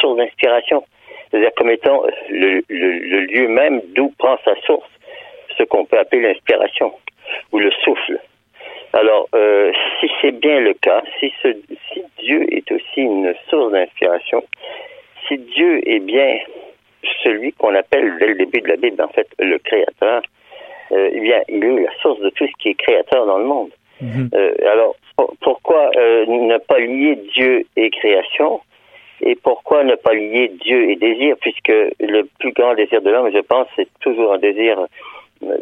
source 0.00 0.16
d'inspiration 0.16 0.84
c'est-à-dire 1.30 1.52
comme 1.56 1.70
étant 1.70 2.02
le, 2.28 2.62
lieu 2.68 3.48
même 3.48 3.80
d'où 3.94 4.12
prend 4.18 4.36
sa 4.44 4.54
source 4.66 4.88
ce 5.56 5.62
qu'on 5.62 5.84
peut 5.84 5.98
appeler 5.98 6.22
l'inspiration 6.22 6.92
ou 7.52 7.58
le 7.58 7.70
souffle. 7.84 8.20
Alors, 8.92 9.28
euh, 9.34 9.72
si 9.98 10.10
c'est 10.20 10.32
bien 10.32 10.60
le 10.60 10.74
cas, 10.74 11.02
si 11.18 11.32
Dieu 12.18 12.46
est 12.52 12.70
aussi 12.70 13.00
une 13.00 13.32
source 13.48 13.72
d'inspiration, 13.72 14.44
si 15.26 15.38
Dieu 15.38 15.88
est 15.88 16.00
bien 16.00 16.38
celui 17.22 17.52
qu'on 17.52 17.74
appelle 17.74 18.18
dès 18.18 18.26
le 18.26 18.34
début 18.34 18.60
de 18.60 18.68
la 18.68 18.76
Bible, 18.76 19.00
en 19.02 19.08
fait, 19.08 19.28
le 19.38 19.58
Créateur, 19.58 20.22
euh, 20.92 21.10
eh 21.12 21.20
bien, 21.20 21.40
il 21.48 21.64
est 21.64 21.82
la 21.82 21.94
source 22.00 22.20
de 22.20 22.30
tout 22.30 22.46
ce 22.46 22.52
qui 22.58 22.70
est 22.70 22.74
créateur 22.74 23.26
dans 23.26 23.38
le 23.38 23.44
monde. 23.44 23.70
Mhm. 24.00 24.30
Euh, 24.34 24.54
alors, 24.70 24.96
pourquoi 25.40 25.90
euh, 25.96 26.26
ne 26.26 26.58
pas 26.58 26.78
lier 26.78 27.16
Dieu 27.34 27.64
et 27.76 27.90
création 27.90 28.60
et 29.24 29.36
pourquoi 29.36 29.84
ne 29.84 29.94
pas 29.94 30.14
lier 30.14 30.50
Dieu 30.64 30.90
et 30.90 30.96
désir, 30.96 31.36
puisque 31.40 31.72
le 32.00 32.22
plus 32.40 32.52
grand 32.52 32.74
désir 32.74 33.00
de 33.02 33.10
l'homme, 33.10 33.30
je 33.32 33.38
pense, 33.38 33.68
c'est 33.76 33.88
toujours 34.00 34.32
un 34.32 34.38
désir 34.38 34.84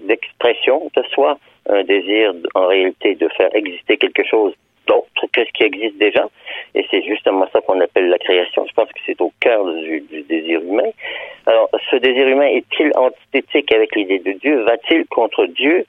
d'expression 0.05 0.91
de 0.97 1.03
soi, 1.13 1.39
un 1.69 1.85
désir 1.85 2.33
en 2.55 2.67
réalité 2.67 3.17
de 3.17 3.29
faire 3.37 3.55
exister 3.55 3.99
quelque 3.99 4.25
chose 4.25 4.55
d'autre 4.91 5.27
que 5.33 5.45
ce 5.45 5.53
qui 5.53 5.65
existe 5.65 5.99
déjà. 5.99 6.27
Et 6.75 6.85
c'est 6.91 7.03
justement 7.03 7.47
ça 7.53 7.61
qu'on 7.61 7.81
appelle 7.81 8.09
la 8.09 8.19
création. 8.19 8.67
Je 8.69 8.73
pense 8.75 8.89
que 8.89 9.01
c'est 9.07 9.21
au 9.21 9.33
cœur 9.41 9.65
du, 9.65 10.03
désir 10.29 10.61
humain. 10.61 10.91
Alors, 11.47 11.69
ce 11.91 11.97
désir 11.97 12.27
humain 12.27 12.47
est-il 12.47 12.93
antithétique 12.97 13.73
avec 13.73 13.95
l'idée 13.97 14.19
de 14.19 14.33
Dieu? 14.33 14.63
Va-t-il 14.63 15.07
contre 15.07 15.47
Dieu? 15.47 15.85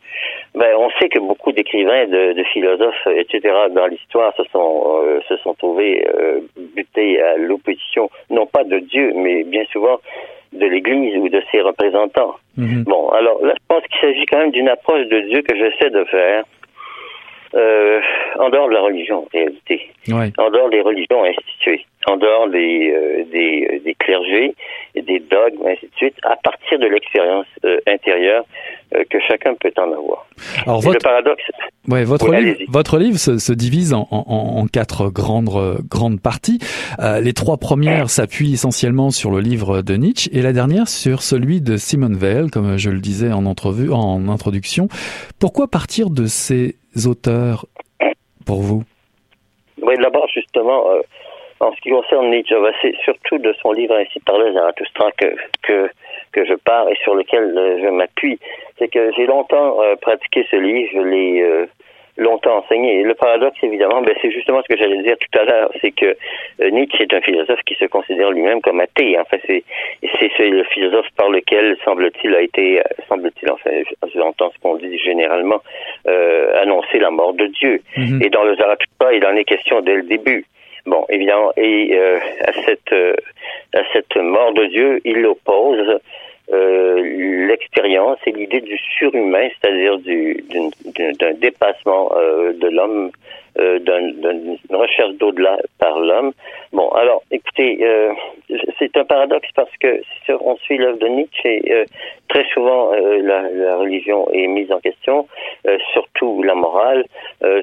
Ben, 0.56 0.70
on 0.78 0.90
sait 1.00 1.10
que 1.10 1.20
beaucoup 1.20 1.52
d'écrivains, 1.52 2.06
de, 2.08 2.44
philosophes, 2.54 3.08
etc. 3.16 3.54
dans 3.72 3.88
l'histoire 3.88 4.34
se 4.36 4.44
sont 4.52 5.02
euh, 5.04 5.20
se 5.28 5.38
sont 5.38 5.54
trouvés 5.56 6.06
euh, 6.08 6.42
butés 6.76 7.22
à 7.22 7.38
l'opposition, 7.38 8.10
non 8.30 8.46
pas 8.46 8.64
de 8.64 8.80
Dieu, 8.80 9.14
mais 9.16 9.44
bien 9.44 9.64
souvent 9.72 10.00
de 10.54 10.66
l'Église 10.66 11.16
ou 11.18 11.30
de 11.30 11.42
ses 11.52 11.62
représentants. 11.62 12.36
Mhm. 12.58 12.84
Bon, 12.84 13.10
alors 13.10 13.44
là, 13.46 13.54
je 13.56 13.66
pense 13.68 13.84
qu'il 13.88 14.02
s'agit 14.02 14.26
quand 14.26 14.40
même 14.40 14.52
d'une 14.52 14.68
approche 14.68 15.08
de 15.08 15.20
Dieu 15.22 15.42
que 15.44 15.56
j'essaie 15.56 15.90
de 15.90 16.04
faire 16.06 16.44
euh, 17.54 18.00
en 18.40 18.50
dehors 18.50 18.70
de 18.70 18.74
la 18.74 18.82
religion, 18.82 19.20
en 19.20 19.28
réalité, 19.32 19.90
en 20.38 20.50
dehors 20.50 20.70
des 20.70 20.82
religions 20.82 21.24
instituées, 21.24 21.86
en 22.08 22.18
dehors 22.18 22.50
des, 22.50 22.92
euh, 22.92 23.24
des, 23.32 23.68
euh, 23.72 23.80
des, 23.84 23.94
clergés, 23.96 24.56
des 24.96 25.20
dogmes, 25.20 25.68
ainsi 25.68 25.86
de 25.86 25.96
suite, 25.98 26.16
à 26.24 26.36
partir 26.38 26.80
de 26.80 26.88
l'expérience 26.88 27.46
euh, 27.66 27.78
intérieure 27.88 28.46
que 29.10 29.20
chacun 29.26 29.54
peut 29.54 29.72
en 29.78 29.94
avoir. 29.94 30.28
Alors, 30.66 30.82
votre... 30.82 30.96
Le 30.96 31.00
paradoxe. 31.00 31.44
Ouais, 31.88 32.04
votre, 32.04 32.30
livre, 32.34 32.58
votre 32.68 32.98
livre 32.98 33.18
se, 33.18 33.38
se 33.38 33.54
divise 33.54 33.94
en, 33.94 34.06
en, 34.12 34.26
en, 34.28 34.68
quatre 34.68 35.10
grandes, 35.10 35.78
grandes 35.90 36.20
parties. 36.20 36.60
les 37.22 37.32
trois 37.32 37.56
premières 37.56 38.10
s'appuient 38.10 38.52
essentiellement 38.52 39.10
sur 39.10 39.32
le 39.32 39.40
livre 39.40 39.82
de 39.82 39.96
Nietzsche 39.96 40.30
et 40.34 40.42
la 40.42 40.52
dernière 40.52 40.90
sur 40.90 41.22
celui 41.22 41.62
de 41.62 41.78
Simone 41.78 42.18
Weil, 42.22 42.52
comme 42.52 42.78
je 42.78 42.90
le 42.90 43.00
disais 43.00 43.32
en 43.32 43.46
entrevue, 43.46 43.94
en 43.94 44.28
introduction. 44.28 44.90
Pourquoi 45.40 45.70
partir 45.70 46.10
de 46.10 46.26
ces 46.26 46.76
auteurs 47.06 47.66
pour 48.46 48.62
vous? 48.62 48.84
Oui, 49.82 49.96
d'abord, 49.98 50.28
justement, 50.34 50.92
euh, 50.92 51.02
en 51.60 51.72
ce 51.74 51.82
qui 51.82 51.90
concerne 51.90 52.30
Nietzsche, 52.30 52.56
c'est 52.82 52.96
surtout 53.04 53.38
de 53.38 53.54
son 53.62 53.72
livre 53.72 53.96
Ainsi 53.96 54.20
parlait 54.20 54.54
Zarathustra 54.54 55.12
que, 55.14 55.36
que, 55.64 55.90
que 56.32 56.46
je 56.46 56.54
pars 56.54 56.88
et 56.90 56.96
sur 57.04 57.16
lequel 57.16 57.58
euh, 57.58 57.80
je 57.82 57.90
m'appuie. 57.90 58.40
C'est 58.78 58.90
que 58.90 59.12
j'ai 59.16 59.26
longtemps 59.26 59.82
euh, 59.82 59.96
pratiqué 59.96 60.46
ce 60.50 60.56
livre, 60.56 60.90
je 60.94 61.00
l'ai 61.00 61.68
longtemps 62.22 62.58
enseigné. 62.60 63.00
Et 63.00 63.04
le 63.04 63.14
paradoxe, 63.14 63.58
évidemment, 63.64 64.02
ben, 64.02 64.16
c'est 64.22 64.32
justement 64.32 64.62
ce 64.62 64.74
que 64.74 64.80
j'allais 64.80 65.02
dire 65.02 65.18
tout 65.18 65.40
à 65.40 65.44
l'heure, 65.44 65.72
c'est 65.82 65.92
que 65.92 66.16
euh, 66.62 66.70
Nietzsche 66.70 67.04
est 67.04 67.14
un 67.14 67.22
philosophe 67.22 67.60
qui 67.66 67.76
se 67.76 67.86
considère 67.86 68.32
lui-même 68.32 68.62
comme 68.62 68.80
athée. 68.80 69.18
En 69.20 69.26
fait, 69.26 69.42
c'est, 69.48 69.64
c'est, 70.38 70.50
le 70.50 70.64
philosophe 70.66 71.08
par 71.18 71.30
lequel, 71.30 71.78
semble-t-il, 71.84 72.36
a 72.36 72.42
été, 72.42 72.80
euh, 72.80 72.84
semble-t-il, 73.10 73.52
enfin, 73.52 73.72
j'entends 74.16 74.52
ce 74.56 74.60
qu'on 74.62 74.76
dit 74.76 74.98
généralement, 75.00 75.62
euh, 76.08 76.62
annoncer 76.62 77.00
la 77.00 77.12
mort 77.12 77.34
de 77.34 77.48
Dieu. 77.48 77.82
Mhm. 77.98 78.22
Et 78.24 78.30
dans 78.30 78.44
le 78.44 78.56
Zarathustra, 78.56 79.14
il 79.14 79.26
en 79.26 79.36
est 79.36 79.44
question 79.44 79.82
dès 79.82 79.96
le 79.96 80.04
début. 80.04 80.46
Bon, 80.86 81.06
évidemment, 81.10 81.52
et 81.58 81.90
euh, 81.94 82.18
à 82.44 82.54
cette 82.66 82.94
à 83.74 83.82
cette 83.94 84.16
mort 84.18 84.52
de 84.54 84.66
Dieu, 84.66 85.00
il 85.06 85.24
oppose 85.28 86.00
euh, 86.52 87.48
l'expérience 87.48 88.18
et 88.26 88.32
l'idée 88.32 88.62
du 88.62 88.78
surhumain, 88.78 89.48
c'est-à-dire 89.50 89.98
d'un 91.20 91.34
dépassement 91.34 92.12
euh, 92.16 92.54
de 92.54 92.68
l'homme, 92.68 93.12
euh, 93.58 93.80
d'une 93.80 94.58
recherche 94.76 95.14
d'au-delà 95.16 95.58
par 95.80 96.00
l'homme. 96.00 96.32
Bon, 96.74 96.90
alors, 96.90 97.24
écoutez, 97.32 97.80
euh, 97.82 98.14
c'est 98.80 98.96
un 98.98 99.06
paradoxe 99.06 99.50
parce 99.56 99.76
que 99.80 100.02
si 100.26 100.32
on 100.32 100.56
suit 100.58 100.78
l'œuvre 100.78 101.00
de 101.00 101.08
Nietzsche, 101.08 101.86
très 102.28 102.46
souvent 102.54 102.92
la, 102.92 103.42
la, 103.50 103.78
religion 103.78 104.28
est 104.32 104.48
mise 104.48 104.72
en 104.72 104.80
question, 104.80 105.28
surtout 105.94 106.44
la 106.44 106.56
morale, 106.56 107.06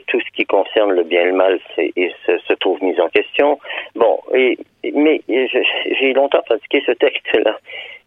tout 0.07 0.21
ce 0.21 0.31
qui 0.35 0.45
concerne 0.47 0.93
le 0.93 1.05
bien 1.05 1.23
et 1.23 1.27
le 1.27 1.33
mal 1.33 1.59
c'est, 1.75 1.93
se, 2.27 2.53
trouve 2.55 2.83
mis 2.83 2.99
en 3.01 3.09
question. 3.09 3.59
Bon, 3.95 4.19
et 4.35 4.59
mais 4.95 5.21
j'ai 5.29 6.13
longtemps 6.13 6.43
pratiqué 6.43 6.83
ce 6.87 6.93
texte-là. 6.93 7.59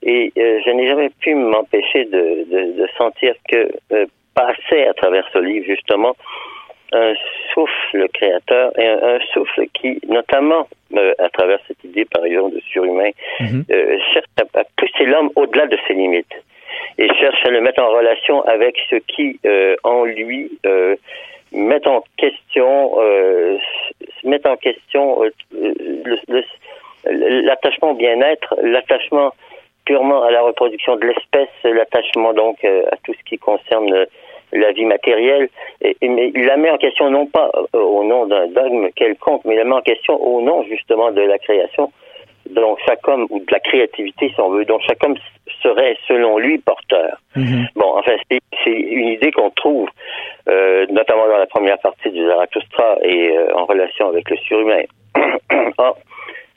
Et 0.04 0.32
euh, 0.38 0.60
je 0.66 0.72
n'ai 0.72 0.88
jamais 0.88 1.10
pu 1.10 1.36
m'empêcher 1.36 2.06
de, 2.06 2.88
sentir 2.98 3.36
que 3.48 3.72
euh, 3.92 4.06
passait 4.34 4.88
à 4.88 4.94
travers 4.94 5.28
ce 5.32 5.40
livre 5.40 5.66
justement 5.66 6.16
un 6.92 7.14
souffle 7.54 8.08
créateur 8.14 8.78
et 8.80 8.88
un, 8.88 9.20
souffle 9.34 9.66
qui, 9.74 10.00
notamment 10.08 10.68
euh, 10.98 11.14
à 11.20 11.30
travers 11.30 11.60
cette 11.68 11.84
idée 11.84 12.06
par 12.06 12.26
exemple 12.26 12.56
de 12.56 12.62
surhumain, 12.62 13.12
mhm. 13.40 13.66
cherche 14.14 14.26
à, 14.54 14.64
pousser 14.78 15.06
l'homme 15.06 15.30
au-delà 15.36 15.68
de 15.68 15.78
ses 15.88 15.94
limites 15.94 16.36
et 16.98 17.08
cherche 17.16 17.46
à 17.46 17.50
le 17.50 17.62
mettre 17.62 17.82
en 17.82 17.90
relation 17.90 18.42
avec 18.44 18.76
ce 18.90 18.96
qui 18.96 19.40
en 19.84 20.06
lui 20.06 20.52
met 21.54 21.88
en 21.88 22.04
question 22.18 22.98
met 24.24 24.46
en 24.48 24.56
question 24.56 25.24
l'attachement 27.06 27.92
au 27.92 27.96
bien-être, 27.96 28.56
l'attachement 28.62 29.34
purement 29.86 30.24
à 30.24 30.32
la 30.32 30.42
reproduction 30.42 30.96
de 30.96 31.08
l'espèce, 31.08 31.50
l'attachement 31.64 32.34
donc 32.34 32.64
euh, 32.64 32.84
à 32.92 32.98
tout 33.04 33.14
ce 33.14 33.24
qui 33.24 33.38
concerne 33.38 33.92
euh, 33.94 34.06
la 34.54 34.72
vie 34.72 34.86
matérielle, 34.86 35.50
et, 35.82 35.96
mais 36.02 36.32
il 36.34 36.46
la 36.46 36.58
met 36.58 36.70
en 36.70 36.78
question 36.78 37.10
non 37.10 37.26
pas 37.26 37.50
euh, 37.76 37.80
au 37.80 38.04
nom 38.04 38.26
d'un 38.26 38.48
dogme 38.48 38.90
quelconque, 38.96 39.44
mais 39.46 39.56
il 39.56 39.58
la 39.58 39.66
met 39.66 39.76
en 39.76 39.82
question 39.82 40.16
au 40.16 40.42
nom 40.42 40.64
justement 40.64 41.12
de 41.12 41.22
la 41.22 41.38
création, 41.38 41.92
dont 42.50 42.76
chaque 42.86 43.08
homme, 43.08 43.28
ou 43.30 43.40
de 43.40 43.52
la 43.52 43.60
créativité 43.60 44.30
si 44.34 44.42
on 44.42 44.50
veut, 44.50 44.66
dont 44.66 44.80
chaque 44.80 45.04
homme 45.06 45.16
serait 45.62 45.98
selon 46.08 46.38
lui 46.38 46.58
porteur. 46.58 47.18
Mhm. 47.36 47.68
Bon, 47.76 47.98
enfin, 47.98 48.14
c'est 48.30 48.72
une 48.72 49.08
idée 49.08 49.32
qu'on 49.32 49.52
trouve 49.52 49.90
euh, 50.50 50.86
notamment 50.90 51.28
dans 51.28 51.38
la 51.38 51.48
première 51.48 51.80
partie 51.80 52.10
du 52.10 52.26
Zarathustra 52.26 52.98
et 53.04 53.36
en 53.54 53.66
relation 53.66 54.10
avec 54.10 54.30
le 54.30 54.38
surhumain. 54.38 54.84
ah, 55.78 55.94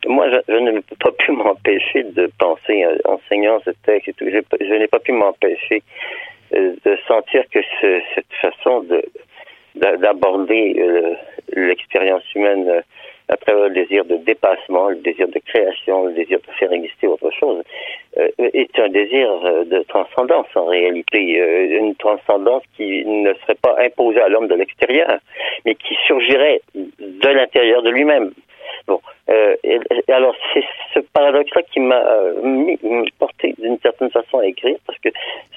moi, 0.06 0.26
je, 0.30 0.54
ne 0.54 0.80
peux 0.80 0.96
pas 0.96 1.12
pu 1.12 1.32
m'empêcher 1.32 2.04
de 2.04 2.30
penser, 2.38 2.84
euh, 2.84 2.98
en 3.04 3.14
enseignant 3.14 3.60
ce 3.64 3.70
texte 3.84 4.08
et 4.08 4.12
tout, 4.12 4.26
je, 4.28 4.74
n'ai 4.74 4.86
pas 4.86 4.98
pu 4.98 5.12
m'empêcher 5.12 5.76
euh, 5.76 6.33
de 6.54 6.98
sentir 7.06 7.44
que 7.50 7.60
cette 8.14 8.32
façon 8.40 8.80
de 8.80 9.04
d'aborder 9.76 10.76
euh, 10.78 11.14
l'expérience 11.48 12.22
humaine 12.36 12.82
à 13.28 13.36
travers 13.36 13.68
le 13.68 13.74
désir 13.74 14.04
de 14.04 14.16
dépassement, 14.18 14.90
le 14.90 14.96
désir 14.96 15.28
de 15.28 15.38
création, 15.38 16.06
le 16.06 16.12
désir 16.12 16.38
de 16.46 16.52
faire 16.58 16.72
exister 16.72 17.06
autre 17.06 17.30
chose, 17.30 17.62
euh, 18.18 18.28
est 18.38 18.78
un 18.78 18.88
désir 18.88 19.30
euh, 19.44 19.64
de 19.64 19.82
transcendance 19.88 20.46
en 20.54 20.66
réalité, 20.66 21.40
euh, 21.40 21.78
une 21.78 21.94
transcendance 21.94 22.62
qui 22.76 23.04
ne 23.04 23.32
serait 23.34 23.56
pas 23.60 23.76
imposée 23.78 24.20
à 24.20 24.28
l'homme 24.28 24.48
de 24.48 24.54
l'extérieur, 24.54 25.18
mais 25.64 25.74
qui 25.74 25.96
surgirait 26.06 26.60
de 26.74 27.28
l'intérieur 27.28 27.82
de 27.82 27.90
lui-même. 27.90 28.32
Bon, 28.86 29.00
euh, 29.30 29.56
alors 30.08 30.34
c'est 30.52 30.64
ce 30.92 31.00
paradoxe-là 31.00 31.62
qui 31.72 31.80
m'a 31.80 31.96
euh, 31.96 33.04
porté 33.18 33.54
d'une 33.58 33.78
certaine 33.78 34.10
façon 34.10 34.38
à 34.38 34.46
écrire, 34.46 34.76
parce 34.86 34.98
que 34.98 35.08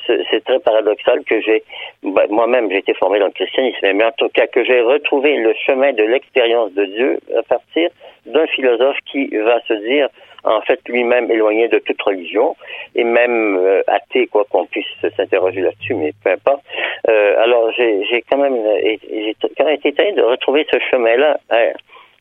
c'est 0.06 0.44
très 0.46 0.60
paradoxal 0.60 1.24
que 1.26 1.42
j'ai, 1.42 1.64
bah, 2.04 2.24
moi-même 2.30 2.72
j'ai 2.72 2.78
été 2.78 2.94
formé 2.94 3.20
dans 3.20 3.26
le 3.26 3.34
christianisme, 3.34 3.80
mais 3.94 4.06
en 4.06 4.12
tout 4.14 4.30
cas 4.30 4.48
que 4.48 4.64
j'ai 4.64 4.80
retrouvé 4.80 5.36
le 5.36 5.54
chemin 5.66 5.92
de 5.92 6.04
l'expérience 6.04 6.72
de 6.74 6.86
Dieu 6.86 7.20
à 7.38 7.44
partir 7.44 7.90
d'un 8.26 8.48
philosophe 8.48 8.98
qui 9.12 9.28
va 9.36 9.60
se 9.68 9.74
dire 9.74 10.08
en 10.46 10.62
fait 10.62 10.80
lui-même 10.88 11.30
éloigné 11.30 11.68
de 11.68 11.80
toute 11.80 12.02
religion 12.02 12.56
et 12.96 13.04
même 13.04 13.58
euh, 13.58 13.82
athée 13.88 14.28
quoi 14.28 14.46
qu'on 14.50 14.66
puisse 14.66 14.86
s'interroger 15.18 15.62
là-dessus 15.62 15.94
mais 15.96 16.14
peu 16.24 16.32
importe. 16.32 16.64
Euh, 17.10 17.44
alors 17.44 17.72
j'ai 17.74 18.24
quand 18.30 18.38
même 18.38 18.58
j'ai 18.82 19.36
quand 19.58 19.66
même 19.66 19.78
été 19.84 20.12
de 20.14 20.22
retrouver 20.22 20.66
ce 20.72 20.80
chemin 20.92 21.18
là 21.18 21.38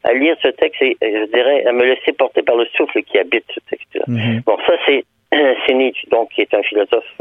à 0.06 0.14
lire 0.14 0.36
ce 0.40 0.48
texte 0.48 0.80
et, 0.80 0.96
je 1.02 1.26
dirais, 1.32 1.66
à 1.66 1.72
me 1.72 1.84
laisser 1.84 2.12
porter 2.12 2.42
par 2.42 2.56
le 2.56 2.66
souffle 2.76 3.02
qui 3.02 3.18
habite 3.18 3.44
ce 3.52 3.60
texte-là. 3.68 4.04
Mhm. 4.06 4.42
Bon, 4.46 4.56
ça, 4.66 4.74
c'est, 4.86 5.04
c'est 5.66 5.74
Nietzsche, 5.74 6.06
donc, 6.10 6.30
qui 6.30 6.42
est 6.42 6.54
un 6.54 6.62
philosophe, 6.62 7.12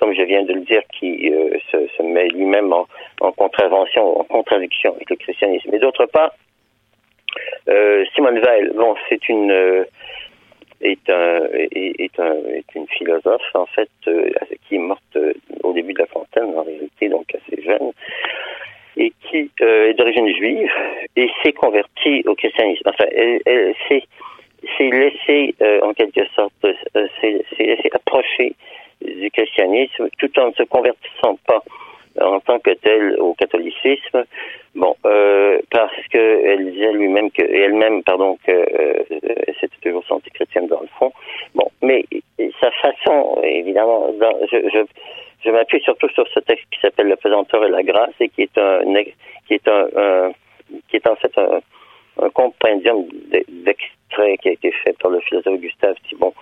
comme 0.00 0.14
je 0.14 0.22
viens 0.22 0.42
de 0.42 0.54
le 0.54 0.60
dire, 0.60 0.82
qui 0.98 1.30
euh, 1.30 1.58
se, 1.70 1.86
se, 1.96 2.02
met 2.02 2.28
lui-même 2.28 2.72
en, 2.72 2.86
en, 3.20 3.32
contravention, 3.32 4.20
en 4.20 4.24
contradiction 4.24 4.94
avec 4.94 5.10
le 5.10 5.16
christianisme. 5.16 5.68
Mais 5.70 5.78
d'autre 5.78 6.06
part, 6.06 6.32
euh, 7.68 8.04
Simone 8.14 8.38
Weil, 8.38 8.72
bon, 8.74 8.94
c'est 9.08 9.28
une, 9.28 9.50
euh, 9.50 9.84
est, 10.80 11.10
un, 11.10 11.44
est, 11.52 12.00
est, 12.00 12.20
un, 12.20 12.36
est 12.54 12.74
une 12.74 12.88
philosophe, 12.88 13.50
en 13.52 13.66
fait, 13.66 13.90
euh, 14.08 14.30
qui 14.66 14.76
est 14.76 14.78
morte 14.78 15.02
euh, 15.16 15.34
au 15.62 15.74
début 15.74 15.92
de 15.92 15.98
la 15.98 16.06
fontaine, 16.06 16.56
en 16.56 16.62
réalité, 16.62 17.10
donc 17.10 17.26
assez 17.34 17.62
jeune 17.62 17.92
et 18.96 19.12
qui 19.28 19.50
euh, 19.60 19.90
est 19.90 19.94
d'origine 19.94 20.28
juive 20.34 20.70
et 21.16 21.28
s'est 21.42 21.52
convertie 21.52 22.22
au 22.26 22.34
christianisme. 22.34 22.82
Enfin, 22.86 23.06
elle, 23.12 23.40
elle 23.46 23.74
s'est 23.88 24.02
laissée, 24.78 25.54
euh, 25.62 25.80
en 25.82 25.92
quelque 25.94 26.24
sorte, 26.34 26.52
euh, 26.64 27.06
s'est 27.20 27.44
laissée 27.58 27.90
approcher 27.92 28.54
du 29.02 29.30
christianisme 29.30 30.08
tout 30.18 30.38
en 30.38 30.48
ne 30.48 30.52
se 30.52 30.62
convertissant 30.62 31.38
pas 31.46 31.62
en 32.20 32.40
tant 32.40 32.58
que 32.60 32.70
telle 32.70 33.16
au 33.20 33.34
catholicisme. 33.34 34.24
Bon, 34.74 34.96
euh, 35.04 35.58
parce 35.70 35.96
que 36.10 36.46
elle 36.46 36.72
disait 36.72 36.92
lui-même 36.92 37.30
que 37.30 37.42
elle-même, 37.42 38.02
pardon, 38.02 38.38
que 38.46 38.52
euh, 38.52 39.02
c'était 39.60 39.76
toujours 39.82 40.04
sentie 40.06 40.30
chrétienne 40.30 40.66
dans 40.66 40.80
le 40.80 40.88
fond. 40.98 41.12
Bon, 41.54 41.68
mais 41.82 42.04
sa 42.60 42.70
façon, 42.70 43.40
évidemment, 43.42 44.12
je, 44.50 44.56
je 44.72 44.78
je 45.44 45.50
m'appuie 45.50 45.80
surtout 45.82 46.08
sur 46.10 46.26
ce 46.28 46.40
texte 46.40 46.64
qui 46.70 46.80
s'appelle 46.80 47.08
La 47.08 47.16
pesanteur 47.16 47.64
et 47.64 47.70
la 47.70 47.82
grâce 47.82 48.14
et 48.20 48.28
qui 48.28 48.42
est 48.42 48.58
un 48.58 48.80
qui 49.46 49.54
est 49.54 49.68
un, 49.68 50.32
qui 50.88 50.96
est 50.96 51.06
en 51.06 51.16
fait 51.16 51.32
un, 51.38 51.60
compendium 52.30 53.04
d'extraits 53.30 54.40
qui 54.40 54.48
a 54.48 54.52
été 54.52 54.70
fait 54.70 54.96
par 54.98 55.10
le 55.10 55.20
philosophe 55.20 55.58
Gustave 55.58 55.96
Thibon, 56.08 56.32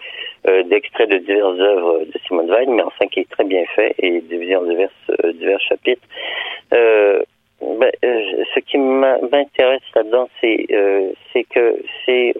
euh, 0.46 0.62
d'extraits 0.64 1.08
de 1.08 1.16
diverses 1.16 1.58
œuvres 1.58 2.04
de 2.04 2.18
Simone 2.26 2.50
Weil, 2.50 2.68
mais 2.68 2.82
enfin 2.82 3.06
qui 3.06 3.20
est 3.20 3.30
très 3.30 3.44
bien 3.44 3.64
fait 3.74 3.94
et 3.98 4.20
divisé 4.20 4.54
en 4.54 4.64
divers, 4.64 4.90
euh, 5.24 5.32
divers 5.32 5.60
chapitres. 5.60 6.06
Euh, 6.74 7.22
ben, 7.60 7.90
ce 8.02 8.60
qui 8.60 8.76
m'intéresse 8.76 9.82
là-dedans, 9.94 10.28
c'est 10.40 11.44
que 11.44 11.76
c'est 12.04 12.34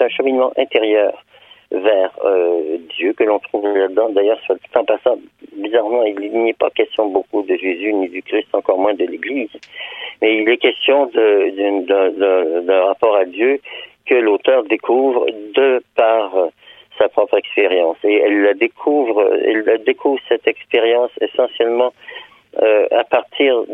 un 0.00 0.08
cheminement 0.08 0.52
intérieur 0.56 1.22
vers 1.70 2.10
euh, 2.24 2.78
Dieu 2.96 3.12
que 3.12 3.24
l'on 3.24 3.38
trouve 3.38 3.66
là-dedans. 3.66 4.08
D'ailleurs, 4.10 4.40
sur 4.40 4.54
le 4.54 4.60
temps 4.72 4.84
passant, 4.84 5.18
bizarrement, 5.56 6.02
il 6.04 6.18
n'y 6.18 6.50
est 6.50 6.58
pas 6.58 6.70
question 6.70 7.08
beaucoup 7.08 7.42
de 7.42 7.54
Jésus 7.56 7.92
ni 7.92 8.08
du 8.08 8.22
Christ, 8.22 8.48
encore 8.52 8.78
moins 8.78 8.94
de 8.94 9.04
l'Église. 9.04 9.50
Mais 10.22 10.38
il 10.38 10.48
est 10.48 10.56
question 10.56 11.06
d'un 11.06 12.84
rapport 12.84 13.16
à 13.16 13.24
Dieu 13.24 13.60
que 14.06 14.14
l'auteur 14.14 14.64
découvre 14.64 15.26
de 15.54 15.82
par 15.94 16.32
sa 16.98 17.08
propre 17.08 17.36
expérience. 17.36 17.98
Et 18.02 18.14
elle 18.14 18.42
la 18.42 18.54
découvre, 18.54 19.30
elle 19.44 19.82
découvre 19.84 20.20
cette 20.28 20.48
expérience 20.48 21.10
essentiellement 21.20 21.92
euh, 22.62 22.86
à 22.90 23.04
partir 23.04 23.64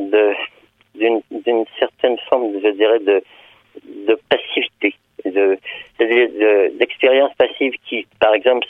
d'une 0.94 1.64
certaine 1.78 2.18
forme, 2.28 2.50
je 2.62 2.68
dirais, 2.70 2.98
de 2.98 4.18
passivité 4.28 4.94
d'expérience 5.30 7.30
de, 7.30 7.36
passive 7.36 7.74
qui, 7.86 8.06
par 8.20 8.34
exemple, 8.34 8.66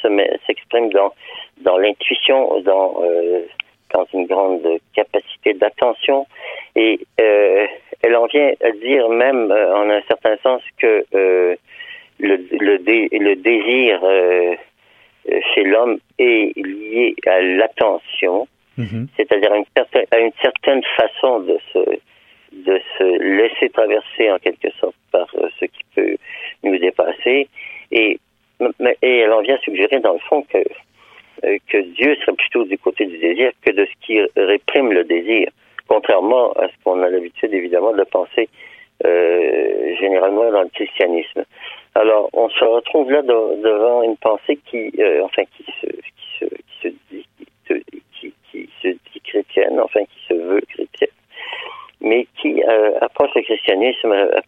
s'exprime 0.47 0.91
dans, 0.91 1.13
dans 1.63 1.79
l'intuition, 1.79 2.61
dans, 2.61 3.03
euh, 3.03 3.43
dans 3.95 4.07
une 4.13 4.27
grande 4.27 4.67
capacité 4.95 5.55
d'attention. 5.55 6.27
Et 6.77 7.01
euh, 7.21 7.67
elle 8.03 8.17
en 8.17 8.27
vient 8.27 8.53
à 8.63 8.71
dire 8.73 9.09
même, 9.09 9.51
euh, 9.51 9.77
en 9.77 9.89
un 9.89 10.03
certain 10.09 10.37
sens, 10.43 10.61
que 10.79 11.05
euh, 11.15 11.55
le, 12.19 12.37
le, 12.37 13.19
le 13.19 13.37
désir 13.37 14.01
chez 15.55 15.65
l'homme 15.65 15.99
est 16.19 16.57
lié 16.57 17.15
à 17.27 17.41
l'attention, 17.41 18.47
mm-hmm. 18.79 19.07
c'est-à-dire 19.17 19.53
à, 19.53 20.17
à 20.17 20.19
une 20.19 20.33
certaine 20.43 20.83
façon 20.97 21.41
de 21.41 21.59
se 21.73 21.79
de 22.53 22.81
se 22.97 23.19
laisser 23.21 23.69
traverser 23.71 24.31
en 24.31 24.39
quelque 24.39 24.71
sorte 24.79 24.95
par 25.11 25.27
ce 25.59 25.65
qui 25.65 25.83
peut 25.97 26.17
nous 26.65 26.79
dépasser. 26.79 27.49
Et, 27.91 28.19
et 29.03 29.19
elle 29.19 29.33
en 29.33 29.43
vient 29.43 29.59
suggérer 29.59 30.01
dans 30.01 30.15
le 30.15 30.19
fond 30.21 30.43
que, 30.43 30.59
euh, 31.45 31.59
que 31.69 31.79
Dieu 31.79 32.15
serait 32.17 32.37
plutôt 32.37 32.65
du 32.65 32.79
côté 32.79 33.07
du 33.07 33.19
désir 33.19 33.53
que 33.65 33.73
de 33.73 33.87
ce 33.87 34.07
qui 34.07 34.21
réprime 34.37 34.93
le 34.93 35.05
désir, 35.05 35.49
contrairement 35.89 36.53
à 36.53 36.69
ce 36.69 36.75
qu'on 36.83 37.03
a 37.03 37.09
l'habitude 37.09 37.53
évidemment 37.53 37.93
de 37.93 38.05
penser 38.05 38.49
euh, 39.05 39.97
généralement 40.01 40.51
dans 40.51 40.63
le 40.63 40.69
christianisme. 40.69 41.45
Alors, 41.95 42.29
on 42.33 42.49
se 42.49 42.65
retrouve 42.65 43.11
là 43.11 43.23
devant 43.23 44.03
une 44.03 44.17
pensée 44.17 44.59
qui, 44.67 44.91
euh, 44.99 45.23
enfin, 45.25 45.43
qui 45.57 45.65
se, 45.81 45.87
qui 45.87 46.39
se, 46.39 46.45
qui 46.45 46.83
se 46.83 46.89
dit, 47.11 47.27
qui, 47.69 48.33
qui, 48.51 48.69
se 48.83 48.89
dit 48.89 49.21
chrétienne, 49.25 49.79
enfin, 49.81 50.01
qui 50.01 50.27
se 50.29 50.35
veut 50.35 50.63
chrétienne, 50.73 51.09
mais 52.05 52.27
qui 52.41 52.63
euh, 52.63 52.91
approche 53.01 53.31
le 53.35 53.43
christianisme, 53.43 54.13
euh, 54.13 54.41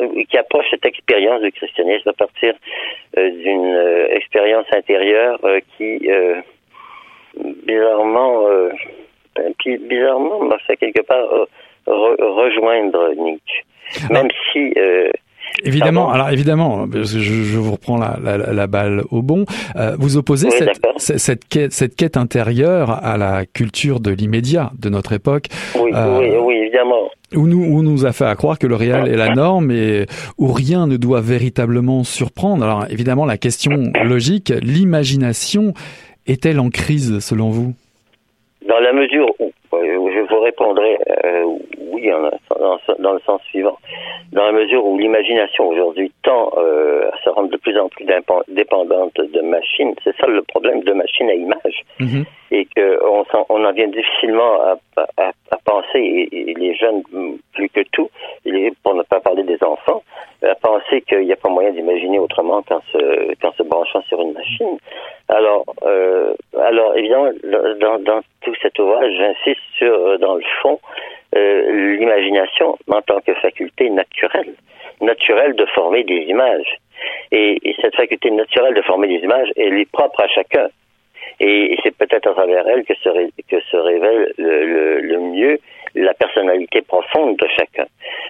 euh, 0.00 0.22
qui 0.28 0.36
approche 0.36 0.66
cette 0.70 0.84
expérience 0.84 1.40
du 1.42 1.52
christianisme 1.52 2.08
à 2.08 2.12
partir 2.12 2.54
d'une 3.16 4.06
expérience 4.10 4.66
intérieure 4.72 5.38
qui, 5.76 6.08
bizarrement, 7.64 8.46
qui 9.62 9.76
bizarrement 9.76 10.42
m'a 10.44 10.58
fait 10.58 10.76
quelque 10.76 11.02
part 11.02 11.28
rejoindre 11.86 13.14
Nietzsche, 13.14 13.62
même 14.10 14.28
si 14.52 14.74
Évidemment, 15.62 16.10
alors 16.10 16.30
évidemment, 16.30 16.86
je, 16.92 17.18
je 17.20 17.58
vous 17.58 17.72
reprends 17.72 17.96
la, 17.96 18.18
la, 18.22 18.52
la, 18.52 18.66
balle 18.66 19.04
au 19.10 19.22
bon. 19.22 19.44
Euh, 19.76 19.96
vous 19.98 20.16
opposez 20.16 20.50
cette, 20.50 20.80
cette, 20.98 21.46
quête, 21.48 21.72
cette 21.72 21.94
quête 21.94 22.16
intérieure 22.16 22.90
à 22.90 23.16
la 23.16 23.46
culture 23.46 24.00
de 24.00 24.10
l'immédiat 24.10 24.72
de 24.78 24.88
notre 24.88 25.12
époque. 25.12 25.46
Oui, 25.78 25.90
euh, 25.94 26.18
oui, 26.18 26.30
oui, 26.42 26.54
évidemment. 26.54 27.10
Où 27.34 27.46
nous, 27.46 27.64
où 27.64 27.82
nous 27.82 28.04
a 28.04 28.12
fait 28.12 28.26
à 28.26 28.34
croire 28.34 28.58
que 28.58 28.66
le 28.66 28.74
réel 28.74 29.08
est 29.08 29.16
la 29.16 29.34
norme 29.34 29.70
et 29.70 30.06
où 30.38 30.52
rien 30.52 30.86
ne 30.86 30.96
doit 30.96 31.20
véritablement 31.20 32.04
surprendre. 32.04 32.64
Alors 32.64 32.86
évidemment, 32.90 33.24
la 33.24 33.38
question 33.38 33.92
logique, 34.04 34.52
l'imagination 34.62 35.72
est-elle 36.26 36.60
en 36.60 36.70
crise 36.70 37.18
selon 37.20 37.50
vous? 37.50 37.74
Dans 38.68 38.80
la 38.80 38.92
mesure 38.92 39.26
où, 39.38 39.52
je 39.82 40.20
vous 40.28 40.40
répondrai 40.40 40.98
euh, 41.24 41.44
oui, 41.92 42.10
dans, 42.10 42.78
dans, 42.98 43.12
le 43.12 43.20
sens 43.20 43.40
suivant 43.50 43.78
dans 44.32 44.46
la 44.46 44.52
mesure 44.52 44.84
où 44.84 44.98
l'imagination 44.98 45.68
aujourd'hui 45.68 46.12
tend 46.22 46.52
euh, 46.56 47.08
à 47.12 47.16
se 47.22 47.30
rendre 47.30 47.50
de 47.50 47.56
plus 47.56 47.78
en 47.78 47.88
plus 47.88 48.04
dépendante 48.48 49.14
de 49.16 49.40
machines. 49.40 49.94
C'est 50.02 50.16
ça 50.16 50.26
le 50.26 50.42
problème 50.42 50.82
de 50.82 50.92
machines 50.92 51.30
à 51.30 51.34
images. 51.34 51.84
Mm-hmm. 52.00 52.24
Et 52.50 52.68
qu'on 52.76 53.24
on 53.48 53.64
en 53.64 53.72
vient 53.72 53.88
difficilement 53.88 54.60
à, 54.60 54.76
à, 54.96 55.30
à 55.50 55.56
penser, 55.64 56.28
et, 56.30 56.54
les 56.54 56.74
jeunes 56.74 57.02
plus 57.52 57.68
que 57.68 57.80
tout, 57.92 58.10
pour 58.82 58.94
ne 58.94 59.02
pas 59.02 59.20
parler 59.20 59.44
des 59.44 59.62
enfants, 59.62 60.02
à 60.42 60.54
penser 60.56 61.00
qu'il 61.02 61.20
n'y 61.20 61.32
a 61.32 61.36
pas 61.36 61.48
moyen 61.48 61.70
d'imaginer 61.70 62.18
autrement 62.18 62.62
qu'en 62.62 62.80
se, 62.92 63.62
branchant 63.62 64.02
sur 64.08 64.20
une 64.20 64.32
machine. 64.32 64.78
Alors, 65.28 65.64
euh, 65.84 66.34
alors 66.60 66.96
évidemment, 66.96 67.30
dans, 67.80 67.98
dans 68.00 68.20
tout 68.42 68.54
cet 68.60 68.78
ouvrage, 68.78 69.12
j'insiste 69.16 69.63
sur, 69.76 70.18
dans 70.18 70.36
le 70.36 70.44
fond, 70.62 70.78
euh, 71.36 71.96
l'imagination 71.98 72.78
en 72.88 73.02
tant 73.02 73.20
que 73.20 73.34
faculté 73.34 73.90
naturelle, 73.90 74.54
naturelle 75.00 75.54
de 75.54 75.66
former 75.66 76.04
des 76.04 76.22
images. 76.28 76.78
Et, 77.32 77.58
cette 77.80 77.96
faculté 77.96 78.30
naturelle 78.30 78.74
de 78.74 78.82
former 78.82 79.08
des 79.08 79.24
images, 79.24 79.48
elle 79.56 79.78
est 79.78 79.90
propre 79.90 80.20
à 80.20 80.28
chacun. 80.28 80.68
Et, 81.40 81.76
c'est 81.82 81.96
peut-être 81.96 82.28
à 82.28 82.34
travers 82.34 82.68
elle 82.68 82.84
que 82.84 82.94
se, 82.94 83.08
que 83.48 83.60
se 83.60 83.76
révèle 83.76 84.32
le, 84.38 85.00
le, 85.00 85.18
mieux 85.18 85.58
la 85.96 86.14
personnalité 86.14 86.82
profonde 86.82 87.36
de 87.36 87.48
chacun. 87.56 87.86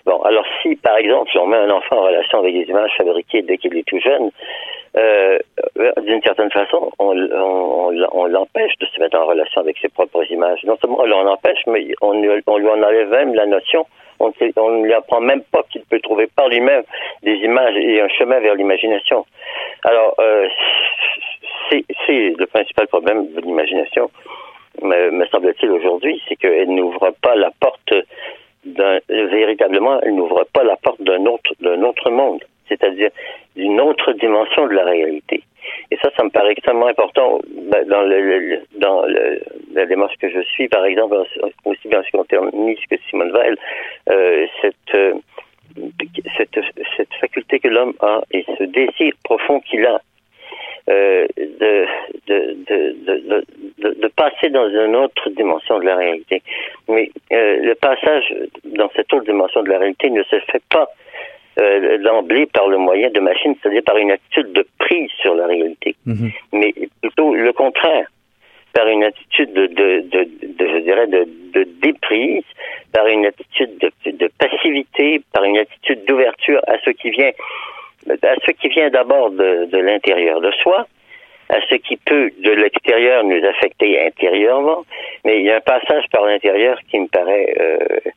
Bon, 0.06 0.20
alors 0.22 0.46
si, 0.62 0.76
par 0.76 0.96
exemple, 0.96 1.30
on 1.38 1.46
met 1.46 1.56
un 1.56 1.70
enfant 1.70 1.98
en 1.98 2.06
relation 2.06 2.38
avec 2.38 2.54
des 2.54 2.64
images 2.70 2.92
fabriquées 2.96 3.42
dès 3.42 3.58
qu'il 3.58 3.76
est 3.76 3.86
tout 3.86 4.00
jeune, 4.00 4.30
euh, 4.96 5.38
d'une 6.02 6.22
certaine 6.22 6.50
façon, 6.50 6.90
on, 6.98 7.12
l'empêche 7.12 8.72
de 8.80 8.86
se 8.86 9.00
mettre 9.00 9.18
en 9.18 9.26
relation 9.26 9.60
avec 9.60 9.78
ses 9.78 9.88
propres 9.88 10.24
images. 10.30 10.62
Non 10.64 10.76
seulement 10.80 11.00
on 11.00 11.06
l'empêche, 11.06 11.62
mais 11.66 11.86
on, 12.00 12.12
lui 12.12 12.42
en 12.46 12.82
enlève 12.82 13.10
même 13.10 13.34
la 13.34 13.46
notion 13.46 13.86
on, 14.20 14.30
ne 14.30 14.84
lui 14.84 14.94
apprend 14.94 15.20
même 15.20 15.42
pas 15.42 15.62
qu'il 15.70 15.82
peut 15.82 16.00
trouver 16.00 16.28
par 16.28 16.48
lui-même 16.48 16.82
des 17.22 17.34
images 17.34 17.76
et 17.76 18.00
un 18.00 18.08
chemin 18.08 18.38
vers 18.40 18.54
l'imagination. 18.54 19.26
Alors, 19.82 20.14
euh, 20.18 20.48
c'est 21.70 21.84
le 22.38 22.46
principal 22.46 22.86
problème 22.86 23.32
de 23.32 23.40
l'imagination, 23.40 24.10
me, 24.82 25.10
me 25.10 25.26
semble-t-il 25.26 25.70
aujourd'hui, 25.70 26.22
c'est 26.28 26.36
qu'elle 26.36 26.70
n'ouvre 26.70 27.12
pas 27.22 27.34
la 27.34 27.50
porte 27.58 27.94
d'un 28.64 28.98
véritablement, 29.08 30.00
elle 30.02 30.14
n'ouvre 30.14 30.44
pas 30.52 30.64
la 30.64 30.76
porte 30.76 31.02
d'un 31.02 31.26
autre 31.26 31.52
d'un 31.60 31.82
autre 31.82 32.10
monde, 32.10 32.42
c'est-à-dire 32.68 33.10
d'une 33.56 33.80
autre 33.80 34.12
dimension 34.12 34.66
de 34.66 34.74
la 34.74 34.84
réalité. 34.84 35.42
Et 35.90 35.96
ça, 35.96 36.10
ça 36.16 36.24
me 36.24 36.30
paraît 36.30 36.52
extrêmement 36.52 36.86
important 36.86 37.40
ben, 37.48 37.86
dans, 37.86 38.02
le, 38.02 38.60
la 39.72 39.86
démarche 39.86 40.16
que 40.18 40.30
je 40.30 40.40
suis, 40.40 40.68
par 40.68 40.84
exemple, 40.84 41.16
aussi 41.64 41.88
bien 41.88 42.00
en 42.00 42.02
ce 42.02 42.10
qui 42.10 42.16
concerne 42.16 42.50
que 42.50 42.96
Simone 43.08 43.32
Weil, 43.32 43.56
euh, 44.10 44.46
cette, 44.60 44.74
euh, 44.94 45.14
cette, 46.36 46.58
cette 46.96 47.14
faculté 47.20 47.60
que 47.60 47.68
l'homme 47.68 47.94
a 48.00 48.22
et 48.30 48.44
ce 48.58 48.64
désir 48.64 49.12
profond 49.24 49.60
qu'il 49.60 49.84
a 49.86 50.00
euh, 50.90 51.26
de, 51.38 51.86
de, 52.26 52.56
de, 52.66 53.46
de, 53.78 54.08
passer 54.08 54.50
dans 54.50 54.68
une 54.68 54.96
autre 54.96 55.30
dimension 55.30 55.78
de 55.78 55.86
la 55.86 55.96
réalité. 55.96 56.42
Mais 56.88 57.10
le 57.30 57.74
passage 57.74 58.34
dans 58.64 58.90
cette 58.94 59.12
autre 59.12 59.24
dimension 59.24 59.62
de 59.62 59.70
la 59.70 59.78
réalité 59.78 60.10
ne 60.10 60.22
se 60.24 60.38
fait 60.40 60.62
pas 60.70 60.88
euh, 61.60 61.98
d'emblée 61.98 62.46
par 62.46 62.68
le 62.68 62.78
moyen 62.78 63.10
de 63.10 63.20
machine, 63.20 63.54
c'est-à-dire 63.60 63.82
par 63.84 63.96
une 63.96 64.10
attitude 64.10 64.52
de 64.52 64.66
prise 64.78 65.10
sur 65.20 65.34
la 65.34 65.46
réalité, 65.46 65.94
mhm. 66.06 66.30
mais 66.52 66.74
plutôt 67.00 67.34
le 67.34 67.52
contraire, 67.52 68.06
par 68.72 68.88
une 68.88 69.04
attitude 69.04 69.52
de, 69.52 69.66
de, 69.66 70.00
de, 70.00 70.28
de 70.42 70.68
je 70.68 70.78
dirais, 70.78 71.06
de, 71.06 71.28
de, 71.52 71.64
déprise, 71.80 72.42
par 72.92 73.06
une 73.06 73.24
attitude 73.26 73.78
de, 73.78 74.10
de 74.10 74.28
passivité, 74.38 75.22
par 75.32 75.44
une 75.44 75.58
attitude 75.58 76.04
d'ouverture 76.06 76.60
à 76.66 76.76
ce 76.84 76.90
qui 76.90 77.10
vient, 77.10 77.30
à 78.10 78.34
ce 78.44 78.50
qui 78.50 78.68
vient 78.68 78.90
d'abord 78.90 79.30
de, 79.30 79.66
de 79.66 79.78
l'intérieur 79.78 80.40
de 80.40 80.50
soi, 80.62 80.86
à 81.50 81.60
ce 81.70 81.76
qui 81.76 81.96
peut 81.96 82.30
de 82.42 82.50
l'extérieur 82.50 83.22
nous 83.22 83.44
affecter 83.46 84.04
intérieurement, 84.04 84.84
mais 85.24 85.38
il 85.38 85.46
y 85.46 85.50
a 85.50 85.56
un 85.56 85.60
passage 85.60 86.04
par 86.10 86.24
l'intérieur 86.24 86.78
qui 86.90 86.98
me 86.98 87.06
paraît 87.06 87.54
euh, 87.60 88.10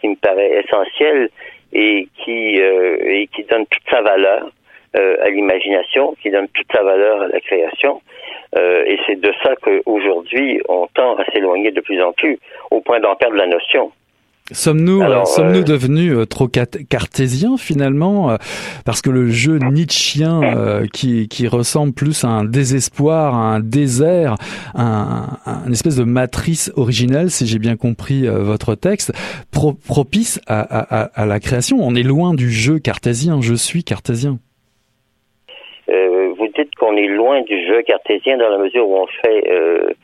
qui 0.00 0.08
me 0.08 0.16
paraît 0.16 0.64
essentiel 0.64 1.28
et 1.72 2.08
qui, 2.16 2.60
euh, 2.60 2.96
et 3.00 3.26
qui 3.28 3.44
donne 3.44 3.66
toute 3.66 3.82
sa 3.90 4.02
valeur 4.02 4.50
euh, 4.96 5.16
à 5.22 5.30
l'imagination, 5.30 6.14
qui 6.20 6.30
donne 6.30 6.48
toute 6.48 6.66
sa 6.72 6.82
valeur 6.82 7.22
à 7.22 7.28
la 7.28 7.40
création. 7.40 8.02
Euh, 8.56 8.84
et 8.86 8.98
c'est 9.06 9.20
de 9.20 9.32
ça 9.42 9.54
qu'aujourd'hui, 9.56 10.60
on 10.68 10.88
tend 10.94 11.16
à 11.16 11.24
s'éloigner 11.32 11.70
de 11.70 11.80
plus 11.80 12.02
en 12.02 12.12
plus, 12.12 12.38
au 12.70 12.80
point 12.80 12.98
d'en 12.98 13.14
perdre 13.14 13.36
la 13.36 13.46
notion. 13.46 13.92
Sommes-nous 14.52 15.02
euh, 15.02 15.24
sommes-nous 15.24 15.62
devenus 15.62 16.12
euh, 16.12 16.26
trop 16.26 16.48
cartésiens 16.48 17.56
finalement 17.56 18.30
euh, 18.30 18.36
parce 18.84 19.00
que 19.00 19.10
le 19.10 19.28
jeu 19.28 19.58
nietzschien 19.58 20.40
qui 20.92 21.28
qui 21.28 21.46
ressemble 21.46 21.92
plus 21.92 22.24
à 22.24 22.28
un 22.28 22.44
désespoir, 22.44 23.34
à 23.34 23.54
un 23.54 23.60
désert, 23.60 24.34
à, 24.74 25.38
un, 25.46 25.66
une 25.66 25.72
espèce 25.72 25.96
de 25.96 26.04
matrice 26.04 26.72
originelle 26.76 27.30
si 27.30 27.46
j'ai 27.46 27.58
bien 27.58 27.76
compris 27.76 28.26
votre 28.26 28.74
texte, 28.74 29.12
propice 29.50 30.40
à, 30.46 30.60
à, 30.60 31.02
à, 31.04 31.26
la 31.26 31.40
création. 31.40 31.78
On 31.80 31.94
est 31.94 32.02
loin 32.02 32.34
du 32.34 32.50
jeu 32.50 32.78
cartésien. 32.78 33.40
Je 33.40 33.54
suis 33.54 33.84
cartésien. 33.84 34.38
vous 35.88 36.48
dites 36.56 36.74
qu'on 36.78 36.96
est 36.96 37.08
loin 37.08 37.42
du 37.42 37.66
jeu 37.66 37.82
cartésien 37.82 38.36
dans 38.38 38.48
la 38.48 38.58
mesure 38.58 38.88
où 38.88 38.96
on 38.96 39.06
fait 39.06 39.96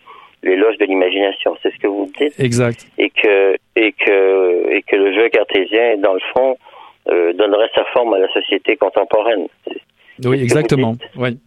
l'éloge 0.47 0.79
de 0.79 0.85
l'imagination, 0.87 1.57
c'est 1.63 1.73
ce 1.73 1.79
que 1.79 1.87
vous 1.87 2.11
dites. 2.19 2.39
Exact. 2.39 2.87
Et 2.99 3.11
que 3.11 3.57
et 3.77 3.93
que 3.93 4.71
et 4.71 4.83
que 4.83 4.97
le 4.97 5.13
jeu 5.13 5.29
cartésien, 5.29 5.97
dans 5.99 6.15
le 6.15 6.21
fond, 6.35 6.57
euh, 7.09 7.33
donnerait 7.35 7.71
sa 7.75 7.85
forme 7.87 8.15
à 8.15 8.19
la 8.19 8.29
société 8.33 8.77
contemporaine. 8.77 9.47
Oui, 10.25 10.43
exactement. 10.43 10.95
Oui. 11.17 11.39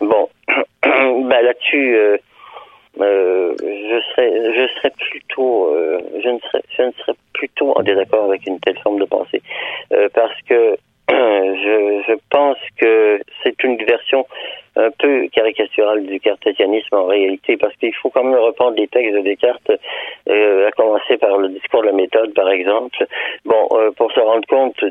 Bon, 0.00 0.28
ben 0.82 1.40
là-dessus, 1.42 1.96
euh, 1.96 2.16
euh, 3.00 3.54
je 3.60 4.00
serais 4.10 4.32
je 4.56 4.66
serais 4.76 4.92
plutôt 4.98 5.76
je 6.22 6.28
ne 6.28 6.38
serais 6.40 6.62
je 6.76 6.82
ne 6.82 6.92
serais 6.92 7.14
plutôt 7.32 7.72
en 7.78 7.82
désaccord 7.82 8.24
avec 8.24 8.46
une 8.46 8.58
telle 8.60 8.78
forme 8.78 8.98
de 8.98 9.04
pensée 9.04 9.42
parce 10.14 10.40
que 10.48 10.76
je, 11.08 12.02
je 12.08 12.14
pense 12.30 12.58
que 12.78 13.20
c'est 13.42 13.62
une 13.64 13.76
version 13.84 14.26
un 14.76 14.90
peu 14.98 15.28
caricaturale 15.28 16.04
du 16.06 16.18
cartésianisme 16.20 16.96
en 16.96 17.06
réalité, 17.06 17.56
parce 17.56 17.74
qu'il 17.76 17.94
faut 17.94 18.10
quand 18.10 18.24
même 18.24 18.38
reprendre 18.38 18.76
des 18.76 18.88
textes 18.88 19.14
de 19.14 19.20
Descartes, 19.20 19.72
euh, 20.28 20.68
à 20.68 20.70
commencer 20.72 21.18
par 21.18 21.36
le 21.38 21.48
discours 21.50 21.82
de 21.82 21.88
la 21.88 21.92
méthode, 21.92 22.32
par 22.34 22.48
exemple, 22.48 23.06
bon, 23.44 23.68
euh, 23.72 23.90
pour 23.92 24.10
se 24.12 24.20
rendre 24.20 24.46
compte 24.46 24.82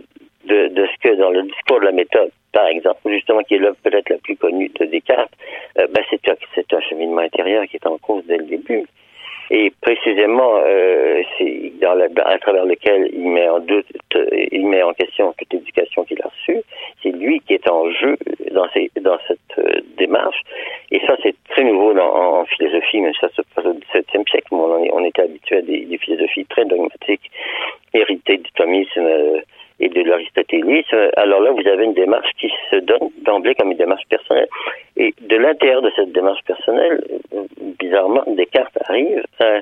de, 0.45 0.67
de, 0.67 0.87
ce 0.87 1.09
que 1.09 1.15
dans 1.15 1.31
le 1.31 1.43
discours 1.43 1.79
de 1.79 1.85
la 1.85 1.91
méthode, 1.91 2.31
par 2.51 2.67
exemple, 2.67 2.99
justement, 3.05 3.41
qui 3.43 3.55
est 3.55 3.59
l'œuvre 3.59 3.77
peut-être 3.83 4.09
la 4.09 4.17
plus 4.17 4.35
connue 4.35 4.69
de 4.79 4.85
Descartes, 4.85 5.33
euh, 5.79 5.87
ben 5.89 6.03
c'est, 6.09 6.21
c'est 6.53 6.73
un 6.73 6.81
cheminement 6.81 7.21
intérieur 7.21 7.65
qui 7.65 7.77
est 7.77 7.87
en 7.87 7.97
cause 7.97 8.23
dès 8.27 8.37
le 8.37 8.45
début 8.45 8.85
et 9.53 9.73
précisément 9.81 10.61
euh, 10.65 11.21
c'est 11.37 11.73
dans 11.81 11.93
la, 11.93 12.07
à 12.23 12.37
travers 12.39 12.65
lequel 12.65 13.09
il 13.13 13.27
met 13.27 13.49
en 13.49 13.59
doute, 13.59 13.85
il 14.51 14.65
met 14.65 14.81
en 14.81 14.93
question 14.93 15.33
toute 15.37 15.51
l'éducation 15.51 16.05
qu'il 16.05 16.21
a 16.21 16.29
reçue. 16.29 16.61
C'est 17.03 17.11
lui 17.11 17.41
qui 17.41 17.55
est 17.55 17.69
en 17.69 17.91
jeu 17.91 18.17
dans, 18.51 18.69
ces, 18.73 18.89
dans 19.01 19.17
cette 19.27 19.57
euh, 19.57 19.81
démarche. 19.97 20.41
Et 20.91 21.01
ça, 21.05 21.17
c'est 21.21 21.35
très 21.49 21.65
nouveau 21.65 21.93
dans, 21.93 22.39
en, 22.39 22.45
philosophie, 22.45 23.01
mais 23.01 23.11
ça 23.19 23.27
se 23.35 23.41
passe 23.53 23.65
au 23.65 23.73
XVIIe 23.73 24.25
siècle. 24.29 24.47
On, 24.51 24.87
on 24.93 25.03
était 25.03 25.23
habitué 25.23 25.57
à 25.57 25.61
des, 25.61 25.81
des, 25.81 25.97
philosophies 25.97 26.45
très 26.45 26.63
dogmatiques, 26.63 27.29
héritées 27.93 28.37
du 28.37 28.51
thomisme. 28.53 28.99
Euh, 28.99 29.41
et 29.83 29.89
de 29.89 30.03
l'aristotélisme, 30.03 31.09
alors 31.17 31.41
là, 31.41 31.51
vous 31.51 31.67
avez 31.67 31.85
une 31.85 31.95
démarche 31.95 32.29
qui 32.39 32.51
se 32.69 32.75
donne 32.77 33.09
d'emblée 33.23 33.55
comme 33.55 33.71
une 33.71 33.77
démarche 33.77 34.03
personnelle. 34.07 34.47
Et 35.01 35.15
de 35.19 35.35
l'intérieur 35.35 35.81
de 35.81 35.91
cette 35.95 36.11
démarche 36.11 36.43
personnelle, 36.45 37.03
bizarrement, 37.79 38.21
Descartes 38.27 38.77
arrive 38.87 39.23
à, 39.39 39.61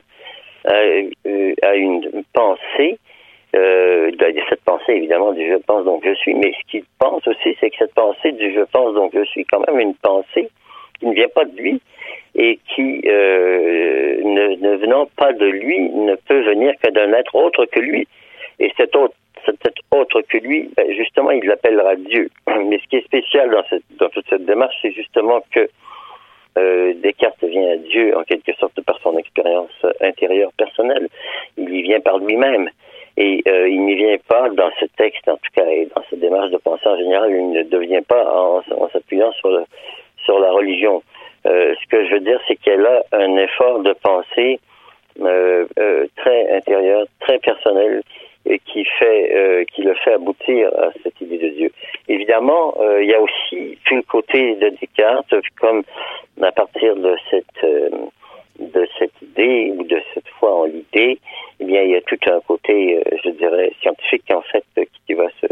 à, 0.65 1.75
une 1.75 2.11
pensée, 2.33 2.99
euh, 3.55 4.11
cette 4.49 4.63
pensée 4.65 4.91
évidemment 4.91 5.31
du 5.31 5.47
je 5.47 5.55
pense 5.55 5.85
donc 5.85 6.01
je 6.05 6.13
suis, 6.15 6.33
mais 6.33 6.51
ce 6.51 6.69
qu'il 6.69 6.83
pense 6.99 7.25
aussi, 7.25 7.55
c'est 7.61 7.69
que 7.69 7.77
cette 7.77 7.93
pensée 7.93 8.33
du 8.33 8.53
je 8.53 8.65
pense 8.73 8.93
donc 8.95 9.11
je 9.13 9.23
suis 9.23 9.45
quand 9.45 9.65
même 9.65 9.79
une 9.79 9.95
pensée 9.95 10.49
qui 10.99 11.05
ne 11.05 11.13
vient 11.13 11.29
pas 11.33 11.45
de 11.45 11.55
lui 11.55 11.81
et 12.35 12.59
qui, 12.75 13.01
euh, 13.05 14.21
ne, 14.21 14.55
ne 14.57 14.75
venant 14.75 15.07
pas 15.15 15.31
de 15.31 15.45
lui, 15.45 15.89
ne 15.89 16.15
peut 16.15 16.41
venir 16.41 16.73
que 16.83 16.91
d'un 16.91 17.13
être 17.13 17.33
autre 17.35 17.65
que 17.65 17.79
lui. 17.79 18.05
Et 18.59 18.73
cet 18.75 18.93
autre 18.97 19.15
cet 19.64 19.76
autre 19.91 20.22
que 20.22 20.38
lui, 20.38 20.70
ben, 20.76 20.91
justement, 20.93 21.32
il 21.32 21.45
l'appellera 21.45 21.95
Dieu. 21.95 22.30
Mais 22.47 22.80
ce 22.80 22.88
qui 22.88 22.97
est 22.97 23.06
spécial 23.06 23.50
dans, 24.00 24.10
toute 24.10 24.26
cette 24.30 24.45
démarche, 24.45 24.76
c'est 24.82 24.91
justement 24.91 25.41
que 25.52 25.70
euh, 26.58 26.93
Descartes 26.95 27.43
vient 27.43 27.74
à 27.74 27.78
Dieu 27.78 28.18
en 28.18 28.24
quelque 28.24 28.54
sorte 28.54 28.80
par 28.82 29.00
son 29.02 29.18
expérience 29.18 29.72
intérieure 30.02 30.52
personnelle. 30.58 31.08
Il 31.58 31.74
y 31.74 31.82
vient 31.84 32.00
par 32.00 32.18
lui-même. 32.20 32.70
Et 33.18 33.43
euh, 33.47 33.68
il 33.68 33.84
n'y 33.84 33.95
vient 33.95 34.18
pas 34.28 34.50
dans 34.50 34.70
ce 34.80 34.86
texte, 34.97 35.28
en 35.28 35.36
tout 35.36 35.52
cas, 35.54 35.66
et 35.66 35.89
dans 35.93 36.02
cette 36.10 36.20
démarche 36.20 36.52
de 36.52 36.58
pensée 36.58 36.88
en 36.88 36.97
général, 36.97 37.30
il 37.32 37.52
ne 37.52 37.64
devient 37.64 38.02
pas 38.08 38.24
en, 38.24 38.62
s'appuyant 38.93 39.32
sur, 39.34 39.50
la 39.50 40.52
religion. 40.52 41.04
Euh, 41.45 41.74
ce 41.82 41.88
que 41.89 42.06
je 42.06 42.14
veux 42.14 42.20
dire, 42.20 42.39
c'est 42.47 42.56
qu'elle 42.56 42.86
a 42.86 43.04
un 43.12 43.36
effort 43.38 43.80
de 43.80 43.93
pensée 43.93 44.60
très 46.16 46.56
intérieur, 46.56 47.06
très 47.20 47.39
personnel, 47.39 48.04
qui 48.58 48.84
fait 48.86 49.32
euh, 49.36 49.64
qui 49.66 49.82
le 49.84 49.93
fait 49.95 50.14
aboutir 50.14 50.70
à 50.78 50.89
cette 51.04 51.20
idée 51.22 51.38
de 51.38 51.50
Dieu. 51.50 51.72
Évidemment, 52.08 52.74
euh, 52.80 53.04
il 53.04 53.10
y 53.10 53.14
a 53.14 53.22
aussi 53.22 53.78
tout 53.86 53.95
le 53.95 54.02
côté 54.02 54.56
de 54.56 54.70
Descartes, 54.70 55.34
comme 55.60 55.84
à 56.41 56.52
partir 56.52 56.95
de 56.95 57.16
cette 57.30 57.64
euh, 57.64 57.89
idée 59.22 59.74
ou 59.78 59.84
de 59.84 60.02
cette 60.14 60.28
foi 60.39 60.54
en 60.54 60.66
l'idée, 60.66 61.20
eh 61.60 61.66
bien, 61.66 61.82
il 61.84 61.91
y 61.91 61.95
a 61.95 62.02
tout 62.02 62.20
un 62.28 62.39
côté, 62.41 63.02
je 63.24 63.30
dirais, 63.30 63.72
scientifique 63.82 64.30
en 64.32 64.41
fait 64.41 64.64
qui 65.06 65.14
va 65.14 65.28
se 65.41 65.47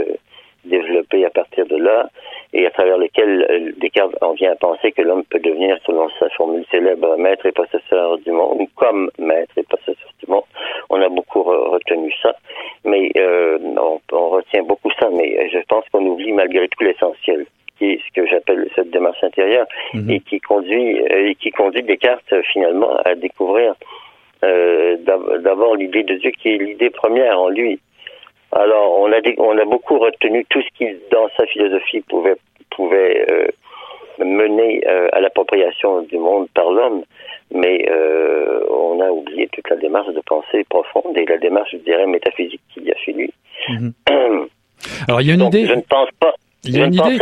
développer 0.66 1.26
à 1.26 1.30
partir 1.30 1.66
de 1.68 1.78
là 1.78 2.10
et 2.54 2.66
à 2.66 2.72
travers 2.72 2.98
lequel 2.98 3.74
Descartes 3.78 4.16
en 4.22 4.34
vient 4.34 4.52
à 4.52 4.56
penser 4.56 4.92
que 4.92 5.02
l'homme 5.02 5.24
peut 5.30 5.40
devenir, 5.40 5.78
selon 5.86 6.10
sa 6.20 6.30
formule 6.30 6.66
célèbre, 6.72 7.18
maître 7.18 7.46
et 7.46 7.52
possesseur 7.52 8.18
du 8.20 8.32
monde, 8.32 8.62
ou 8.62 8.70
comme 8.76 9.10
maître 9.18 9.58
et 9.58 9.64
possesseur 9.64 10.07
On 10.90 11.02
a 11.02 11.10
beaucoup 11.10 11.44
retenu 11.44 12.14
ça 12.22 12.34
mais 12.88 13.12
euh, 13.18 13.58
on, 14.12 14.30
retient 14.30 14.64
beaucoup 14.64 14.92
ça, 15.00 15.10
mais 15.14 15.50
je 15.50 15.60
pense 15.68 15.86
qu'on 15.92 16.06
oublie 16.06 16.32
malgré 16.32 16.68
tout 16.70 16.84
l'essentiel, 16.84 17.46
qui 17.78 17.94
est 17.94 18.00
ce 18.08 18.14
que 18.14 18.28
j'appelle 18.28 18.70
cette 18.76 18.90
démarche 18.90 19.24
intérieure, 19.24 19.68
mhm. 19.94 20.10
et 20.10 20.20
qui 20.22 20.40
conduit 20.40 20.98
et 20.98 21.36
qui 21.36 21.52
conduit 21.52 21.84
Descartes 21.84 22.34
finalement 22.52 22.96
à 23.06 23.16
découvrir 23.16 23.76
euh, 24.44 24.98
d'abord 25.40 25.76
l'idée 25.76 26.04
de 26.04 26.16
Dieu 26.16 26.32
qui 26.32 26.50
est 26.50 26.58
l'idée 26.58 26.90
première 26.90 27.40
en 27.40 27.50
lui. 27.50 27.80
Alors, 28.54 29.00
on 29.00 29.12
a, 29.12 29.20
on 29.40 29.58
a 29.58 29.66
beaucoup 29.66 30.00
retenu 30.00 30.46
tout 30.50 30.62
ce 30.62 30.70
qui, 30.78 30.96
dans 31.12 31.28
sa 31.36 31.46
philosophie, 31.48 32.00
pouvait, 32.02 32.38
pouvait 32.70 33.26
euh, 33.30 33.48
mener 34.20 34.86
à 35.12 35.20
l'appropriation 35.20 36.02
du 36.04 36.18
monde 36.18 36.48
par 36.54 36.72
l'homme, 36.72 37.04
mais 37.54 37.88
euh, 37.90 38.66
on 38.70 39.00
a 39.02 39.10
oublié 39.10 39.48
toute 39.52 39.70
la 39.70 39.78
démarche 39.78 40.14
de 40.14 40.22
pensée 40.22 40.66
profonde 40.70 41.18
et 41.18 41.26
la 41.26 41.38
démarche, 41.38 41.72
je 41.74 41.78
dirais, 41.78 42.08
métaphysique 42.08 42.62
qu'il 42.74 42.84
y 42.84 42.92
a 42.92 42.98
chez 42.98 43.14
lui. 43.14 43.34
Mhm. 43.70 43.94
Alors, 45.08 45.22
il 45.22 45.28
y 45.28 45.32
a 45.32 45.34
une 45.34 45.44
idée. 45.44 45.66
Je 45.66 45.74
ne 45.74 45.82
pense 45.82 46.10
pas 46.20 46.34
il 46.68 46.76
y 46.76 46.82
a 46.82 46.86
une 46.86 46.94
idée. 46.94 47.18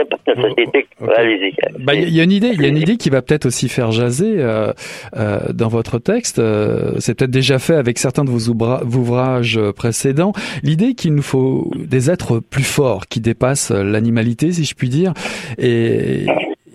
Bah, 1.80 1.94
il 1.94 2.10
y 2.10 2.20
a 2.20 2.24
une 2.24 2.32
idée. 2.32 2.50
Il 2.54 2.62
y 2.62 2.66
a 2.66 2.68
une 2.68 2.78
idée 2.78 2.98
qui 2.98 3.10
va 3.10 3.22
peut-être 3.22 3.46
aussi 3.46 3.70
faire 3.70 3.92
jaser 3.92 4.36
euh, 4.38 4.74
euh, 5.16 5.40
dans 5.54 5.68
votre 5.68 6.00
texte. 6.00 6.40
Euh, 6.40 6.94
c'est 7.00 7.16
peut-être 7.16 7.32
déjà 7.32 7.60
fait 7.60 7.76
avec 7.76 8.00
certains 8.00 8.24
de 8.24 8.30
vos 8.30 8.50
ouvrages 8.50 9.60
précédents. 9.76 10.34
L'idée 10.64 10.96
qu'il 10.96 11.14
nous 11.14 11.22
faut 11.22 11.72
des 11.76 12.10
êtres 12.10 12.40
plus 12.40 12.64
forts, 12.64 13.08
qui 13.08 13.20
dépassent 13.20 13.72
l'animalité, 13.72 14.52
si 14.52 14.64
je 14.64 14.74
puis 14.74 14.90
dire, 14.90 15.14
et 15.58 16.26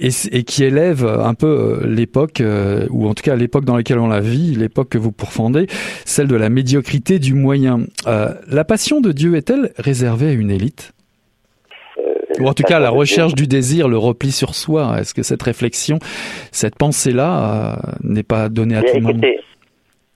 et, 0.01 0.43
qui 0.45 0.65
élève 0.65 1.05
un 1.05 1.35
peu 1.35 1.81
l'époque, 1.87 2.43
ou 2.91 3.09
en 3.09 3.15
tout 3.15 3.23
cas 3.23 3.37
l'époque 3.37 3.65
dans 3.65 3.77
laquelle 3.77 3.99
on 3.99 4.09
la 4.09 4.21
vit, 4.21 4.55
l'époque 4.55 4.91
que 4.91 4.99
vous 4.99 5.13
pourfendez, 5.13 5.67
celle 6.05 6.29
de 6.29 6.37
la 6.37 6.49
médiocrité 6.49 7.19
du 7.19 7.35
moyen. 7.35 7.81
la 8.07 8.65
passion 8.65 9.01
de 9.01 9.13
Dieu 9.13 9.37
est-elle 9.37 9.73
réservée 9.79 10.29
à 10.29 10.33
une 10.33 10.51
élite? 10.51 10.93
Ou 12.41 12.47
en 12.47 12.55
tout 12.55 12.63
cas, 12.63 12.79
la 12.79 12.91
recherche 12.91 13.35
du 13.35 13.47
désir, 13.47 13.89
le 13.89 13.99
repli 13.99 14.31
sur 14.31 14.55
soi. 14.55 14.97
Est-ce 14.99 15.15
que 15.15 15.23
cette 15.23 15.43
réflexion, 15.43 15.99
cette 16.53 16.77
pensée-là, 16.77 17.75
euh, 17.75 17.93
n'est 18.03 18.23
pas 18.23 18.49
donnée 18.49 18.77
à 18.77 18.83
tout 18.83 18.95
le 18.95 19.01
monde? 19.01 19.25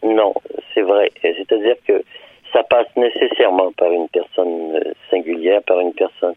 Non, 0.02 0.32
c'est 0.72 0.82
vrai. 0.82 1.10
C'est-à-dire 1.20 1.76
que 1.86 2.02
ça 2.52 2.62
passe 2.64 2.86
nécessairement 2.96 3.72
par 3.72 3.90
une 3.90 4.08
personne 4.08 4.76
euh, 4.76 4.92
singulière, 5.10 5.60
par 5.66 5.80
une 5.80 5.92
personne 5.92 6.34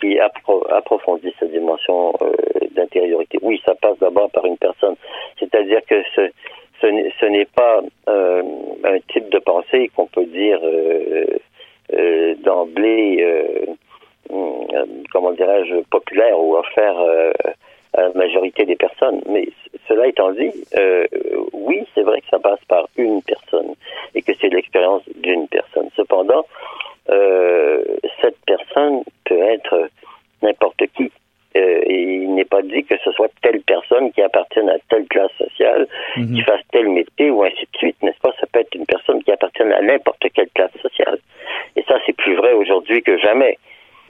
qui 0.00 0.18
approfondit 0.18 1.34
sa 1.38 1.46
dimension 1.46 2.14
euh, 2.22 2.32
d'intériorité. 2.72 3.38
Oui, 3.42 3.60
ça 3.64 3.74
passe 3.74 3.98
d'abord 3.98 4.30
par 4.30 4.44
une 4.44 4.58
personne. 4.58 4.96
C'est-à-dire 5.38 5.80
que 5.88 6.02
ce, 6.14 7.26
n'est 7.26 7.46
pas 7.46 7.80
un 8.06 8.98
type 9.12 9.28
de 9.30 9.38
pensée 9.38 9.90
qu'on 9.94 10.06
peut 10.06 10.26
dire 10.26 10.60
d'emblée 12.44 13.24
euh, 14.30 14.84
comment 15.12 15.32
dirais-je, 15.32 15.76
populaire 15.90 16.38
ou 16.38 16.56
offert 16.56 16.98
euh, 16.98 17.32
à 17.94 18.02
la 18.02 18.10
majorité 18.10 18.64
des 18.64 18.76
personnes. 18.76 19.22
Mais 19.28 19.48
cela 19.88 20.06
étant 20.06 20.32
dit, 20.32 20.52
euh, 20.76 21.06
oui, 21.52 21.86
c'est 21.94 22.02
vrai 22.02 22.20
que 22.20 22.28
ça 22.30 22.38
passe 22.38 22.62
par 22.68 22.88
une 22.96 23.22
personne 23.22 23.74
et 24.14 24.22
que 24.22 24.32
c'est 24.40 24.48
l'expérience 24.48 25.02
d'une 25.16 25.48
personne. 25.48 25.88
Cependant, 25.96 26.44
cette 27.08 28.36
personne 28.46 29.02
peut 29.24 29.40
être 29.40 29.88
n'importe 30.42 30.82
qui. 30.96 31.10
et 31.54 32.22
il 32.22 32.34
n'est 32.34 32.44
pas 32.44 32.62
dit 32.62 32.84
que 32.84 32.96
ce 33.04 33.10
soit 33.12 33.30
telle 33.42 33.60
personne 33.62 34.12
qui 34.12 34.22
appartienne 34.22 34.68
à 34.68 34.78
telle 34.90 35.06
classe 35.08 35.32
sociale, 35.38 35.86
mhm. 36.16 36.34
qui 36.34 36.42
fasse 36.42 36.60
tel 36.70 36.88
métier 36.88 37.30
ou 37.30 37.42
ainsi 37.42 37.66
de 37.72 37.78
suite, 37.78 37.96
n'est-ce 38.02 38.20
pas? 38.20 38.32
Ça 38.40 38.46
peut 38.52 38.60
être 38.60 38.74
une 38.74 38.86
personne 38.86 39.22
qui 39.22 39.32
appartienne 39.32 39.72
à 39.72 39.80
n'importe 39.80 40.24
quelle 40.34 40.50
classe 40.54 40.76
sociale. 40.82 41.18
Et 41.76 41.82
ça, 41.88 41.98
c'est 42.06 42.16
plus 42.16 42.36
vrai 42.36 42.52
aujourd'hui 42.52 43.02
que 43.02 43.18
jamais. 43.18 43.58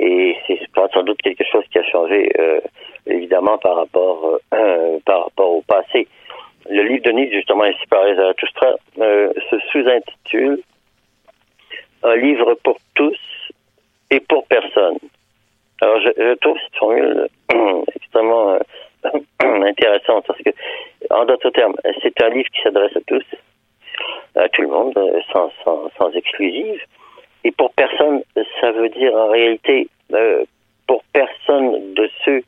Et 0.01 0.37
c'est 0.47 0.59
sans 0.93 1.03
doute 1.03 1.21
quelque 1.23 1.45
chose 1.45 1.65
qui 1.71 1.79
a 1.79 1.85
changé, 1.85 2.31
euh, 2.39 2.61
évidemment, 3.07 3.59
par 3.59 3.77
rapport, 3.77 4.39
euh, 4.55 4.99
par 5.05 5.25
rapport 5.25 5.57
au 5.57 5.63
passé. 5.63 6.07
Le 6.71 6.83
livre 6.83 7.03
de 7.05 7.11
Nietzsche, 7.13 7.37
justement, 7.37 7.65
ainsi 7.65 7.87
par 7.91 8.05
Zarathustra, 8.15 8.75
euh, 9.01 9.33
se 9.51 9.59
sous-intitule 9.73 10.61
Un 12.03 12.17
livre 12.17 12.55
pour 12.63 12.77
tous 12.95 13.19
et 14.11 14.21
pour 14.21 14.47
personne. 14.47 14.99
Alors, 15.81 16.01
je, 16.01 16.35
trouve 16.35 16.59
cette 16.63 16.77
formule 16.77 17.29
extrêmement 17.95 18.59
intéressante 19.41 20.25
parce 20.27 20.41
que, 20.43 20.51
en 21.11 21.25
d'autres 21.25 21.51
termes, 21.51 21.77
c'est 22.03 22.23
un 22.23 22.31
livre 22.31 22.49
qui 22.51 22.63
s'adresse 22.63 22.97
à 22.97 23.01
tous, 23.07 23.25
à 24.35 24.49
tout 24.49 24.63
le 24.63 24.69
monde, 24.69 24.99
sans, 25.33 25.51
sans, 25.65 25.91
sans 25.97 26.11
exclusive. 26.13 26.81
Et 27.45 27.53
pour 27.53 27.73
personne, 27.73 28.23
ça 28.61 28.73
veut 28.73 28.89
dire 28.89 29.15
en 29.15 29.29
réalité 29.29 29.89
euh, 30.13 30.45
pour 30.87 31.03
personne 31.13 31.95
de 31.95 32.11
ceux 32.25 32.43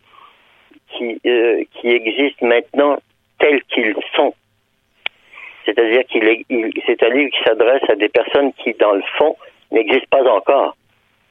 qui, 0.88 1.20
euh, 1.26 1.62
qui 1.74 1.88
existent 1.88 2.46
maintenant 2.46 2.98
tels 3.38 3.62
qu'ils 3.64 3.94
sont. 4.14 4.34
C'est-à-dire 5.64 6.04
qu'il 6.06 6.26
est, 6.28 6.44
c'est 6.86 7.02
un 7.02 7.10
livre 7.10 7.30
qui 7.30 7.42
s'adresse 7.44 7.82
à 7.88 7.94
des 7.94 8.08
personnes 8.08 8.52
qui, 8.54 8.74
dans 8.74 8.92
le 8.92 9.02
fond, 9.18 9.36
n'existent 9.70 10.06
pas 10.10 10.30
encore 10.30 10.76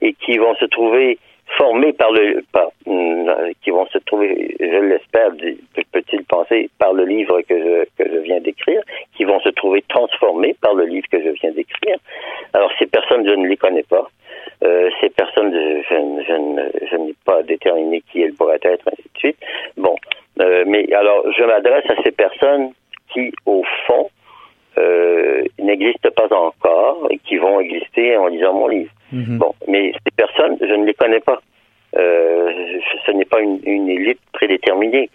et 0.02 0.14
qui 0.14 0.38
vont 0.38 0.56
se 0.56 0.66
trouver 0.66 1.18
formés 1.58 1.94
par 1.94 2.12
le, 2.12 2.44
euh, 2.88 3.52
qui 3.64 3.72
vont 3.72 3.88
se 3.88 3.98
trouver, 4.00 4.56
je 4.60 4.66
l'espère, 4.66 5.32
peut-il 5.92 6.24
penser, 6.26 6.70
par 6.78 6.94
le 6.94 7.06
livre 7.06 7.42
que 7.42 7.58
je, 7.58 7.86
que 7.98 8.10
je 8.10 8.20
viens 8.20 8.40
d'écrire, 8.40 8.82
qui 9.16 9.24
vont 9.24 9.40
se 9.40 9.50
trouver 9.50 9.84
transformés 9.90 10.56
par 10.62 10.74
le 10.76 10.86
livre 10.86 11.08
que 11.12 11.22
je 11.22 11.30
viens 11.30 11.52
d'écrire. 11.52 11.98
Alors 12.54 12.72
ces 12.78 12.86
personnes, 12.86 13.28
je 13.28 13.34
ne 13.34 13.48
les 13.48 13.58
connais 13.58 13.84
pas. 13.84 14.08
Euh, 14.64 14.90
ces 15.02 15.10
personnes, 15.10 15.54
je, 15.54 15.82
je, 15.90 16.88
je 16.92 16.96
n'ai 16.98 17.16
pas 17.26 17.42
déterminé 17.44 18.04
qui 18.12 18.22
elles 18.22 18.34
pourraient 18.34 18.60
être, 18.62 18.88
ainsi 18.88 19.10
de 19.14 19.20
suite. 19.20 19.38
Bon, 19.78 19.96
euh, 20.40 20.64
mais 20.68 20.92
alors 20.94 21.32
je 21.32 21.44
m'adresse 21.44 21.90
à 21.90 22.02
ces 22.04 22.12
personnes 22.12 22.72
qui, 23.12 23.32
au 23.46 23.64
fond, 23.88 24.10
euh, 24.80 25.44
n'existent 25.60 26.12
pas 26.16 26.34
encore 26.36 27.08
et 27.10 27.18
qui 27.20 27.38
vont 27.38 27.60
exister 27.60 28.18
en 28.18 28.28
lisant 28.28 28.54
mon 28.54 28.68
livre. 28.68 28.92
Mhm. 29.12 29.38
Bon, 29.38 29.54
mais 29.68 29.92
ces 30.04 30.12
personnes, 30.16 30.58
je 30.62 30.74
ne 30.74 30.86
les 30.86 30.94
connais 30.94 31.20
pas. 31.20 31.40
Euh, 31.98 32.80
ce 33.06 33.12
n'est 33.12 33.26
pas 33.26 33.42
une, 33.42 33.60
une, 33.64 33.90
élite 33.90 34.20
prédéterminée. 34.32 35.10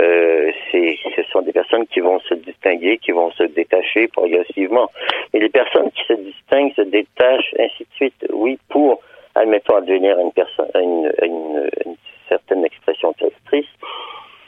Euh, 0.00 0.50
ce 0.72 1.22
sont 1.32 1.42
des 1.42 1.52
personnes 1.52 1.86
qui 1.86 2.00
vont 2.00 2.18
se 2.20 2.34
distinguer, 2.34 2.98
qui 2.98 3.12
vont 3.12 3.30
se 3.32 3.44
détacher 3.44 4.08
progressivement. 4.08 4.90
Et 5.32 5.38
les 5.38 5.48
personnes 5.48 5.90
qui 5.92 6.04
se 6.06 6.14
distinguent, 6.14 6.74
se 6.74 6.82
détachent, 6.82 7.54
ainsi 7.58 7.84
de 7.84 7.94
suite, 7.94 8.26
oui, 8.32 8.58
pour, 8.68 9.00
admettons, 9.34 9.80
devenir 9.80 10.18
une 10.18 10.32
personne, 10.32 10.68
une, 10.74 11.12
une, 11.22 11.70
une 11.86 11.96
certaine 12.28 12.64
expression 12.64 13.12
créatrice, 13.12 13.66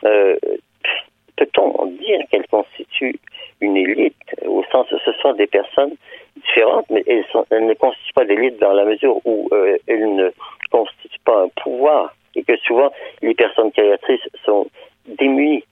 euh, 0.04 0.36
peut-on 1.36 1.86
dire 1.86 2.20
qu'elle 2.30 2.46
constitue 2.48 3.18
une 3.60 3.76
élite 3.76 4.14
au 4.46 4.62
sens 4.70 4.90
où 4.92 4.98
ce 5.04 5.12
sont 5.20 5.32
des 5.34 5.46
personnes 5.46 5.94
différentes, 6.36 6.86
mais 6.90 7.02
elles, 7.06 7.24
sont, 7.32 7.44
elles 7.50 7.66
ne 7.66 7.74
constituent 7.74 8.12
pas 8.14 8.24
d'élite 8.24 8.58
dans 8.58 8.72
la 8.72 8.84
mesure 8.84 9.20
où 9.24 9.48
euh, 9.52 9.76
elles 9.86 10.14
ne 10.14 10.30
constituent 10.70 11.18
pas 11.24 11.42
un 11.42 11.48
pouvoir 11.62 12.14
et 12.34 12.42
que 12.42 12.56
souvent 12.58 12.92
les 13.22 13.34
personnes 13.34 13.72
créatrices 13.72 14.28
sont 14.44 14.66
démunies, 15.06 15.64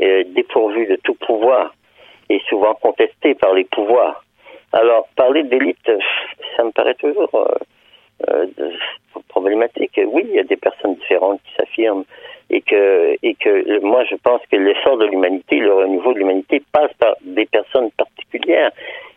euh, 0.00 0.24
dépourvues 0.28 0.86
de 0.86 0.96
tout 0.96 1.14
pouvoir 1.14 1.74
et 2.28 2.40
souvent 2.48 2.74
contestées 2.74 3.34
par 3.34 3.54
les 3.54 3.64
pouvoirs. 3.64 4.24
Alors 4.72 5.08
parler 5.16 5.42
d'élite, 5.44 5.90
ça 6.56 6.64
me 6.64 6.70
paraît 6.70 6.94
toujours 6.94 7.30
euh, 8.28 8.46
problématique. 9.28 9.98
Oui, 10.06 10.24
il 10.28 10.34
y 10.34 10.40
a 10.40 10.44
des 10.44 10.56
personnes 10.56 10.94
différentes 10.96 11.40
qui 11.42 11.54
s'affirment 11.56 12.04
et 12.50 12.60
que 12.60 13.16
et 13.22 13.34
que 13.34 13.80
moi 13.80 14.04
je 14.04 14.16
pense 14.16 14.42
que 14.50 14.56
l'essor 14.56 14.98
de 14.98 15.06
l'humanité, 15.06 15.56
le 15.56 15.72
renouveau 15.72 16.12
de 16.12 16.18
l'humanité 16.18 16.62
passe 16.72 16.92
par 16.98 17.14
des 17.22 17.46
personnes 17.46 17.90
particulières. 17.92 18.70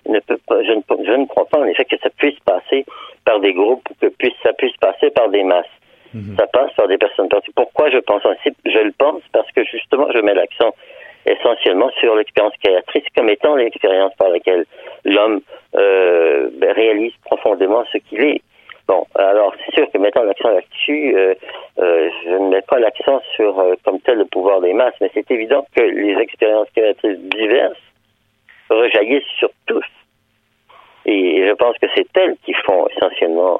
Ne 0.07 0.19
peut 0.19 0.39
pas, 0.47 0.61
je, 0.63 0.71
ne, 0.71 0.81
je 1.05 1.11
ne 1.13 1.25
crois 1.25 1.45
pas 1.45 1.59
en 1.59 1.65
effet 1.65 1.85
que 1.85 1.97
ça 1.97 2.09
puisse 2.09 2.39
passer 2.45 2.85
par 3.25 3.39
des 3.39 3.53
groupes 3.53 3.87
ou 3.89 3.93
que 4.01 4.07
puisse, 4.07 4.33
ça 4.43 4.51
puisse 4.53 4.75
passer 4.77 5.09
par 5.11 5.29
des 5.29 5.43
masses. 5.43 5.65
Mhm. 6.13 6.35
Ça 6.37 6.45
passe 6.47 6.73
par 6.73 6.87
des 6.87 6.97
personnes 6.97 7.29
particulières. 7.29 7.65
Pourquoi 7.65 7.89
je 7.89 7.99
pense 7.99 8.25
ainsi 8.25 8.55
Je 8.65 8.79
le 8.79 8.91
pense 8.91 9.21
parce 9.31 9.49
que 9.51 9.63
justement 9.63 10.07
je 10.13 10.19
mets 10.19 10.35
l'accent 10.35 10.75
essentiellement 11.25 11.89
sur 11.99 12.15
l'expérience 12.15 12.53
créatrice 12.61 13.05
comme 13.15 13.29
étant 13.29 13.55
l'expérience 13.55 14.13
par 14.15 14.29
laquelle 14.29 14.65
l'homme 15.05 15.39
euh, 15.75 16.49
ben, 16.53 16.73
réalise 16.73 17.13
profondément 17.25 17.83
ce 17.91 17.97
qu'il 17.97 18.23
est. 18.23 18.41
Bon, 18.87 19.05
alors 19.15 19.53
c'est 19.65 19.73
sûr 19.75 19.89
que 19.91 19.97
mettant 19.97 20.23
l'accent 20.23 20.49
là-dessus, 20.49 21.15
euh, 21.15 21.35
euh, 21.79 22.09
je 22.25 22.31
ne 22.31 22.49
mets 22.49 22.61
pas 22.63 22.79
l'accent 22.79 23.21
sur 23.35 23.57
euh, 23.59 23.75
comme 23.85 23.99
tel 24.01 24.17
le 24.17 24.25
pouvoir 24.25 24.59
des 24.59 24.73
masses, 24.73 24.95
mais 24.99 25.09
c'est 25.13 25.29
évident 25.31 25.65
que 25.73 25.81
les 25.81 26.17
expériences 26.21 26.67
créatrices 26.75 27.19
diverses 27.19 27.79
rejaillissent 28.69 29.23
sur 29.39 29.49
tous. 29.67 29.85
Et 31.05 31.45
je 31.47 31.53
pense 31.53 31.77
que 31.77 31.87
c'est 31.95 32.07
elles 32.17 32.35
qui 32.45 32.53
font 32.53 32.87
essentiellement 32.89 33.59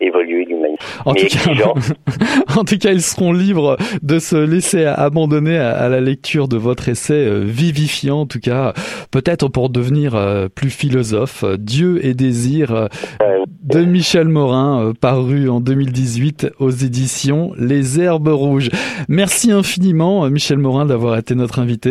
évoluer 0.00 0.46
l'humanité. 0.46 0.84
En, 1.10 1.14
tout 1.14 1.26
cas, 1.26 2.56
en 2.56 2.64
tout 2.64 2.78
cas, 2.78 2.92
ils 2.92 3.02
seront 3.02 3.32
libres 3.32 3.76
de 4.02 4.18
se 4.18 4.36
laisser 4.36 4.84
abandonner 4.84 5.58
à, 5.58 5.88
la 5.88 6.00
lecture 6.00 6.48
de 6.48 6.56
votre 6.56 6.88
essai 6.88 7.14
euh, 7.14 7.40
vivifiant, 7.44 8.20
en 8.20 8.26
tout 8.26 8.40
cas, 8.40 8.72
peut-être 9.10 9.48
pour 9.48 9.70
devenir 9.70 10.14
euh, 10.14 10.48
plus 10.48 10.70
philosophe. 10.70 11.44
Dieu 11.58 12.04
et 12.04 12.14
désir 12.14 12.88
de 13.62 13.84
Michel 13.84 14.28
Morin, 14.28 14.92
paru 15.00 15.48
en 15.48 15.60
2018 15.60 16.52
aux 16.58 16.70
éditions 16.70 17.52
Les 17.58 18.00
Herbes 18.00 18.28
Rouges. 18.28 18.70
Merci 19.08 19.52
infiniment, 19.52 20.28
Michel 20.30 20.58
Morin, 20.58 20.86
d'avoir 20.86 21.16
été 21.18 21.34
notre 21.34 21.58
invité. 21.58 21.89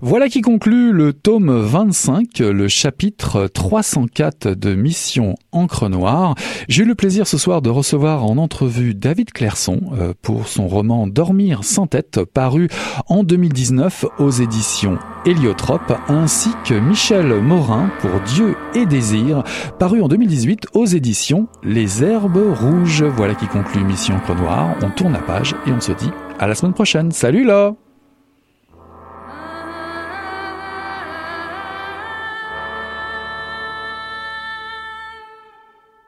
Voilà 0.00 0.28
qui 0.28 0.42
conclut 0.42 0.92
le 0.92 1.12
tome 1.12 1.50
25, 1.50 2.38
le 2.38 2.68
chapitre 2.68 3.48
304 3.48 4.50
de 4.50 4.76
Mission 4.76 5.34
Encre 5.50 5.88
Noire. 5.88 6.36
J'ai 6.68 6.84
eu 6.84 6.86
le 6.86 6.94
plaisir 6.94 7.26
ce 7.26 7.36
soir 7.36 7.62
de 7.62 7.68
recevoir 7.68 8.24
en 8.24 8.36
entrevue 8.36 8.94
David 8.94 9.32
Clairson 9.32 9.80
euh, 9.98 10.12
pour 10.22 10.46
son 10.46 10.68
roman 10.68 11.08
Dormir 11.08 11.64
sans 11.64 11.88
tête, 11.88 12.20
paru 12.24 12.68
en 13.08 13.24
2019 13.24 14.04
aux 14.20 14.30
éditions 14.30 14.98
Héliotrope, 15.26 15.92
ainsi 16.06 16.50
que 16.64 16.74
Michel 16.74 17.34
Morin 17.40 17.90
pour 18.00 18.20
Dieu 18.20 18.54
et 18.76 18.86
Désir, 18.86 19.42
paru 19.80 20.00
en 20.00 20.06
2018 20.06 20.68
aux 20.74 20.86
éditions 20.86 21.48
Les 21.64 22.04
Herbes 22.04 22.54
Rouges. 22.54 23.02
Voilà 23.02 23.34
qui 23.34 23.48
conclut 23.48 23.82
Mission 23.82 24.14
Encre 24.14 24.36
Noire. 24.36 24.76
On 24.80 24.90
tourne 24.90 25.14
la 25.14 25.18
page 25.18 25.56
et 25.66 25.72
on 25.72 25.80
se 25.80 25.92
dit 25.92 26.10
à 26.38 26.46
la 26.46 26.54
semaine 26.54 26.74
prochaine. 26.74 27.10
Salut 27.10 27.44
là 27.44 27.74